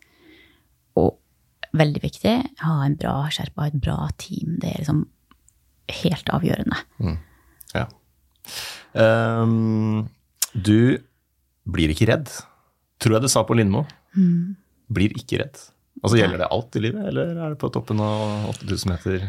Og 1.01 1.17
veldig 1.75 2.03
viktig, 2.05 2.35
ha 2.61 2.75
en 2.85 2.97
bra 3.01 3.17
skjerpa, 3.33 3.71
et 3.71 3.81
bra 3.83 4.11
team. 4.21 4.59
Det 4.61 4.71
er 4.71 4.83
liksom 4.83 5.05
helt 6.05 6.33
avgjørende. 6.33 6.81
Mm. 7.01 7.17
Ja. 7.75 7.87
Um, 8.95 10.11
du 10.53 11.01
blir 11.65 11.93
ikke 11.93 12.11
redd, 12.13 12.31
tror 13.03 13.17
jeg 13.17 13.25
du 13.25 13.31
sa 13.33 13.45
på 13.47 13.57
Lindmo. 13.59 13.85
Mm. 14.17 14.57
Blir 14.95 15.15
ikke 15.19 15.41
redd. 15.43 15.63
Altså 16.05 16.19
Gjelder 16.19 16.43
det 16.43 16.51
alt 16.53 16.77
i 16.77 16.83
livet, 16.85 17.07
eller 17.09 17.33
er 17.33 17.55
det 17.55 17.59
på 17.63 17.71
toppen 17.73 18.01
av 18.03 18.51
8000 18.51 18.91
meter 18.93 19.23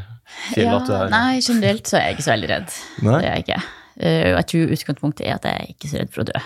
fjell 0.52 0.66
ja, 0.66 0.78
at 0.80 0.90
du 0.90 0.94
er 0.98 1.12
Nei, 1.14 1.38
generelt 1.40 1.88
så 1.88 2.00
er 2.00 2.10
jeg 2.10 2.18
ikke 2.18 2.26
så 2.26 2.34
veldig 2.34 2.50
redd. 2.52 2.78
Nei? 3.06 3.14
Det 3.14 3.30
er 3.30 3.30
jeg 3.30 3.46
ikke. 3.46 3.60
Eh, 3.96 4.30
jeg 4.34 4.48
tror 4.52 4.74
utgangspunktet 4.76 5.28
er 5.28 5.38
at 5.38 5.48
jeg 5.48 5.62
er 5.62 5.72
ikke 5.72 5.92
så 5.92 6.02
redd 6.02 6.12
for 6.12 6.26
å 6.26 6.28
dø. 6.32 6.42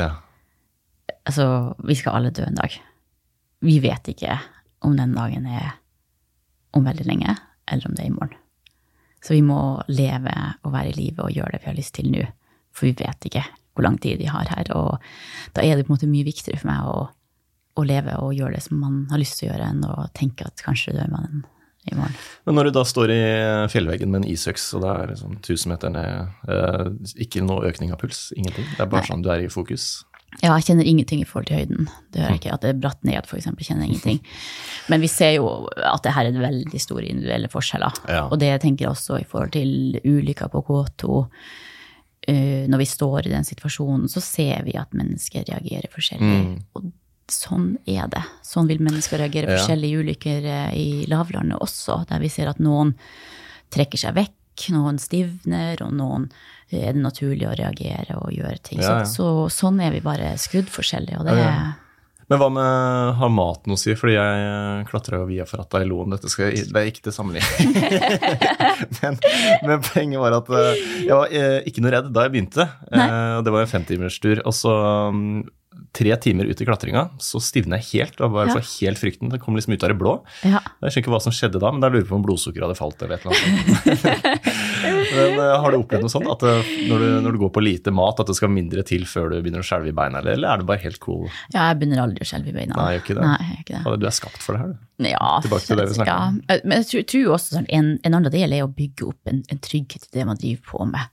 Ja. 0.00 0.08
Altså, 1.22 1.46
vi 1.88 1.96
skal 1.96 2.18
alle 2.18 2.34
dø 2.34 2.44
en 2.44 2.58
dag. 2.58 2.76
Vi 3.62 3.78
vet 3.80 4.12
ikke 4.12 4.36
om 4.84 4.98
den 4.98 5.14
dagen 5.16 5.46
er 5.46 5.78
om 6.76 6.84
veldig 6.84 7.06
lenge, 7.08 7.36
eller 7.70 7.88
om 7.88 7.96
det 7.96 8.04
er 8.04 8.10
i 8.10 8.14
morgen. 8.16 8.36
Så 9.22 9.36
vi 9.36 9.42
må 9.46 9.80
leve 9.88 10.34
og 10.66 10.72
være 10.74 10.90
i 10.90 10.96
live 10.98 11.24
og 11.24 11.32
gjøre 11.32 11.54
det 11.54 11.62
vi 11.62 11.70
har 11.70 11.78
lyst 11.78 11.94
til 11.96 12.10
nå. 12.10 12.26
For 12.74 12.90
vi 12.90 12.96
vet 12.98 13.28
ikke 13.28 13.44
hvor 13.72 13.86
lang 13.86 13.98
tid 14.02 14.20
de 14.20 14.28
har 14.30 14.48
her. 14.52 14.68
Og 14.76 15.02
da 15.56 15.64
er 15.64 15.76
det 15.76 15.86
på 15.86 15.92
en 15.92 15.96
måte 15.96 16.10
mye 16.10 16.28
viktigere 16.28 16.60
for 16.60 16.72
meg 16.72 16.92
å 16.92 17.00
å 17.78 17.86
leve 17.88 18.18
og 18.20 18.36
gjøre 18.36 18.58
det 18.58 18.66
som 18.66 18.80
man 18.82 19.00
har 19.12 19.20
lyst 19.22 19.38
til 19.40 19.48
å 19.48 19.52
gjøre, 19.52 19.72
enn 19.72 19.88
å 19.88 20.06
tenke 20.16 20.46
at 20.48 20.62
kanskje 20.64 20.94
dør 20.96 21.10
man 21.12 21.42
i 21.88 21.96
morgen. 21.96 22.14
Men 22.46 22.58
når 22.58 22.68
du 22.68 22.76
da 22.76 22.84
står 22.86 23.12
i 23.14 23.20
fjellveggen 23.72 24.12
med 24.12 24.22
en 24.22 24.30
isøks, 24.30 24.68
og 24.76 24.84
det 24.84 24.92
er 24.92 25.12
liksom 25.14 25.36
1000 25.40 25.72
meter 25.72 25.92
ned, 25.94 26.38
eh, 26.52 26.88
ikke 27.24 27.44
noe 27.44 27.66
økning 27.70 27.94
av 27.94 28.00
puls, 28.02 28.28
ingenting, 28.36 28.68
det 28.76 28.84
er 28.84 28.90
bare 28.92 29.06
Nei. 29.06 29.10
sånn 29.10 29.24
du 29.24 29.30
er 29.32 29.46
i 29.46 29.52
fokus. 29.52 30.04
Ja, 30.40 30.54
jeg 30.56 30.64
kjenner 30.68 30.88
ingenting 30.88 31.20
i 31.20 31.26
forhold 31.28 31.50
til 31.50 31.58
høyden. 31.60 31.90
Det 32.12 32.22
hører 32.22 32.38
jeg 32.38 32.40
ikke. 32.40 32.54
At 32.54 32.62
det 32.64 32.70
er 32.70 32.78
bratt 32.80 33.02
ned, 33.04 33.18
eksempel, 33.20 33.66
kjenner 33.66 33.84
jeg 33.84 33.98
ingenting. 33.98 34.22
Men 34.92 35.02
vi 35.02 35.10
ser 35.12 35.34
jo 35.34 35.50
at 35.76 36.06
det 36.06 36.14
her 36.16 36.30
er 36.30 36.38
veldig 36.40 36.80
store 36.80 37.04
individuelle 37.04 37.50
forskjeller. 37.52 38.00
Ja. 38.08 38.22
Og 38.30 38.40
det 38.40 38.54
tenker 38.62 38.86
jeg 38.86 38.94
også 38.94 39.20
i 39.20 39.28
forhold 39.28 39.52
til 39.56 40.00
ulykker 40.00 40.48
på 40.52 40.64
K2. 40.68 41.26
Eh, 42.28 42.68
når 42.70 42.78
vi 42.78 42.86
står 42.86 43.26
i 43.26 43.32
den 43.32 43.44
situasjonen, 43.44 44.08
så 44.10 44.20
ser 44.22 44.62
vi 44.62 44.76
at 44.78 44.92
mennesker 44.94 45.42
reagerer 45.48 45.90
forskjellig. 45.90 46.36
Mm. 46.44 46.52
Og 46.78 46.92
sånn 47.32 47.72
er 47.88 48.06
det. 48.12 48.22
Sånn 48.46 48.68
vil 48.70 48.82
mennesker 48.84 49.18
reagere 49.18 49.50
Ja. 49.50 49.58
forskjellig 49.58 49.90
i 49.90 49.98
ulykker 49.98 50.44
eh, 50.44 50.76
i 50.78 51.06
lavlandet 51.10 51.58
også, 51.58 52.06
der 52.06 52.22
vi 52.22 52.30
ser 52.30 52.48
at 52.52 52.60
noen 52.62 52.94
trekker 53.74 53.98
seg 53.98 54.14
vekk, 54.14 54.68
noen 54.70 54.98
stivner, 55.02 55.82
og 55.82 55.92
noen 55.98 56.30
eh, 56.70 56.88
er 56.88 56.92
det 56.92 57.02
naturlig 57.02 57.48
å 57.48 57.56
reagere 57.58 58.18
og 58.20 58.30
gjøre 58.30 58.58
ting. 58.62 58.82
Ja, 58.84 59.00
ja. 59.00 59.04
Så, 59.04 59.48
så 59.50 59.66
sånn 59.66 59.80
er 59.80 59.90
vi 59.90 60.00
bare 60.04 60.36
skrudd 60.38 60.70
forskjellig, 60.70 61.18
og 61.18 61.26
det 61.26 61.38
ja. 61.40 61.72
Men 62.32 62.40
hva 62.40 62.48
med 62.48 63.16
har 63.18 63.28
maten 63.28 63.74
å 63.74 63.76
si? 63.76 63.92
Fordi 63.98 64.14
jeg 64.14 64.84
klatra 64.88 65.18
jo 65.20 65.26
via 65.28 65.44
Ferrata 65.44 65.82
i 65.84 65.88
Loen. 65.88 66.14
Dette 66.14 66.30
skal, 66.32 66.54
det 66.56 66.80
er 66.80 66.88
ikke 66.88 67.04
til 67.04 67.12
sammenligning. 67.12 67.74
men, 69.02 69.18
men 69.68 69.82
poenget 69.84 70.22
var 70.22 70.38
at 70.38 70.48
eh, 70.56 70.70
jeg 71.02 71.12
var 71.12 71.34
eh, 71.36 71.58
ikke 71.68 71.84
noe 71.84 71.92
redd 71.92 72.08
da 72.08 72.24
jeg 72.24 72.32
begynte. 72.32 72.66
Nei. 72.88 73.04
Eh, 73.04 73.40
det 73.44 73.52
var 73.52 73.66
en 73.66 73.72
femtimerstur. 73.74 74.40
Og 74.48 74.56
så 74.56 74.72
mm, 75.12 75.42
tre 75.96 76.14
timer 76.22 76.48
ut 76.50 76.60
i 76.62 76.66
klatringa 76.68 77.02
så 77.22 77.40
stivna 77.42 77.78
jeg 77.80 78.02
helt. 78.02 78.20
og 78.20 78.32
bare 78.36 78.48
Ja. 78.48 78.54
for 78.58 78.66
helt 78.80 78.98
frykten. 79.00 79.30
Det 79.32 79.40
kom 79.40 79.56
liksom 79.56 79.74
ut 79.74 79.82
av 79.84 79.90
det 79.92 79.98
blå. 79.98 80.14
Ja. 80.44 80.60
Jeg 80.82 80.92
skjønner 80.92 81.02
ikke 81.02 81.12
hva 81.14 81.20
som 81.22 81.32
skjedde 81.34 81.60
da, 81.62 81.70
men 81.72 81.80
da 81.82 81.88
lurer 81.90 82.02
jeg 82.04 82.08
på 82.10 82.16
om 82.18 82.24
blodsukkeret 82.26 82.66
hadde 82.68 82.78
falt 82.78 83.02
eller 83.02 83.16
et 83.16 83.26
eller 83.26 83.36
annet. 83.36 84.32
men 85.16 85.38
eh, 85.38 85.60
Har 85.62 85.72
du 85.72 85.78
opplevd 85.78 86.04
noe 86.06 86.12
sånt? 86.12 86.28
At 86.32 86.44
det, 86.44 86.54
når, 86.90 86.98
du, 87.02 87.08
når 87.26 87.32
du 87.36 87.38
går 87.44 87.52
på 87.56 87.64
lite 87.64 87.94
mat, 87.94 88.20
at 88.22 88.30
det 88.30 88.36
skal 88.38 88.52
mindre 88.52 88.84
til 88.88 89.04
før 89.08 89.30
du 89.32 89.38
begynner 89.42 89.64
å 89.64 89.66
skjelve 89.66 89.90
i 89.92 89.96
beina, 89.96 90.20
eller, 90.22 90.36
eller 90.38 90.52
er 90.54 90.62
det 90.62 90.68
bare 90.70 90.82
helt 90.84 91.00
cool? 91.02 91.26
ja, 91.54 91.68
jeg 91.70 91.80
begynner 91.82 92.02
aldri 92.04 92.24
å 92.24 92.28
skjelve 92.28 92.52
i 92.52 92.56
beina. 92.56 92.76
Nei, 92.78 92.88
gjør 92.96 93.04
ikke 93.04 93.18
det? 93.18 93.26
Nei, 93.26 93.48
jeg 93.50 93.60
ikke 93.66 93.82
det. 93.82 93.96
Du 94.02 94.06
er 94.10 94.16
skapt 94.18 94.42
for 94.44 94.56
det 94.56 94.62
her, 94.64 94.72
du. 94.74 94.88
Ja, 95.08 95.30
Tilbake 95.42 95.66
til 95.66 95.80
det 95.80 95.88
vi 95.88 95.94
snakket 95.96 96.12
ja. 96.12 96.60
Men 96.62 96.76
jeg 96.78 96.86
tror, 96.92 97.02
tror 97.10 97.32
også 97.34 97.56
sånn, 97.56 97.66
en, 97.74 97.88
en 98.06 98.14
annen 98.14 98.30
del 98.30 98.52
er 98.54 98.62
å 98.62 98.70
bygge 98.70 99.08
opp 99.08 99.32
en, 99.32 99.40
en 99.50 99.58
trygghet 99.64 100.06
i 100.06 100.12
det 100.18 100.26
man 100.28 100.38
driver 100.38 100.62
på 100.68 100.86
med. 100.92 101.10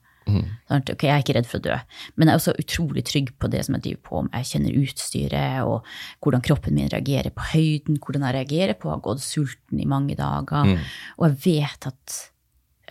Sant? 0.70 0.90
Ok, 0.94 1.04
jeg 1.04 1.12
er 1.16 1.24
ikke 1.24 1.36
redd 1.38 1.48
for 1.50 1.60
å 1.60 1.62
dø, 1.66 1.76
men 2.16 2.28
jeg 2.28 2.34
er 2.34 2.40
også 2.40 2.54
utrolig 2.60 3.04
trygg 3.06 3.32
på 3.40 3.50
det 3.50 3.66
som 3.66 3.76
jeg 3.76 3.84
driver 3.84 4.02
på 4.10 4.22
med. 4.24 4.32
Jeg 4.34 4.50
kjenner 4.52 4.80
utstyret 4.84 5.64
og 5.66 5.86
hvordan 6.22 6.42
kroppen 6.46 6.74
min 6.76 6.90
reagerer 6.90 7.32
på 7.32 7.42
høyden, 7.54 7.98
hvordan 8.00 8.26
jeg 8.28 8.36
reagerer 8.38 8.74
på 8.80 8.90
å 8.90 8.94
ha 8.96 9.00
gått 9.00 9.22
sulten 9.26 9.80
i 9.80 9.86
mange 9.86 10.16
dager. 10.16 10.66
Mm. 10.66 10.78
Og 11.18 11.28
jeg 11.30 11.38
vet 11.64 11.88
at, 11.88 12.18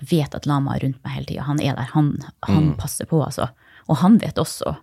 jeg 0.00 0.08
vet 0.10 0.34
at 0.34 0.46
Lama 0.46 0.74
er 0.76 0.80
rundt 0.86 1.02
meg 1.04 1.12
hele 1.14 1.26
tida. 1.26 1.42
Han 1.48 1.60
er 1.60 1.74
der. 1.76 1.90
Han, 1.94 2.12
han 2.46 2.64
Mm. 2.72 2.76
passer 2.76 3.06
på, 3.06 3.22
altså. 3.24 3.48
Og 3.88 3.96
han 3.96 4.18
vet 4.18 4.34
også 4.38 4.76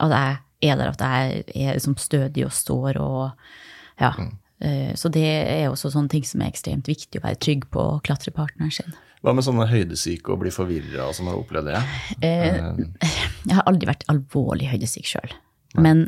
at 0.00 0.10
jeg 0.10 0.72
er 0.72 0.76
der, 0.76 0.88
at 0.88 1.00
jeg 1.00 1.44
er 1.68 1.74
liksom 1.74 1.96
stødig 1.98 2.44
og 2.46 2.52
står 2.52 2.96
og 3.00 3.32
Ja. 4.00 4.12
Mm. 4.18 4.38
Eh, 4.60 4.92
Så 4.94 5.08
det 5.10 5.22
er 5.24 5.68
også 5.70 5.90
sånne 5.92 6.08
ting 6.10 6.24
som 6.24 6.40
er 6.42 6.50
ekstremt 6.50 6.86
viktig 6.86 7.20
å 7.20 7.22
være 7.22 7.38
trygg 7.38 7.68
på 7.70 8.00
klatrepartneren 8.02 8.72
sin. 8.72 8.92
Hva 9.24 9.32
med 9.34 9.44
sånne 9.46 9.66
høydesyke 9.70 10.30
og 10.34 10.40
bli 10.44 10.52
forvirra 10.54 11.08
og 11.08 11.16
sånn, 11.16 11.26
har 11.30 11.40
opplevd 11.40 11.70
det? 11.72 11.80
Eh, 12.22 12.58
Jeg 13.48 13.56
har 13.58 13.66
aldri 13.66 13.88
vært 13.90 14.04
alvorlig 14.12 14.68
høydesyk 14.70 15.08
sjøl. 15.10 15.32
Men 15.78 16.04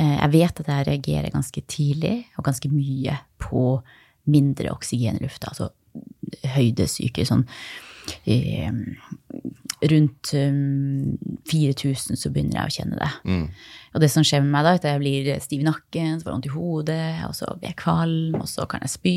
eh, 0.00 0.16
jeg 0.22 0.32
vet 0.36 0.62
at 0.64 0.70
jeg 0.72 0.86
reagerer 0.88 1.34
ganske 1.34 1.62
tidlig 1.68 2.16
og 2.38 2.46
ganske 2.48 2.70
mye 2.72 3.18
på 3.42 3.66
mindre 4.26 4.72
oksygen 4.72 5.20
i 5.20 5.24
lufta. 5.26 5.52
Altså 5.52 5.70
høydesyke 6.56 7.24
sånn 7.28 7.44
eh, 8.28 8.72
Rundt 9.86 10.30
um, 10.32 11.18
4000 11.50 12.16
så 12.16 12.30
begynner 12.32 12.62
jeg 12.62 12.70
å 12.70 12.74
kjenne 12.78 12.96
det. 12.96 13.08
mm. 13.28 13.42
Og 13.92 14.00
det 14.00 14.08
som 14.12 14.24
skjer 14.24 14.40
med 14.40 14.54
meg 14.54 14.64
da, 14.64 14.70
er 14.72 14.78
at 14.80 14.86
jeg 14.88 15.00
blir 15.02 15.28
stiv 15.44 15.60
i 15.60 15.66
nakken, 15.66 16.14
så 16.16 16.24
får 16.24 16.30
jeg 16.30 16.36
vondt 16.36 16.48
i 16.48 16.52
hodet, 16.54 17.24
og 17.28 17.34
så 17.36 17.48
blir 17.58 17.70
jeg 17.70 17.78
kvalm, 17.82 18.38
og 18.40 18.48
så 18.48 18.64
kan 18.68 18.80
jeg 18.84 18.92
spy. 18.94 19.14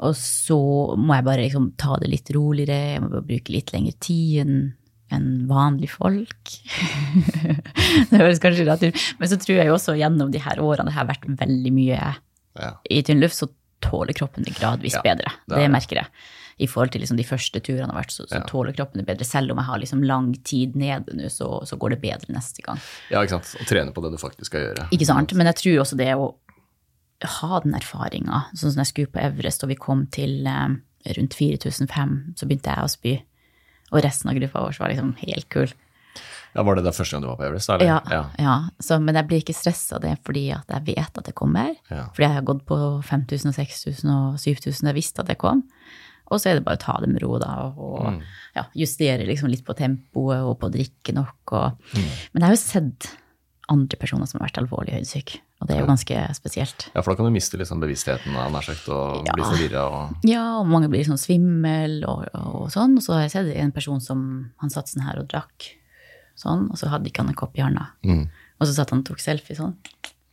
Og 0.00 0.14
så 0.16 0.56
må 0.96 1.14
jeg 1.18 1.24
bare 1.28 1.44
liksom 1.44 1.72
ta 1.76 1.96
det 2.00 2.08
litt 2.10 2.30
roligere, 2.34 2.94
jeg 2.94 3.02
må 3.04 3.10
bare 3.12 3.26
bruke 3.28 3.52
litt 3.52 3.72
lengre 3.74 3.92
tid 4.00 4.40
enn 4.46 4.62
enn 5.12 5.42
vanlige 5.44 5.92
folk. 5.92 6.52
det 8.10 8.16
høres 8.20 8.40
kanskje 8.40 8.64
rart 8.64 8.84
ut, 8.86 9.00
men 9.20 9.28
så 9.28 9.36
tror 9.40 9.58
jeg 9.58 9.68
jo 9.68 9.74
også 9.76 9.96
gjennom 10.00 10.30
de 10.32 10.40
her 10.40 10.60
årene 10.64 10.88
det 10.88 10.96
har 10.96 11.08
vært 11.10 11.26
veldig 11.28 11.72
mye 11.76 11.98
ja. 11.98 12.70
i 12.88 13.02
tynn 13.04 13.20
luft, 13.20 13.36
så 13.36 13.50
tåler 13.82 14.14
kroppen 14.16 14.46
det 14.46 14.54
gradvis 14.56 14.94
Ja, 14.96 15.02
bedre. 15.04 15.32
det 15.44 15.56
Det, 15.56 15.64
det. 15.66 15.70
merker 15.74 16.00
jeg. 16.00 16.06
I 16.62 16.66
forhold 16.70 16.92
til 16.94 17.00
liksom 17.02 17.16
de 17.18 17.24
første 17.26 17.60
turene 17.64 17.90
har 17.90 17.98
vært, 17.98 18.12
så, 18.14 18.24
så 18.28 18.38
Ja. 18.38 18.44
tåler 18.46 18.72
kroppen 18.76 19.00
det 19.00 19.06
bedre. 19.08 19.24
Selv 19.26 19.50
om 19.52 19.58
jeg 19.58 19.66
har 19.66 19.78
liksom 19.82 20.02
lang 20.06 20.32
tid 20.46 20.76
nede 20.78 21.16
nå, 21.18 21.28
så, 21.32 21.48
så 21.66 21.76
går 21.80 21.96
det 21.96 22.00
bedre 22.04 22.32
neste 22.36 22.62
gang. 22.62 22.78
ja, 23.10 23.20
ikke 23.24 23.36
sant. 23.40 23.52
Å 23.60 23.66
trene 23.68 23.92
på 23.92 24.04
det 24.04 24.12
du 24.14 24.18
faktisk 24.20 24.48
skal 24.52 24.68
gjøre. 24.68 24.88
Ikke 24.94 25.08
sant? 25.08 25.32
Men 25.34 25.48
jeg 25.50 25.58
tror 25.60 25.80
også 25.82 25.96
det 25.98 26.08
å 26.14 26.28
ha 27.28 27.60
den 27.60 27.74
erfaringa, 27.74 28.44
sånn 28.54 28.72
som 28.72 28.80
jeg 28.82 28.90
skulle 28.92 29.12
på 29.12 29.20
Everest 29.22 29.62
og 29.64 29.68
vi 29.70 29.76
kom 29.76 30.06
til 30.14 30.46
eh, 30.46 30.74
rundt 31.18 31.34
4005, 31.38 32.34
så 32.36 32.46
begynte 32.48 32.70
jeg 32.74 32.84
å 32.84 32.90
spy. 32.90 33.14
Og 33.92 34.02
resten 34.04 34.30
av 34.30 34.36
gruppa 34.38 34.62
vår 34.64 34.78
var 34.80 34.88
liksom 34.94 35.14
helt 35.20 35.48
kul. 35.52 35.72
Ja, 36.54 36.62
Var 36.62 36.76
det 36.76 36.84
da 36.84 36.92
første 36.92 37.14
gang 37.16 37.22
du 37.24 37.28
var 37.30 37.36
på 37.40 37.46
Everest? 37.48 37.70
Eller? 37.72 37.86
Ja, 37.86 37.98
ja. 38.12 38.22
ja. 38.38 38.54
Så, 38.80 38.98
men 39.00 39.16
jeg 39.16 39.26
blir 39.30 39.40
ikke 39.40 39.56
stressa 39.56 39.96
av 39.96 40.02
det 40.04 40.18
fordi 40.24 40.46
at 40.52 40.68
jeg 40.68 40.84
vet 40.96 41.18
at 41.18 41.24
det 41.28 41.34
kommer. 41.38 41.74
Ja. 41.90 42.06
Fordi 42.12 42.26
jeg 42.26 42.34
har 42.36 42.42
gått 42.48 42.64
på 42.68 42.78
5000 43.08 43.48
og 43.52 43.56
6000 43.56 44.12
og 44.12 44.38
7000, 44.42 44.88
jeg 44.90 44.98
visste 44.98 45.24
at 45.24 45.30
det 45.32 45.38
kom. 45.40 45.62
Og 46.32 46.40
så 46.40 46.48
er 46.52 46.58
det 46.60 46.64
bare 46.64 46.78
å 46.78 46.84
ta 46.84 46.94
det 47.00 47.08
med 47.12 47.20
ro 47.24 47.38
da, 47.40 47.50
og 47.76 48.06
Mm. 48.08 48.20
ja, 48.56 48.62
justere 48.76 49.26
liksom 49.28 49.50
litt 49.52 49.64
på 49.64 49.74
tempoet 49.76 50.40
og 50.44 50.58
på 50.60 50.68
å 50.68 50.72
drikke 50.72 51.12
nok. 51.16 51.52
Og, 51.52 51.78
Mm. 51.92 52.06
Men 52.32 52.40
jeg 52.40 52.46
har 52.48 52.54
jo 52.56 52.62
sett 52.62 53.10
andre 53.68 53.96
personer 54.00 54.26
som 54.28 54.40
har 54.40 54.48
vært 54.48 54.62
alvorlig 54.62 54.92
høydesyke, 54.96 55.40
og 55.62 55.68
det 55.70 55.76
er 55.76 55.80
jo 55.84 55.86
ganske 55.88 56.16
spesielt. 56.34 56.88
ja, 56.94 57.00
for 57.02 57.12
da 57.12 57.16
kan 57.20 57.28
du 57.28 57.32
miste 57.34 57.56
liksom 57.60 57.80
bevisstheten 57.80 58.34
nær 58.34 58.64
sagt 58.66 58.88
og 58.90 59.22
Ja. 59.28 59.32
bli 59.38 59.44
forvirra 59.46 59.84
og 59.88 60.16
Ja, 60.26 60.58
og 60.60 60.66
mange 60.66 60.88
blir 60.90 61.04
sånn 61.06 61.20
svimmel 61.22 62.02
og, 62.04 62.26
og 62.34 62.66
sånn. 62.74 62.96
Og 62.98 63.02
så 63.06 63.14
har 63.14 63.22
jeg 63.28 63.30
sett 63.36 63.54
en 63.56 63.72
person 63.72 64.00
som 64.02 64.50
han 64.60 64.70
satt 64.74 64.88
sånn 64.90 65.06
her 65.06 65.20
og 65.22 65.28
drakk 65.30 65.70
sånn, 66.36 66.68
og 66.70 66.76
så 66.80 66.88
hadde 66.90 67.06
ikke 67.08 67.22
han 67.22 67.28
en 67.30 67.38
kopp 67.38 67.56
i 67.58 67.62
hånda. 67.62 67.86
mm. 68.04 68.26
Og 68.60 68.66
så 68.68 68.74
satt 68.74 68.90
han 68.90 69.00
og 69.00 69.06
tok 69.06 69.18
selfie 69.22 69.56
sånn. 69.56 69.74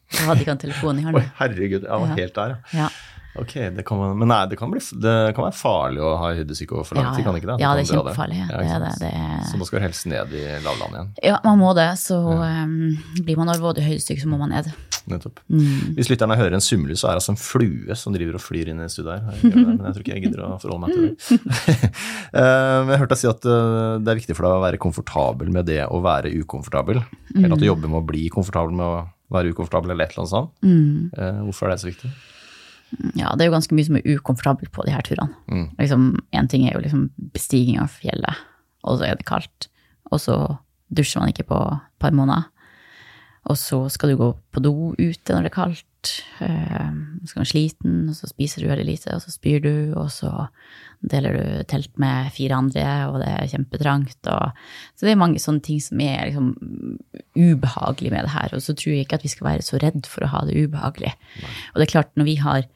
Så 0.10 0.26
hadde 0.26 0.42
ikke 0.42 0.54
han 0.56 0.58
telefonen 0.62 1.02
i 1.02 1.14
Oi, 1.14 1.22
herregud. 1.38 1.84
Jeg 1.84 1.90
var 1.90 2.08
Ja. 2.08 2.16
helt 2.16 2.34
der, 2.36 2.50
ja. 2.74 2.80
Ja, 2.80 2.90
Ok, 3.38 3.54
det 3.78 3.84
kan, 3.86 3.98
man- 4.00 4.18
men 4.18 4.28
nei, 4.28 4.40
det 4.50 4.58
kan, 4.58 4.72
bli, 4.74 4.82
det 5.00 5.14
kan 5.38 5.46
være 5.46 5.56
farlig 5.56 6.02
å 6.02 6.16
ha 6.18 6.32
høydesyke 6.34 6.74
over 6.74 6.84
for 6.90 6.98
lang 6.98 7.14
tid, 7.16 7.24
kan 7.24 7.36
det 7.38 7.44
ikke 7.44 7.52
det? 7.54 7.60
ja, 7.62 7.74
det 7.78 7.84
er 7.86 7.92
kjempefarlig. 7.94 8.40
Ja, 8.42 8.48
det 8.58 8.72
er 8.74 8.80
det. 8.84 8.92
det 9.04 9.12
er, 9.14 9.44
Så 9.52 9.60
nå 9.62 9.68
skal 9.70 9.84
helst 9.86 10.08
ned 10.10 10.34
i 10.34 10.44
lavlandet 10.66 10.98
igjen. 10.98 11.12
ja, 11.30 11.38
man 11.46 11.60
må 11.62 11.74
det. 11.78 11.86
Så 12.02 12.18
um, 12.20 12.98
blir 13.22 13.38
man 13.38 13.52
alvorlig 13.54 13.86
høydesyk, 13.86 14.20
så 14.24 14.28
må 14.32 14.40
man 14.42 14.50
ned. 14.56 14.72
Nettopp. 15.10 15.40
Mm. 15.50 15.94
Hvis 15.98 16.10
lytterne 16.12 16.36
hører 16.38 16.54
en 16.58 16.62
sumlus, 16.62 17.00
så 17.02 17.08
er 17.08 17.16
det 17.16 17.22
altså 17.22 17.32
en 17.34 17.40
flue 17.42 17.96
som 17.98 18.14
driver 18.14 18.36
og 18.38 18.44
flyr 18.44 18.70
inn 18.74 18.82
i 18.84 18.90
studioet 18.92 19.24
her. 19.26 19.38
Jeg 19.42 19.56
men 19.56 19.86
jeg 19.88 19.94
tror 19.96 20.04
ikke 20.04 20.16
jeg 20.18 20.24
gidder 20.26 20.44
å 20.46 20.50
forholde 20.62 20.82
meg 20.84 20.94
til 20.94 21.06
det. 21.08 21.94
Eh, 22.30 22.90
jeg 22.92 23.00
hørte 23.02 23.14
deg 23.16 23.20
si 23.24 23.30
at 23.30 23.46
eh, 23.50 23.94
det 24.06 24.12
er 24.12 24.18
viktig 24.20 24.36
for 24.38 24.46
deg 24.46 24.58
å 24.60 24.62
være 24.62 24.78
komfortabel 24.82 25.50
med 25.54 25.66
det 25.70 25.80
å 25.90 25.98
være 26.04 26.30
ukomfortabel. 26.44 27.00
Eller 27.36 27.56
at 27.56 27.62
du 27.62 27.66
jobber 27.66 27.90
med 27.90 28.04
å 28.04 28.06
bli 28.06 28.28
komfortabel 28.34 28.76
med 28.78 28.86
å 28.86 29.00
være 29.34 29.54
ukomfortabel, 29.56 29.94
eller 29.96 30.06
et 30.06 30.14
eller 30.14 30.26
annet 30.26 30.34
sånt. 30.36 30.52
Mm. 30.62 31.10
Eh, 31.18 31.40
Hvorfor 31.48 31.70
er 31.70 31.74
det 31.74 31.82
så 31.86 31.90
viktig? 31.90 32.12
Ja, 33.16 33.36
det 33.38 33.46
er 33.46 33.50
jo 33.52 33.56
ganske 33.58 33.76
mye 33.78 33.86
som 33.86 33.98
er 34.00 34.08
ukomfortabelt 34.16 34.72
på 34.74 34.86
de 34.88 34.94
her 34.96 35.06
turene. 35.06 35.36
Mm. 35.52 35.68
Liksom, 35.78 36.08
en 36.34 36.48
ting 36.50 36.66
er 36.68 36.74
jo 36.78 36.84
liksom 36.86 37.10
bestiging 37.36 37.78
av 37.84 37.92
fjellet, 37.94 38.40
og 38.84 38.98
så 39.00 39.10
er 39.10 39.20
det 39.20 39.28
kaldt. 39.30 39.68
Og 40.12 40.22
så 40.24 40.40
dusjer 40.90 41.22
man 41.22 41.30
ikke 41.34 41.46
på 41.52 41.60
et 41.70 42.00
par 42.02 42.16
måneder. 42.18 42.48
Og 43.50 43.56
så 43.58 43.78
skal 43.94 44.12
du 44.12 44.18
gå 44.20 44.32
på 44.54 44.62
do 44.62 44.74
ute 45.00 45.34
når 45.34 45.46
det 45.46 45.52
er 45.52 45.56
kaldt. 45.56 45.86
Eh, 46.44 46.90
Så 47.24 47.30
skal 47.32 47.40
du 47.40 47.44
være 47.44 47.52
sliten, 47.52 47.94
og 48.10 48.16
så 48.16 48.28
spiser 48.30 48.62
du 48.64 48.70
veldig 48.70 48.86
lite, 48.88 49.14
og 49.16 49.22
så 49.24 49.32
spyr 49.34 49.62
du, 49.64 49.94
og 50.00 50.10
så 50.12 50.48
deler 51.12 51.36
du 51.36 51.64
telt 51.68 51.92
med 52.00 52.32
fire 52.36 52.56
andre, 52.58 52.86
og 53.10 53.20
det 53.22 53.30
er 53.32 53.50
kjempetrangt. 53.52 54.20
Og, 54.32 54.52
så 54.96 55.06
det 55.08 55.12
er 55.14 55.20
mange 55.20 55.40
sånne 55.44 55.64
ting 55.66 55.80
som 55.84 56.00
er 56.04 56.30
liksom 56.30 56.54
ubehagelig 57.36 58.12
med 58.14 58.26
det 58.28 58.34
her. 58.36 58.54
Og 58.56 58.64
så 58.64 58.76
tror 58.76 58.96
jeg 58.96 59.06
ikke 59.06 59.20
at 59.20 59.26
vi 59.28 59.32
skal 59.34 59.48
være 59.52 59.66
så 59.66 59.80
redd 59.82 60.08
for 60.10 60.26
å 60.26 60.32
ha 60.34 60.44
det 60.48 60.58
ubehagelig. 60.66 61.14
Og 61.74 61.80
det 61.82 61.88
er 61.88 61.94
klart, 61.96 62.12
når 62.20 62.30
vi 62.30 62.36
har 62.44 62.68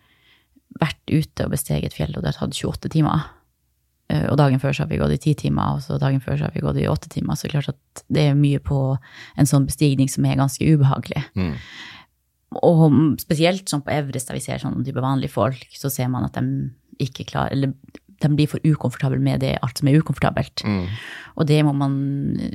vært 0.82 1.02
ute 1.12 1.46
og 1.46 1.54
besteget 1.54 1.92
et 1.92 1.96
fjell, 1.98 2.14
og 2.16 2.24
det 2.24 2.34
har 2.34 2.40
tatt 2.40 2.58
28 2.58 2.92
timer, 2.94 3.26
eh, 4.10 4.28
og 4.32 4.38
dagen 4.42 4.62
før 4.62 4.76
så 4.76 4.86
har 4.86 4.92
vi 4.92 5.02
gått 5.02 5.16
i 5.16 5.22
10 5.22 5.40
timer, 5.46 5.78
og 5.78 5.84
så 5.86 6.00
dagen 6.02 6.24
før 6.24 6.40
så 6.40 6.48
har 6.48 6.56
vi 6.56 6.64
gått 6.66 6.82
i 6.82 6.88
8 6.90 7.12
timer, 7.14 7.40
så 7.40 7.52
klart 7.52 7.74
at 7.74 8.06
det 8.14 8.30
er 8.30 8.40
mye 8.40 8.62
på 8.64 8.80
en 9.38 9.50
sånn 9.50 9.68
bestigning 9.70 10.12
som 10.12 10.26
er 10.30 10.40
ganske 10.40 10.66
ubehagelig. 10.66 11.26
Mm. 11.38 11.58
Og 12.62 12.86
spesielt 13.22 13.70
sånn 13.70 13.82
på 13.86 13.94
Evrest, 13.94 14.30
der 14.30 14.38
vi 14.38 14.46
ser 14.46 14.62
sånn 14.62 14.84
type 14.86 15.02
vanlige 15.02 15.34
folk, 15.34 15.66
så 15.74 15.90
ser 15.90 16.12
man 16.14 16.28
at 16.28 16.38
de 16.38 16.74
ikke 17.02 17.26
klarer 17.26 17.56
Eller 17.56 17.72
de 18.24 18.38
blir 18.38 18.50
for 18.50 18.64
ukomfortable 18.66 19.20
med 19.22 19.44
det, 19.44 19.58
alt 19.66 19.80
som 19.80 19.90
er 19.90 20.00
ukomfortabelt. 20.00 20.64
Mm. 20.66 20.88
Og 21.38 21.48
det 21.50 21.60
må 21.66 21.74
man, 21.78 21.96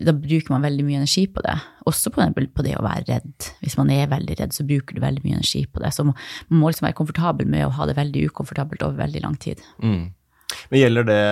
da 0.04 0.14
bruker 0.14 0.54
man 0.54 0.66
veldig 0.66 0.86
mye 0.86 1.00
energi 1.02 1.26
på 1.30 1.42
det. 1.44 1.56
Også 1.88 2.12
på 2.14 2.24
på 2.28 2.64
det 2.66 2.76
å 2.78 2.84
være 2.84 3.06
redd. 3.08 3.48
Hvis 3.62 3.78
man 3.78 3.90
er 3.90 4.10
veldig 4.10 4.38
redd, 4.40 4.54
så 4.54 4.66
bruker 4.66 4.94
du 4.94 5.02
veldig 5.02 5.24
mye 5.24 5.38
energi 5.38 5.64
på 5.66 5.82
det. 5.82 5.92
Så 5.94 6.04
man 6.06 6.16
må 6.50 6.70
liksom 6.70 6.86
være 6.86 6.98
komfortabel 6.98 7.48
med 7.50 7.66
å 7.66 7.74
ha 7.78 7.88
det 7.88 7.96
veldig 7.98 8.28
ukomfortabelt 8.30 8.84
over 8.86 9.02
veldig 9.04 9.24
lang 9.24 9.36
tid. 9.40 9.62
Mm. 9.82 10.12
Men 10.70 10.80
Gjelder 10.80 11.04
det 11.08 11.22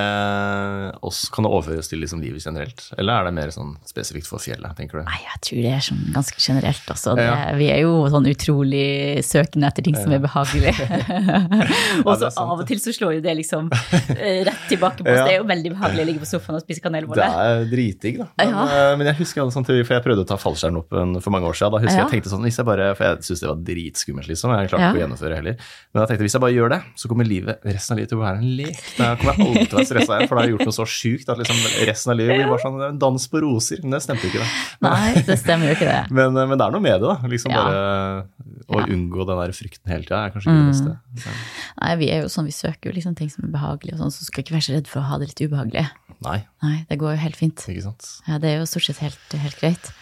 oss, 1.06 1.28
kan 1.32 1.46
det 1.46 1.52
overføres 1.52 1.88
til 1.90 2.00
liksom 2.02 2.20
livet 2.24 2.44
generelt, 2.44 2.82
eller 2.98 3.20
er 3.20 3.28
det 3.28 3.34
mer 3.36 3.52
sånn 3.54 3.74
spesifikt 3.88 4.28
for 4.28 4.42
fjellet? 4.42 4.74
tenker 4.76 5.00
du? 5.00 5.06
Nei, 5.08 5.20
jeg 5.24 5.40
tror 5.46 5.60
det 5.64 5.72
er 5.76 5.84
sånn 5.86 6.02
ganske 6.14 6.42
generelt. 6.42 6.90
Også. 6.92 7.14
Det, 7.16 7.26
Ja. 7.26 7.54
Vi 7.56 7.68
er 7.72 7.80
jo 7.84 7.92
sånn 8.12 8.26
utrolig 8.28 9.22
søkende 9.24 9.70
etter 9.70 9.86
ting 9.86 9.96
som 9.96 10.12
er 10.12 10.20
behagelig. 10.22 10.74
og 12.06 12.12
så 12.18 12.28
ja, 12.28 12.32
av 12.42 12.60
og 12.60 12.66
til 12.68 12.80
så 12.82 12.94
slår 12.96 13.16
jo 13.18 13.24
det 13.24 13.34
liksom 13.40 13.70
eh, 13.72 14.42
rett 14.46 14.66
tilbake 14.70 15.02
på 15.04 15.08
oss. 15.10 15.22
Det 15.26 15.36
er 15.36 15.40
jo 15.40 15.48
veldig 15.48 15.72
behagelig 15.76 16.04
å 16.04 16.08
ligge 16.10 16.22
på 16.24 16.30
sofaen 16.30 16.58
og 16.58 16.64
spise 16.64 16.82
Det 16.84 17.26
er 17.26 17.64
dritdigg, 17.70 18.20
da. 18.22 18.28
Men, 18.40 18.52
Ja. 18.52 18.66
eh, 18.66 18.96
men 19.00 19.10
jeg 19.10 19.20
husker 19.22 19.40
jeg 19.40 19.46
hadde 19.46 19.56
sånn 19.56 19.68
teori, 19.68 19.84
for 19.86 19.96
jeg 19.96 20.04
prøvde 20.06 20.24
å 20.26 20.28
ta 20.28 20.38
fallskjermhoppen 20.40 21.20
for 21.22 21.34
mange 21.34 21.48
år 21.50 21.56
siden. 21.58 21.72
Da 21.76 21.82
husker 21.84 22.02
jeg 22.04 22.12
tenkte 22.16 22.32
sånn, 22.32 22.44
hvis 22.46 22.60
jeg 22.60 22.68
bare, 22.68 22.92
For 22.96 23.04
jeg 23.04 23.24
syntes 23.26 23.42
det 23.42 23.50
var 23.50 23.60
dritskummelt, 23.66 24.28
liksom. 24.30 24.54
Jeg 24.56 24.70
klarte 24.70 24.90
ikke 24.90 25.00
å 25.00 25.04
gjennomføre 25.04 25.40
heller. 25.40 25.56
Men 25.92 26.02
jeg 26.02 26.08
tenkte 26.12 26.26
hvis 26.26 26.36
jeg 26.36 26.44
bare 26.46 26.56
gjør 26.56 26.74
det, 26.76 26.80
så 26.96 27.10
kommer 27.10 27.28
livet 27.28 27.66
resten 27.66 27.94
av 27.94 28.00
livet 28.00 28.12
til 28.12 28.20
å 28.20 28.24
være 28.24 28.40
en 28.42 28.56
lek. 28.60 28.82
Kommer 29.20 29.36
jeg 29.36 29.46
aldri 29.46 29.64
til 29.66 29.76
å 29.76 29.80
være 29.80 29.88
stressa 29.90 30.16
igjen, 30.16 30.28
for 30.28 30.34
da 30.34 30.40
har 30.42 30.46
jeg 30.48 30.54
gjort 30.56 30.68
noe 30.70 30.76
så 30.76 30.86
sjukt 30.90 31.28
at 31.32 31.38
liksom 31.42 31.60
resten 31.90 32.12
av 32.12 32.16
livet 32.20 32.36
blir 32.40 32.50
bare 32.50 32.62
sånn 32.64 32.80
en 32.88 32.98
dans 33.06 33.26
på 33.32 33.42
roser. 33.44 33.80
Men 33.84 33.94
det 33.96 34.00
stemte 34.04 34.26
jo 34.26 34.32
ikke, 34.32 34.42
det. 34.42 34.50
Nei, 34.86 35.22
det 35.28 35.36
stemmer 35.40 35.70
jo 35.70 35.76
ikke 35.78 35.88
det. 35.90 36.00
Men, 36.10 36.36
eh, 36.36 36.46
men 36.50 36.58
det 36.60 36.66
er 36.66 36.74
noe 36.76 36.84
med 36.86 36.96
det, 37.00 37.10
da. 37.12 37.16
Liksom 37.36 37.50
Ja. 37.54 37.62
bare 37.62 38.24
å 38.66 38.80
Ja. 38.80 38.86
unngå 38.96 39.26
den 39.28 39.38
der 39.44 39.52
frykten 39.54 39.92
hele 39.94 40.02
tida 40.08 40.24
er 40.26 40.30
kanskje 40.34 40.50
ikke 40.50 40.64
det 40.64 40.72
beste. 40.72 40.96
Mm. 40.96 41.36
Nei, 41.82 41.92
vi 42.02 42.10
er 42.10 42.22
jo 42.22 42.32
sånn, 42.32 42.44
vi 42.50 42.56
søker 42.56 42.90
jo 42.90 42.96
liksom 42.98 43.14
ting 43.16 43.30
som 43.30 43.44
er 43.46 43.52
behagelige, 43.54 43.94
og 43.94 44.00
sånn, 44.06 44.12
så 44.16 44.24
skal 44.26 44.42
ikke 44.42 44.56
være 44.58 44.66
så 44.66 44.74
redd 44.74 44.88
for 44.90 45.00
å 45.00 45.08
ha 45.12 45.18
det 45.22 45.28
litt 45.30 45.44
ubehagelig. 45.50 45.86
nei, 46.24 46.44
Nei, 46.62 46.86
det 46.88 46.98
går 46.98 47.12
jo 47.14 47.20
helt 47.22 47.36
fint. 47.36 47.56
ikke 47.68 47.82
sant. 47.82 48.06
Ja, 48.26 48.38
det 48.38 48.48
er 48.54 48.58
jo 48.58 48.66
stort 48.66 48.86
sett 48.88 48.98
helt, 49.04 49.18
helt 49.36 49.60
greit. 49.60 49.92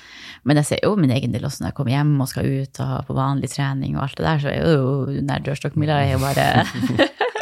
Men 0.47 0.57
jeg 0.57 0.67
ser 0.67 0.79
jo 0.83 0.95
min 0.97 1.11
egen 1.11 1.33
del 1.33 1.41
også 1.43 1.61
når 1.63 1.69
jeg 1.71 1.75
kommer 1.75 1.91
hjem 1.95 2.21
og 2.21 2.29
skal 2.29 2.45
ut 2.45 2.81
og 2.81 3.07
på 3.09 3.15
vanlig 3.17 3.49
trening 3.51 3.97
og 3.97 4.03
alt 4.03 4.17
det 4.17 4.27
der, 4.27 4.39
så 4.39 4.49
er 4.53 4.77
jo 4.77 5.07
den 5.07 5.27
der 5.27 5.41
dørstokkmila 5.41 5.97
er 6.05 6.13
jo 6.13 6.19
bare 6.21 6.67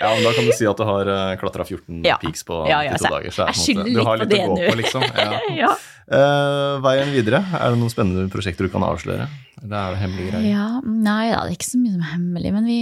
Ja, 0.00 0.10
men 0.14 0.24
Da 0.26 0.32
kan 0.36 0.44
du 0.48 0.52
si 0.56 0.66
at 0.68 0.76
du 0.80 0.84
har 0.88 1.10
klatra 1.40 1.64
14 1.64 2.02
Ja. 2.04 2.16
peaks 2.22 2.44
på 2.44 2.62
Ja, 2.68 2.82
ja, 2.84 2.96
92 2.96 3.10
dager. 3.14 3.30
Så 3.36 3.46
jeg 3.48 3.60
skylder 3.62 3.90
litt 3.90 4.06
på 4.06 4.28
det 4.30 4.40
nå. 4.46 4.74
liksom. 4.82 5.06
Ja. 5.16 5.40
Ja. 5.56 5.70
Eh, 6.06 6.76
veien 6.84 7.10
videre, 7.10 7.40
er 7.58 7.72
det 7.74 7.78
noen 7.80 7.90
spennende 7.90 8.28
prosjekter 8.30 8.68
du 8.68 8.70
kan 8.70 8.84
avsløre? 8.86 9.26
Eller 9.64 9.76
er 9.80 9.94
det 9.96 10.02
hemmelige 10.04 10.30
greier? 10.30 10.50
ja. 10.52 10.66
Nei 10.86 11.30
da, 11.32 11.40
det 11.46 11.54
er 11.54 11.56
ikke 11.58 11.70
så 11.72 11.80
mye 11.82 11.94
som 11.96 12.04
er 12.04 12.12
hemmelig, 12.12 12.52
men 12.54 12.68
vi 12.68 12.78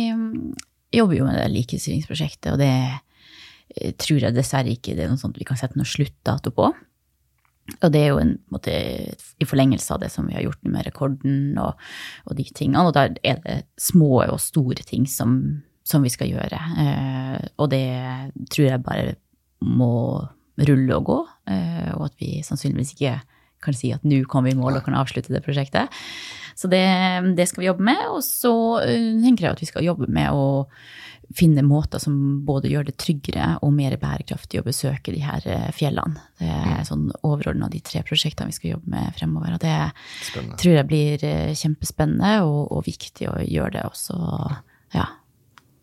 jobber 0.98 1.16
jo 1.16 1.24
med 1.30 1.38
det 1.40 1.46
likestillingsprosjektet, 1.54 2.52
og 2.52 2.58
det 2.60 2.72
eh, 3.80 3.94
tror 3.98 4.20
jeg 4.26 4.36
dessverre 4.36 4.74
ikke 4.74 4.94
det 4.98 5.06
er 5.06 5.14
noe 5.14 5.20
sånt 5.22 5.38
vi 5.40 5.46
kan 5.48 5.56
sette 5.56 5.78
noe 5.80 5.88
sluttdato 5.88 6.52
på. 6.54 6.68
Og 7.80 7.88
det 7.94 8.00
er 8.04 8.10
jo 8.12 8.18
en, 8.20 8.34
en 8.36 8.52
måte, 8.52 8.72
i 9.40 9.46
forlengelse 9.48 9.94
av 9.94 10.02
det 10.02 10.10
som 10.12 10.26
vi 10.28 10.34
har 10.36 10.44
gjort 10.44 10.60
med 10.68 10.84
rekorden 10.84 11.56
og, 11.62 11.78
og 12.28 12.36
de 12.36 12.44
tingene. 12.52 12.82
Og 12.84 12.92
der 12.92 13.14
er 13.24 13.38
det 13.40 13.54
små 13.80 14.18
og 14.26 14.36
store 14.44 14.84
ting 14.84 15.06
som, 15.08 15.62
som 15.84 16.04
vi 16.04 16.12
skal 16.12 16.32
gjøre. 16.32 16.60
Eh, 16.80 17.38
og 17.60 17.70
det 17.72 17.84
tror 18.52 18.66
jeg 18.70 18.84
bare 18.84 19.14
må 19.64 19.92
rulle 20.64 20.96
og 20.96 21.08
gå. 21.10 21.20
Eh, 21.52 21.92
og 21.98 22.08
at 22.08 22.18
vi 22.22 22.40
sannsynligvis 22.46 22.94
ikke 22.96 23.18
kan 23.64 23.76
si 23.76 23.92
at 23.96 24.04
nå 24.04 24.22
kommer 24.28 24.50
vi 24.50 24.56
i 24.56 24.60
mål 24.60 24.80
og 24.80 24.86
kan 24.88 24.96
avslutte 24.96 25.32
det 25.32 25.44
prosjektet. 25.44 25.92
Så 26.54 26.68
det, 26.70 26.84
det 27.36 27.48
skal 27.50 27.64
vi 27.64 27.70
jobbe 27.70 27.84
med. 27.84 28.04
Og 28.14 28.22
så 28.24 28.54
eh, 28.84 29.10
tenker 29.24 29.48
jeg 29.48 29.56
at 29.56 29.64
vi 29.64 29.72
skal 29.72 29.86
jobbe 29.86 30.08
med 30.08 30.32
å 30.32 30.46
finne 31.34 31.64
måter 31.64 31.98
som 31.98 32.16
både 32.44 32.68
gjør 32.68 32.84
det 32.90 32.98
tryggere 33.00 33.54
og 33.64 33.72
mer 33.72 33.94
bærekraftig 33.98 34.60
å 34.60 34.66
besøke 34.66 35.12
de 35.14 35.22
her 35.24 35.44
fjellene. 35.72 36.20
Det 36.36 36.50
er 36.52 36.82
sånn 36.84 37.06
overordna 37.24 37.70
de 37.72 37.80
tre 37.82 38.02
prosjektene 38.04 38.52
vi 38.52 38.56
skal 38.58 38.74
jobbe 38.74 38.92
med 38.92 39.16
fremover. 39.16 39.56
Og 39.56 39.62
det 39.64 39.72
Spennende. 40.28 40.58
tror 40.60 40.76
jeg 40.76 40.88
blir 40.92 41.24
kjempespennende 41.56 42.34
og, 42.44 42.60
og 42.76 42.84
viktig 42.86 43.30
å 43.32 43.38
gjøre 43.40 43.72
det 43.78 43.86
også. 43.88 44.20
Ja. 44.94 45.08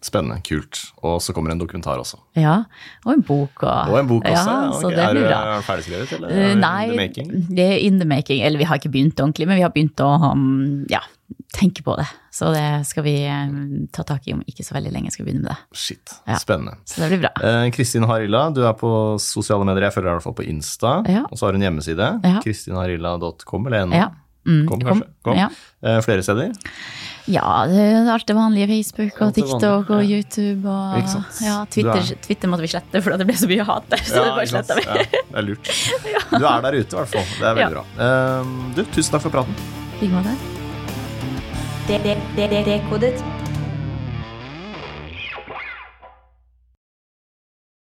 Spennende, 0.02 0.40
kult. 0.42 0.80
Og 1.06 1.20
så 1.22 1.34
kommer 1.34 1.52
en 1.54 1.60
dokumentar 1.62 2.00
også. 2.02 2.18
ja. 2.36 2.64
Og 3.06 3.14
en 3.14 3.22
bok. 3.22 3.62
Og, 3.64 3.92
Og 3.94 4.00
en 4.00 4.08
bok 4.10 4.24
også. 4.26 4.50
Ja, 4.50 4.64
ja, 4.66 4.72
så 4.74 4.88
ok. 4.90 4.96
det 4.96 5.04
er 5.06 5.14
du 5.14 5.20
det 5.22 5.28
bra. 5.30 5.62
ferdigskrevet, 5.62 6.14
eller 6.18 6.30
Eh, 6.30 6.38
er 6.38 6.48
det 6.56 6.58
Nei, 6.58 6.84
in 6.84 6.90
the 6.92 6.98
making? 6.98 7.32
det 7.56 7.66
er 7.72 7.78
in 7.86 8.00
the 8.00 8.06
making. 8.10 8.42
Eller 8.42 8.58
vi 8.58 8.64
har 8.66 8.76
ikke 8.82 8.90
begynt 8.92 9.20
ordentlig, 9.22 9.48
men 9.48 9.58
vi 9.58 9.62
har 9.62 9.70
begynt 9.70 10.02
å 10.02 10.32
um, 10.32 10.86
ja, 10.90 11.00
tenke 11.54 11.84
på 11.86 11.96
det. 12.00 12.08
Så 12.34 12.50
det 12.56 12.66
skal 12.88 13.04
vi 13.04 13.14
um, 13.30 13.88
ta 13.94 14.02
tak 14.04 14.26
i 14.28 14.34
om 14.34 14.42
ikke 14.48 14.64
så 14.66 14.74
veldig 14.74 14.92
lenge. 14.92 15.12
skal 15.12 15.26
vi 15.26 15.32
begynne 15.32 15.44
med 15.46 15.52
det. 15.54 15.78
Shit, 15.78 16.16
Ja. 16.28 16.40
spennende. 16.42 16.78
Så 16.86 17.02
det 17.04 17.10
blir 17.12 17.22
bra. 17.28 17.32
Eh, 17.44 17.70
Kristin 17.76 18.04
Harilla, 18.10 18.50
du 18.50 18.64
er 18.66 18.74
på 18.74 19.20
sosiale 19.22 19.64
medier. 19.66 19.84
Jeg 19.92 19.94
følger 20.00 20.10
deg 20.10 20.16
i 20.16 20.18
hvert 20.18 20.24
fall 20.24 20.40
på 20.42 20.48
Insta. 20.50 20.96
Ja. 21.08 21.26
Og 21.30 21.38
så 21.38 21.46
har 21.46 21.54
hun 21.54 21.62
hjemmeside. 21.62 22.10
Ja. 22.26 22.40
Kristinharilla.com 22.42 23.68
eller 23.68 23.86
ennå. 23.86 23.96
Ja. 24.02 24.10
Mm, 24.48 24.64
Kom, 24.68 24.80
kanskje. 24.82 25.06
Kom. 25.24 25.36
Ja. 25.38 25.50
Eh, 25.86 26.00
flere 26.02 26.24
steder? 26.26 26.56
Ja, 27.28 27.66
det 27.70 27.78
er 27.80 28.10
alt 28.14 28.26
det 28.28 28.36
vanlige. 28.36 28.68
Facebook 28.72 29.22
og 29.22 29.34
TikTok 29.36 29.90
og. 29.90 30.02
YouTube 30.08 30.66
og 30.70 30.98
Ikke 30.98 31.10
sant. 31.14 31.42
ja, 31.46 31.66
Twitter, 31.70 32.00
er- 32.02 32.22
Twitter 32.26 32.48
måtte 32.50 32.62
vi 32.66 32.72
slette 32.74 33.02
fordi 33.04 33.18
det 33.22 33.28
ble 33.28 33.36
så 33.38 33.48
mye 33.52 33.64
hat 33.68 33.90
der. 33.90 33.98
Så 34.08 34.24
det 34.24 34.34
bare 34.40 34.48
sletta 34.48 34.76
vi. 34.80 34.86
Ja, 34.88 34.94
det 35.04 35.38
er 35.38 35.42
lurt. 35.42 35.66
Du 36.32 36.46
er 36.48 36.62
der 36.62 36.72
ute, 36.80 36.96
i 36.96 36.98
hvert 36.98 37.12
fall. 37.12 37.28
Det 37.38 37.46
er 37.46 37.54
veldig 37.54 37.68
Ja. 37.68 37.70
bra. 37.70 37.84
Eh, 38.08 38.44
du, 38.76 38.84
tusen 38.96 39.12
takk 39.12 39.22
for 39.28 39.30
praten. 39.38 39.54
I 40.02 40.08
like 40.08 40.14
måte. 40.16 40.34